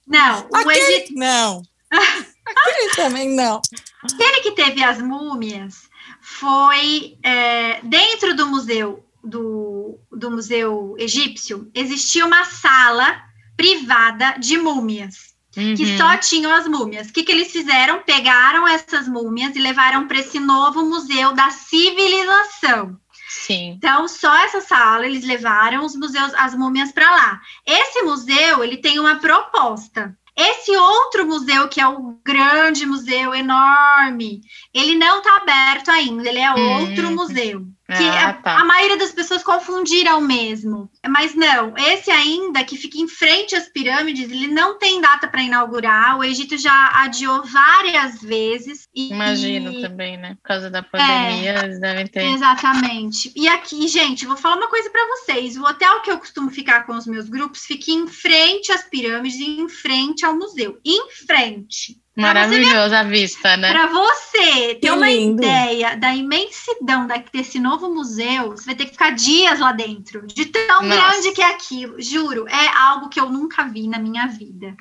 Não, 0.07 0.47
o 0.51 0.57
Aquele... 0.57 0.79
Egito... 0.79 1.15
Não. 1.15 1.63
Aquele 1.91 2.91
também 2.95 3.35
não. 3.35 3.63
Aquele 4.03 4.41
que 4.41 4.53
teve 4.53 4.85
as 4.85 5.01
múmias 5.01 5.89
foi 6.21 7.17
é, 7.23 7.81
dentro 7.83 8.37
do 8.37 8.47
museu 8.47 9.05
do, 9.25 9.99
do 10.11 10.31
museu 10.31 10.95
egípcio 10.99 11.71
existia 11.75 12.27
uma 12.27 12.45
sala 12.45 13.23
privada 13.57 14.33
de 14.39 14.59
múmias 14.59 15.33
uhum. 15.57 15.75
que 15.75 15.97
só 15.97 16.17
tinham 16.17 16.53
as 16.53 16.67
múmias. 16.67 17.09
O 17.09 17.13
que, 17.13 17.23
que 17.23 17.33
eles 17.33 17.53
fizeram? 17.53 18.03
Pegaram 18.03 18.67
essas 18.67 19.09
múmias 19.09 19.55
e 19.55 19.61
levaram 19.61 20.07
para 20.07 20.19
esse 20.19 20.41
novo 20.41 20.85
museu 20.85 21.33
da 21.33 21.51
civilização. 21.51 22.99
Sim. 23.33 23.71
Então, 23.79 24.07
só 24.07 24.37
essa 24.45 24.61
sala 24.61 25.07
eles 25.07 25.25
levaram 25.25 25.87
os 25.87 25.97
museus, 25.97 26.35
as 26.35 26.55
múmias 26.55 26.93
para 26.93 27.11
lá. 27.11 27.41
Esse 27.67 28.03
museu, 28.03 28.63
ele 28.63 28.77
tem 28.77 28.99
uma 28.99 29.17
proposta. 29.17 30.15
Esse 30.37 30.71
outro 30.77 31.27
museu, 31.27 31.67
que 31.69 31.81
é 31.81 31.87
o 31.87 32.19
grande 32.25 32.85
museu 32.85 33.35
enorme, 33.35 34.43
ele 34.73 34.97
não 34.97 35.19
está 35.19 35.37
aberto 35.37 35.91
ainda, 35.91 36.29
ele 36.29 36.39
é 36.39 36.55
hum. 36.55 36.81
outro 36.81 37.11
museu 37.11 37.67
que 37.97 38.05
ah, 38.05 38.33
tá. 38.35 38.59
a, 38.59 38.65
maioria 38.65 38.97
das 38.97 39.13
pessoas 39.13 39.43
confundiram 39.43 40.21
mesmo. 40.21 40.91
Mas 41.07 41.35
não, 41.35 41.75
esse 41.77 42.11
ainda 42.11 42.65
que 42.65 42.77
fica 42.77 42.99
em 42.99 43.09
frente 43.09 43.55
às 43.55 43.69
pirâmides, 43.69 44.31
ele 44.31 44.49
não 44.49 44.79
tem 44.79 45.01
data 45.01 45.29
para 45.29 45.43
inaugurar. 45.43 46.19
O 46.19 46.25
Egito 46.25 46.57
já 46.57 46.91
adiou 46.95 47.43
várias 47.45 48.21
vezes. 48.21 48.89
E, 48.95 49.11
Imagino 49.11 49.81
também, 49.81 50.17
né? 50.17 50.35
Por 50.37 50.49
causa 50.49 50.71
da 50.71 50.83
pandemia, 50.83 51.61
é, 51.61 51.65
eles 51.65 51.81
devem 51.81 52.07
ter. 52.07 52.25
Exatamente. 52.25 53.33
E 53.37 53.49
aqui, 53.49 53.87
gente, 53.89 54.27
vou 54.27 54.37
falar 54.37 54.57
uma 54.57 54.69
coisa 54.69 54.91
para 54.91 55.07
vocês. 55.09 55.57
O 55.57 55.65
hotel 55.65 56.01
que 56.03 56.11
eu 56.11 56.19
costumo 56.19 56.51
ficar 56.51 56.85
com 56.85 56.95
os 56.95 57.07
meus 57.07 57.29
grupos 57.29 57.65
fica 57.65 57.91
em 57.91 58.07
frente 58.07 58.73
às 58.73 58.85
pirâmides 58.85 59.39
e 59.39 59.61
em 59.61 59.69
frente 59.69 60.25
ao 60.25 60.37
museu. 60.37 60.79
Em 60.85 61.11
frente. 61.27 62.02
Maravilhosa 62.15 62.99
a 62.99 63.03
vista, 63.05 63.57
né? 63.57 63.73
Para 63.73 63.87
você 63.87 64.75
ter 64.75 64.91
uma 64.91 65.11
ideia 65.11 65.97
da 65.97 66.15
imensidão 66.15 67.09
desse 67.33 67.59
novo 67.59 67.93
museu, 67.93 68.51
você 68.51 68.67
vai 68.67 68.75
ter 68.75 68.85
que 68.85 68.93
ficar 68.93 69.11
dias 69.11 69.59
lá 69.59 69.73
dentro, 69.73 70.27
de 70.27 70.47
tão 70.47 70.83
Nossa. 70.83 71.11
grande 71.11 71.33
que 71.33 71.41
é 71.41 71.47
aquilo. 71.47 72.01
Juro, 72.03 72.47
é 72.49 72.69
algo 72.77 73.09
que 73.09 73.19
eu 73.19 73.31
nunca 73.31 73.65
vi 73.65 73.89
na 73.89 73.99
minha 73.99 74.27
vida. 74.27 74.77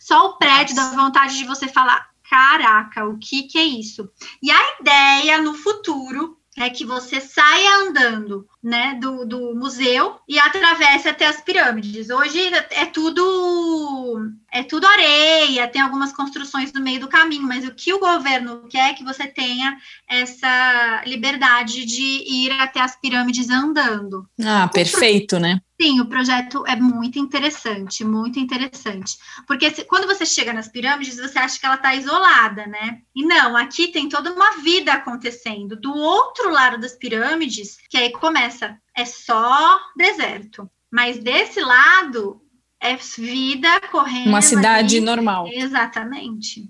Só 0.00 0.26
o 0.26 0.38
prédio 0.38 0.74
Nossa. 0.74 0.96
dá 0.96 1.02
vontade 1.02 1.38
de 1.38 1.44
você 1.44 1.68
falar: 1.68 2.08
caraca, 2.28 3.06
o 3.06 3.16
que, 3.16 3.44
que 3.44 3.58
é 3.58 3.64
isso? 3.64 4.10
E 4.42 4.50
a 4.50 4.80
ideia 4.80 5.40
no 5.40 5.54
futuro 5.54 6.36
é 6.56 6.68
que 6.68 6.84
você 6.84 7.20
saia 7.20 7.76
andando, 7.76 8.46
né, 8.62 8.96
do, 9.00 9.24
do 9.24 9.54
museu 9.54 10.20
e 10.28 10.38
atravesse 10.38 11.08
até 11.08 11.26
as 11.26 11.40
pirâmides. 11.40 12.10
Hoje 12.10 12.38
é 12.70 12.86
tudo 12.86 14.30
é 14.52 14.62
tudo 14.62 14.86
areia, 14.86 15.66
tem 15.66 15.80
algumas 15.80 16.12
construções 16.12 16.72
no 16.74 16.80
meio 16.80 17.00
do 17.00 17.08
caminho, 17.08 17.42
mas 17.42 17.66
o 17.66 17.74
que 17.74 17.92
o 17.92 17.98
governo 17.98 18.68
quer 18.68 18.90
é 18.90 18.94
que 18.94 19.02
você 19.02 19.26
tenha 19.26 19.76
essa 20.06 21.02
liberdade 21.06 21.86
de 21.86 22.02
ir 22.02 22.52
até 22.52 22.80
as 22.80 22.94
pirâmides 22.94 23.48
andando. 23.48 24.28
Ah, 24.44 24.68
perfeito, 24.68 25.38
né? 25.38 25.58
Sim, 25.80 26.00
o 26.00 26.06
projeto 26.06 26.64
é 26.66 26.76
muito 26.76 27.18
interessante, 27.18 28.04
muito 28.04 28.38
interessante. 28.38 29.16
Porque 29.48 29.68
se, 29.70 29.84
quando 29.84 30.06
você 30.06 30.24
chega 30.24 30.52
nas 30.52 30.68
pirâmides, 30.68 31.16
você 31.16 31.38
acha 31.40 31.58
que 31.58 31.66
ela 31.66 31.74
está 31.74 31.92
isolada, 31.92 32.66
né? 32.66 33.00
E 33.16 33.24
não, 33.24 33.56
aqui 33.56 33.88
tem 33.88 34.08
toda 34.08 34.32
uma 34.32 34.58
vida 34.58 34.92
acontecendo. 34.92 35.74
Do 35.74 35.92
outro 35.92 36.50
lado 36.50 36.78
das 36.78 36.94
pirâmides, 36.94 37.78
que 37.88 37.96
aí 37.96 38.12
começa, 38.12 38.51
é 38.96 39.04
só 39.04 39.78
deserto. 39.96 40.70
Mas 40.90 41.18
desse 41.18 41.60
lado 41.60 42.40
é 42.80 42.96
vida 42.96 43.80
correndo. 43.90 44.28
Uma 44.28 44.42
cidade 44.42 44.96
ali. 44.96 45.04
normal. 45.04 45.48
Exatamente. 45.50 46.68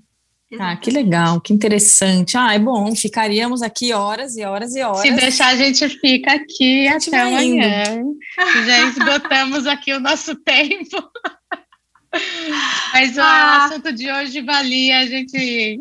Ah, 0.61 0.77
que 0.77 0.91
legal, 0.91 1.41
que 1.41 1.53
interessante. 1.53 2.37
Ah, 2.37 2.55
é 2.55 2.59
bom, 2.59 2.95
ficaríamos 2.95 3.63
aqui 3.63 3.93
horas 3.95 4.37
e 4.37 4.45
horas 4.45 4.77
e 4.77 4.83
horas. 4.83 5.01
Se 5.01 5.11
deixar, 5.13 5.49
a 5.49 5.57
gente 5.57 5.89
fica 5.89 6.35
aqui 6.35 6.87
gente 6.89 7.09
até 7.09 7.23
amanhã. 7.23 7.85
Já 8.67 8.89
esgotamos 8.89 9.67
aqui 9.67 9.95
o 9.95 10.01
nosso 10.01 10.37
tempo. 10.37 11.11
Mas 12.93 13.17
ah. 13.17 13.23
o 13.23 13.73
assunto 13.73 13.93
de 13.95 14.13
hoje 14.13 14.43
valia 14.43 14.99
a 14.99 15.07
gente 15.07 15.81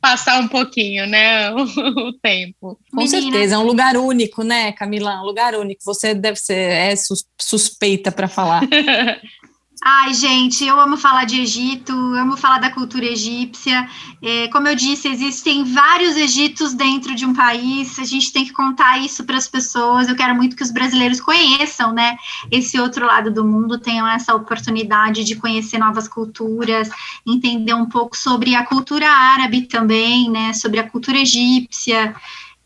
passar 0.00 0.40
um 0.40 0.48
pouquinho, 0.48 1.06
né, 1.06 1.52
o, 1.54 1.62
o 2.08 2.12
tempo. 2.14 2.78
Com 2.90 3.02
Menina. 3.02 3.20
certeza, 3.20 3.54
é 3.54 3.58
um 3.58 3.64
lugar 3.64 3.96
único, 3.96 4.42
né, 4.42 4.72
Camila? 4.72 5.20
Um 5.20 5.24
lugar 5.24 5.54
único. 5.54 5.82
Você 5.84 6.14
deve 6.14 6.38
ser 6.38 6.54
é 6.54 6.94
suspeita 7.40 8.10
para 8.10 8.28
falar. 8.28 8.62
Ai, 9.82 10.12
gente, 10.12 10.62
eu 10.62 10.78
amo 10.78 10.98
falar 10.98 11.24
de 11.24 11.40
Egito, 11.40 11.92
amo 11.92 12.36
falar 12.36 12.58
da 12.58 12.70
cultura 12.70 13.06
egípcia. 13.06 13.88
É, 14.20 14.46
como 14.48 14.68
eu 14.68 14.74
disse, 14.74 15.08
existem 15.08 15.64
vários 15.64 16.16
Egitos 16.16 16.74
dentro 16.74 17.14
de 17.14 17.24
um 17.24 17.32
país, 17.32 17.98
a 17.98 18.04
gente 18.04 18.30
tem 18.30 18.44
que 18.44 18.52
contar 18.52 18.98
isso 18.98 19.24
para 19.24 19.38
as 19.38 19.48
pessoas. 19.48 20.06
Eu 20.06 20.14
quero 20.14 20.34
muito 20.34 20.54
que 20.54 20.62
os 20.62 20.70
brasileiros 20.70 21.18
conheçam, 21.18 21.94
né, 21.94 22.18
esse 22.50 22.78
outro 22.78 23.06
lado 23.06 23.30
do 23.32 23.42
mundo, 23.42 23.78
tenham 23.78 24.06
essa 24.06 24.34
oportunidade 24.34 25.24
de 25.24 25.34
conhecer 25.36 25.78
novas 25.78 26.06
culturas, 26.06 26.90
entender 27.26 27.72
um 27.72 27.86
pouco 27.86 28.14
sobre 28.18 28.54
a 28.54 28.66
cultura 28.66 29.08
árabe 29.08 29.62
também, 29.62 30.30
né, 30.30 30.52
sobre 30.52 30.78
a 30.78 30.90
cultura 30.90 31.20
egípcia. 31.20 32.14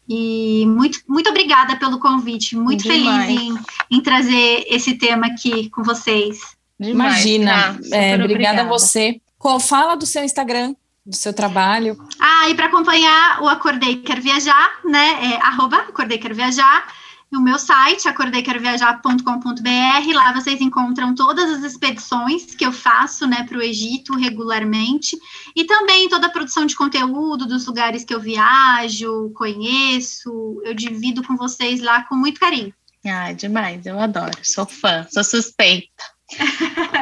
E 0.08 0.66
muito, 0.66 0.98
muito 1.08 1.30
obrigada 1.30 1.76
pelo 1.76 2.00
convite, 2.00 2.56
muito 2.56 2.82
Demais. 2.82 3.26
feliz 3.26 3.40
em, 3.40 3.58
em 3.88 4.00
trazer 4.00 4.64
esse 4.68 4.94
tema 4.94 5.28
aqui 5.28 5.70
com 5.70 5.84
vocês. 5.84 6.53
Demais, 6.78 7.24
Imagina. 7.24 7.78
Tá? 7.90 7.96
É, 7.96 8.14
obrigada 8.16 8.62
a 8.62 8.64
você. 8.64 9.20
Qual 9.38 9.60
fala 9.60 9.96
do 9.96 10.06
seu 10.06 10.24
Instagram, 10.24 10.74
do 11.04 11.14
seu 11.14 11.32
trabalho? 11.32 11.96
Ah, 12.18 12.48
e 12.48 12.54
para 12.54 12.66
acompanhar 12.66 13.42
o 13.42 13.48
Acordei 13.48 13.96
Quer 13.96 14.20
Viajar, 14.20 14.80
né? 14.84 15.32
É 15.32 15.42
arroba 15.42 15.78
Acordei 15.78 16.18
Quer 16.18 16.34
Viajar. 16.34 16.86
No 17.34 17.40
meu 17.40 17.58
site, 17.58 18.06
acordeiqueroviajar.com.br, 18.06 20.14
lá 20.14 20.32
vocês 20.32 20.60
encontram 20.60 21.16
todas 21.16 21.50
as 21.50 21.64
expedições 21.64 22.54
que 22.54 22.64
eu 22.64 22.72
faço, 22.72 23.26
né, 23.26 23.44
para 23.48 23.58
o 23.58 23.62
Egito 23.62 24.16
regularmente, 24.16 25.18
e 25.56 25.64
também 25.64 26.08
toda 26.08 26.28
a 26.28 26.30
produção 26.30 26.64
de 26.64 26.76
conteúdo 26.76 27.44
dos 27.44 27.66
lugares 27.66 28.04
que 28.04 28.14
eu 28.14 28.20
viajo, 28.20 29.32
conheço, 29.34 30.62
eu 30.64 30.72
divido 30.74 31.24
com 31.24 31.36
vocês 31.36 31.80
lá 31.80 32.04
com 32.04 32.14
muito 32.14 32.38
carinho. 32.38 32.72
Ah, 33.04 33.32
demais, 33.32 33.84
eu 33.84 33.98
adoro, 33.98 34.38
sou 34.44 34.64
fã, 34.64 35.04
sou 35.10 35.24
suspeita. 35.24 36.13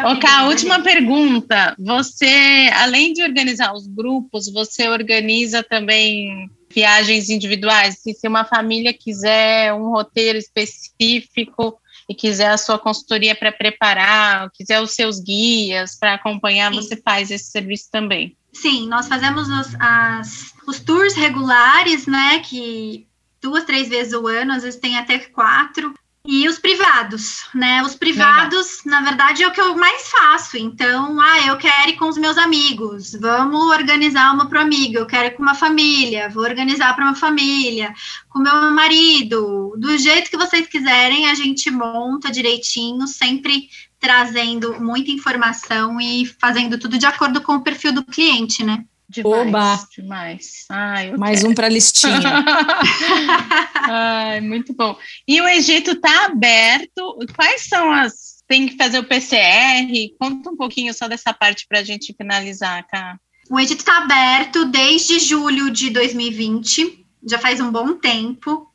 Ok, 0.05 0.29
a 0.29 0.47
última 0.47 0.83
pergunta. 0.83 1.75
Você, 1.79 2.71
além 2.75 3.13
de 3.13 3.23
organizar 3.23 3.73
os 3.73 3.87
grupos, 3.87 4.53
você 4.53 4.89
organiza 4.89 5.63
também 5.63 6.51
viagens 6.71 7.29
individuais? 7.29 7.99
Se 8.03 8.27
uma 8.27 8.45
família 8.45 8.93
quiser 8.93 9.73
um 9.75 9.91
roteiro 9.91 10.39
específico 10.39 11.79
e 12.09 12.15
quiser 12.15 12.51
a 12.51 12.59
sua 12.59 12.79
consultoria 12.79 13.35
para 13.35 13.53
preparar, 13.53 14.51
quiser 14.53 14.81
os 14.81 14.93
seus 14.93 15.21
guias 15.21 15.97
para 15.99 16.15
acompanhar, 16.15 16.73
Sim. 16.73 16.77
você 16.77 16.97
faz 16.97 17.31
esse 17.31 17.51
serviço 17.51 17.89
também? 17.91 18.37
Sim, 18.53 18.89
nós 18.89 19.09
fazemos 19.09 19.49
os, 19.49 19.75
as, 19.79 20.53
os 20.67 20.79
tours 20.81 21.15
regulares, 21.15 22.07
né? 22.07 22.41
Que 22.41 23.07
duas, 23.41 23.65
três 23.65 23.89
vezes 23.89 24.13
ao 24.13 24.27
ano, 24.27 24.53
às 24.53 24.63
vezes 24.63 24.79
tem 24.79 24.99
até 24.99 25.19
quatro. 25.19 25.95
E 26.25 26.49
os 26.49 26.57
privados, 26.57 27.49
né? 27.53 27.83
Os 27.83 27.97
privados, 27.97 28.85
na 28.85 29.01
verdade, 29.01 29.43
é 29.43 29.49
o 29.49 29.51
que 29.51 29.61
eu 29.61 29.77
mais 29.77 30.09
faço. 30.09 30.57
Então, 30.57 31.21
ah, 31.21 31.47
eu 31.49 31.57
quero 31.57 31.91
ir 31.91 31.97
com 31.97 32.09
os 32.09 32.17
meus 32.17 32.39
amigos, 32.39 33.13
vamos 33.13 33.61
organizar 33.65 34.33
uma 34.33 34.49
para 34.49 34.63
amigo, 34.63 34.99
eu 34.99 35.07
quero 35.07 35.27
ir 35.27 35.31
com 35.33 35.43
uma 35.43 35.57
família, 35.57 36.29
vou 36.29 36.45
organizar 36.45 36.95
para 36.95 37.07
uma 37.07 37.17
família, 37.17 37.93
com 38.29 38.39
meu 38.39 38.71
marido. 38.71 39.75
Do 39.77 39.99
jeito 39.99 40.31
que 40.31 40.37
vocês 40.37 40.69
quiserem, 40.69 41.29
a 41.29 41.35
gente 41.35 41.69
monta 41.73 42.31
direitinho, 42.31 43.09
sempre 43.09 43.69
trazendo 43.99 44.81
muita 44.81 45.11
informação 45.11 46.01
e 46.01 46.25
fazendo 46.41 46.79
tudo 46.79 46.99
de 46.99 47.07
acordo 47.07 47.41
com 47.41 47.57
o 47.57 47.63
perfil 47.63 47.93
do 47.93 48.05
cliente, 48.05 48.63
né? 48.63 48.85
Demais, 49.13 49.47
Oba! 49.49 49.89
Demais. 49.95 50.65
Ai, 50.71 51.11
Mais 51.17 51.41
quero. 51.41 51.51
um 51.51 51.55
para 51.55 51.67
a 51.67 51.71
listinha. 51.71 52.21
Ai, 53.85 54.41
muito 54.41 54.73
bom. 54.73 54.97
E 55.29 55.41
o 55.41 55.49
Egito 55.49 55.93
está 55.93 56.27
aberto. 56.27 57.19
Quais 57.37 57.69
são 57.69 57.93
as. 57.93 58.43
Tem 58.49 58.67
que 58.67 58.77
fazer 58.77 58.99
o 58.99 59.05
PCR? 59.05 59.87
Conta 60.19 60.51
um 60.51 60.57
pouquinho 60.57 60.93
só 60.95 61.09
dessa 61.09 61.33
parte 61.33 61.67
para 61.69 61.81
a 61.81 61.85
gente 61.85 62.15
finalizar, 62.15 62.87
tá? 62.87 63.17
O 63.51 63.61
Egito 63.61 63.81
está 63.81 63.99
aberto 63.99 64.65
desde 64.67 65.19
julho 65.19 65.71
de 65.71 65.91
2020, 65.91 67.05
já 67.29 67.39
faz 67.39 67.61
um 67.61 67.71
bom 67.71 67.95
tempo. 67.95 68.67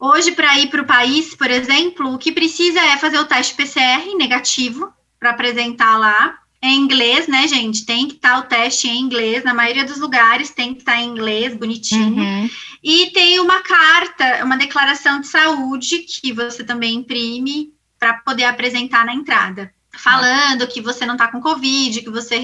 Hoje, 0.00 0.32
para 0.32 0.58
ir 0.58 0.68
para 0.68 0.82
o 0.82 0.86
país, 0.86 1.34
por 1.34 1.50
exemplo, 1.50 2.14
o 2.14 2.18
que 2.18 2.30
precisa 2.30 2.80
é 2.80 2.96
fazer 2.96 3.18
o 3.18 3.24
teste 3.24 3.54
PCR 3.54 4.14
negativo 4.16 4.92
para 5.18 5.30
apresentar 5.30 5.98
lá 5.98 6.38
em 6.60 6.80
inglês, 6.80 7.28
né, 7.28 7.46
gente? 7.46 7.86
Tem 7.86 8.08
que 8.08 8.14
estar 8.14 8.34
tá 8.34 8.38
o 8.40 8.42
teste 8.42 8.88
em 8.88 9.00
inglês. 9.00 9.44
Na 9.44 9.54
maioria 9.54 9.84
dos 9.84 9.98
lugares 9.98 10.50
tem 10.50 10.74
que 10.74 10.80
estar 10.80 10.92
tá 10.92 11.00
em 11.00 11.08
inglês, 11.08 11.54
bonitinho. 11.54 12.22
Uhum. 12.22 12.50
E 12.82 13.10
tem 13.12 13.38
uma 13.40 13.62
carta, 13.62 14.44
uma 14.44 14.56
declaração 14.56 15.20
de 15.20 15.28
saúde 15.28 15.98
que 16.00 16.32
você 16.32 16.64
também 16.64 16.96
imprime 16.96 17.72
para 17.98 18.14
poder 18.14 18.44
apresentar 18.44 19.04
na 19.04 19.14
entrada. 19.14 19.72
Falando 19.96 20.66
que 20.68 20.80
você 20.80 21.04
não 21.04 21.14
está 21.14 21.28
com 21.28 21.40
Covid, 21.40 22.02
que 22.02 22.10
você 22.10 22.36
é, 22.36 22.38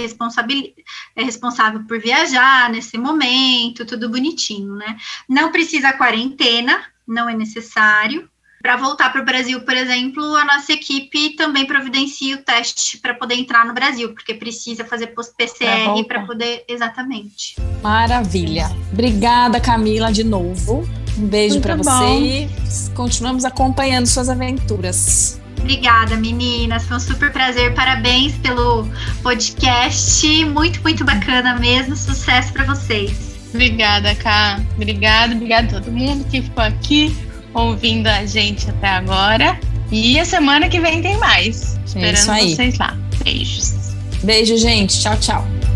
é 1.16 1.24
responsável 1.24 1.84
por 1.84 2.00
viajar 2.00 2.68
nesse 2.70 2.98
momento, 2.98 3.84
tudo 3.84 4.08
bonitinho, 4.08 4.74
né? 4.74 4.96
Não 5.28 5.52
precisa 5.52 5.92
quarentena, 5.92 6.84
não 7.06 7.28
é 7.28 7.34
necessário. 7.34 8.28
Para 8.64 8.78
voltar 8.78 9.12
para 9.12 9.20
o 9.20 9.24
Brasil, 9.26 9.60
por 9.60 9.74
exemplo, 9.74 10.24
a 10.36 10.44
nossa 10.46 10.72
equipe 10.72 11.36
também 11.36 11.66
providencia 11.66 12.34
o 12.34 12.38
teste 12.38 12.96
para 12.96 13.12
poder 13.12 13.34
entrar 13.34 13.66
no 13.66 13.74
Brasil, 13.74 14.14
porque 14.14 14.32
precisa 14.32 14.86
fazer 14.86 15.08
post-PCR 15.08 16.02
para 16.08 16.22
poder. 16.22 16.64
Exatamente. 16.66 17.56
Maravilha. 17.82 18.74
Obrigada, 18.90 19.60
Camila, 19.60 20.10
de 20.10 20.24
novo. 20.24 20.88
Um 21.18 21.26
beijo 21.26 21.60
para 21.60 21.76
você 21.76 22.18
e 22.18 22.48
continuamos 22.94 23.44
acompanhando 23.44 24.06
suas 24.06 24.30
aventuras. 24.30 25.38
Obrigada, 25.60 26.16
meninas. 26.16 26.86
Foi 26.86 26.96
um 26.96 27.00
super 27.00 27.30
prazer. 27.30 27.74
Parabéns 27.74 28.32
pelo 28.38 28.88
podcast. 29.22 30.26
Muito, 30.46 30.80
muito 30.80 31.04
bacana 31.04 31.58
mesmo. 31.58 31.94
Sucesso 31.94 32.50
para 32.54 32.64
vocês. 32.64 33.36
Obrigada, 33.50 34.14
Ká. 34.14 34.58
Obrigada, 34.74 35.34
obrigada 35.34 35.66
a 35.66 35.80
todo 35.82 35.92
mundo 35.92 36.24
que 36.30 36.40
ficou 36.40 36.64
aqui 36.64 37.14
ouvindo 37.54 38.08
a 38.08 38.26
gente 38.26 38.68
até 38.68 38.88
agora. 38.88 39.58
E 39.90 40.18
a 40.18 40.24
semana 40.24 40.68
que 40.68 40.80
vem 40.80 41.00
tem 41.00 41.16
mais. 41.18 41.76
É 41.94 42.10
Esperando 42.10 42.50
vocês 42.50 42.78
lá. 42.78 42.96
Beijos. 43.22 43.74
Beijo, 44.22 44.56
gente. 44.56 45.00
Tchau, 45.00 45.16
tchau. 45.18 45.73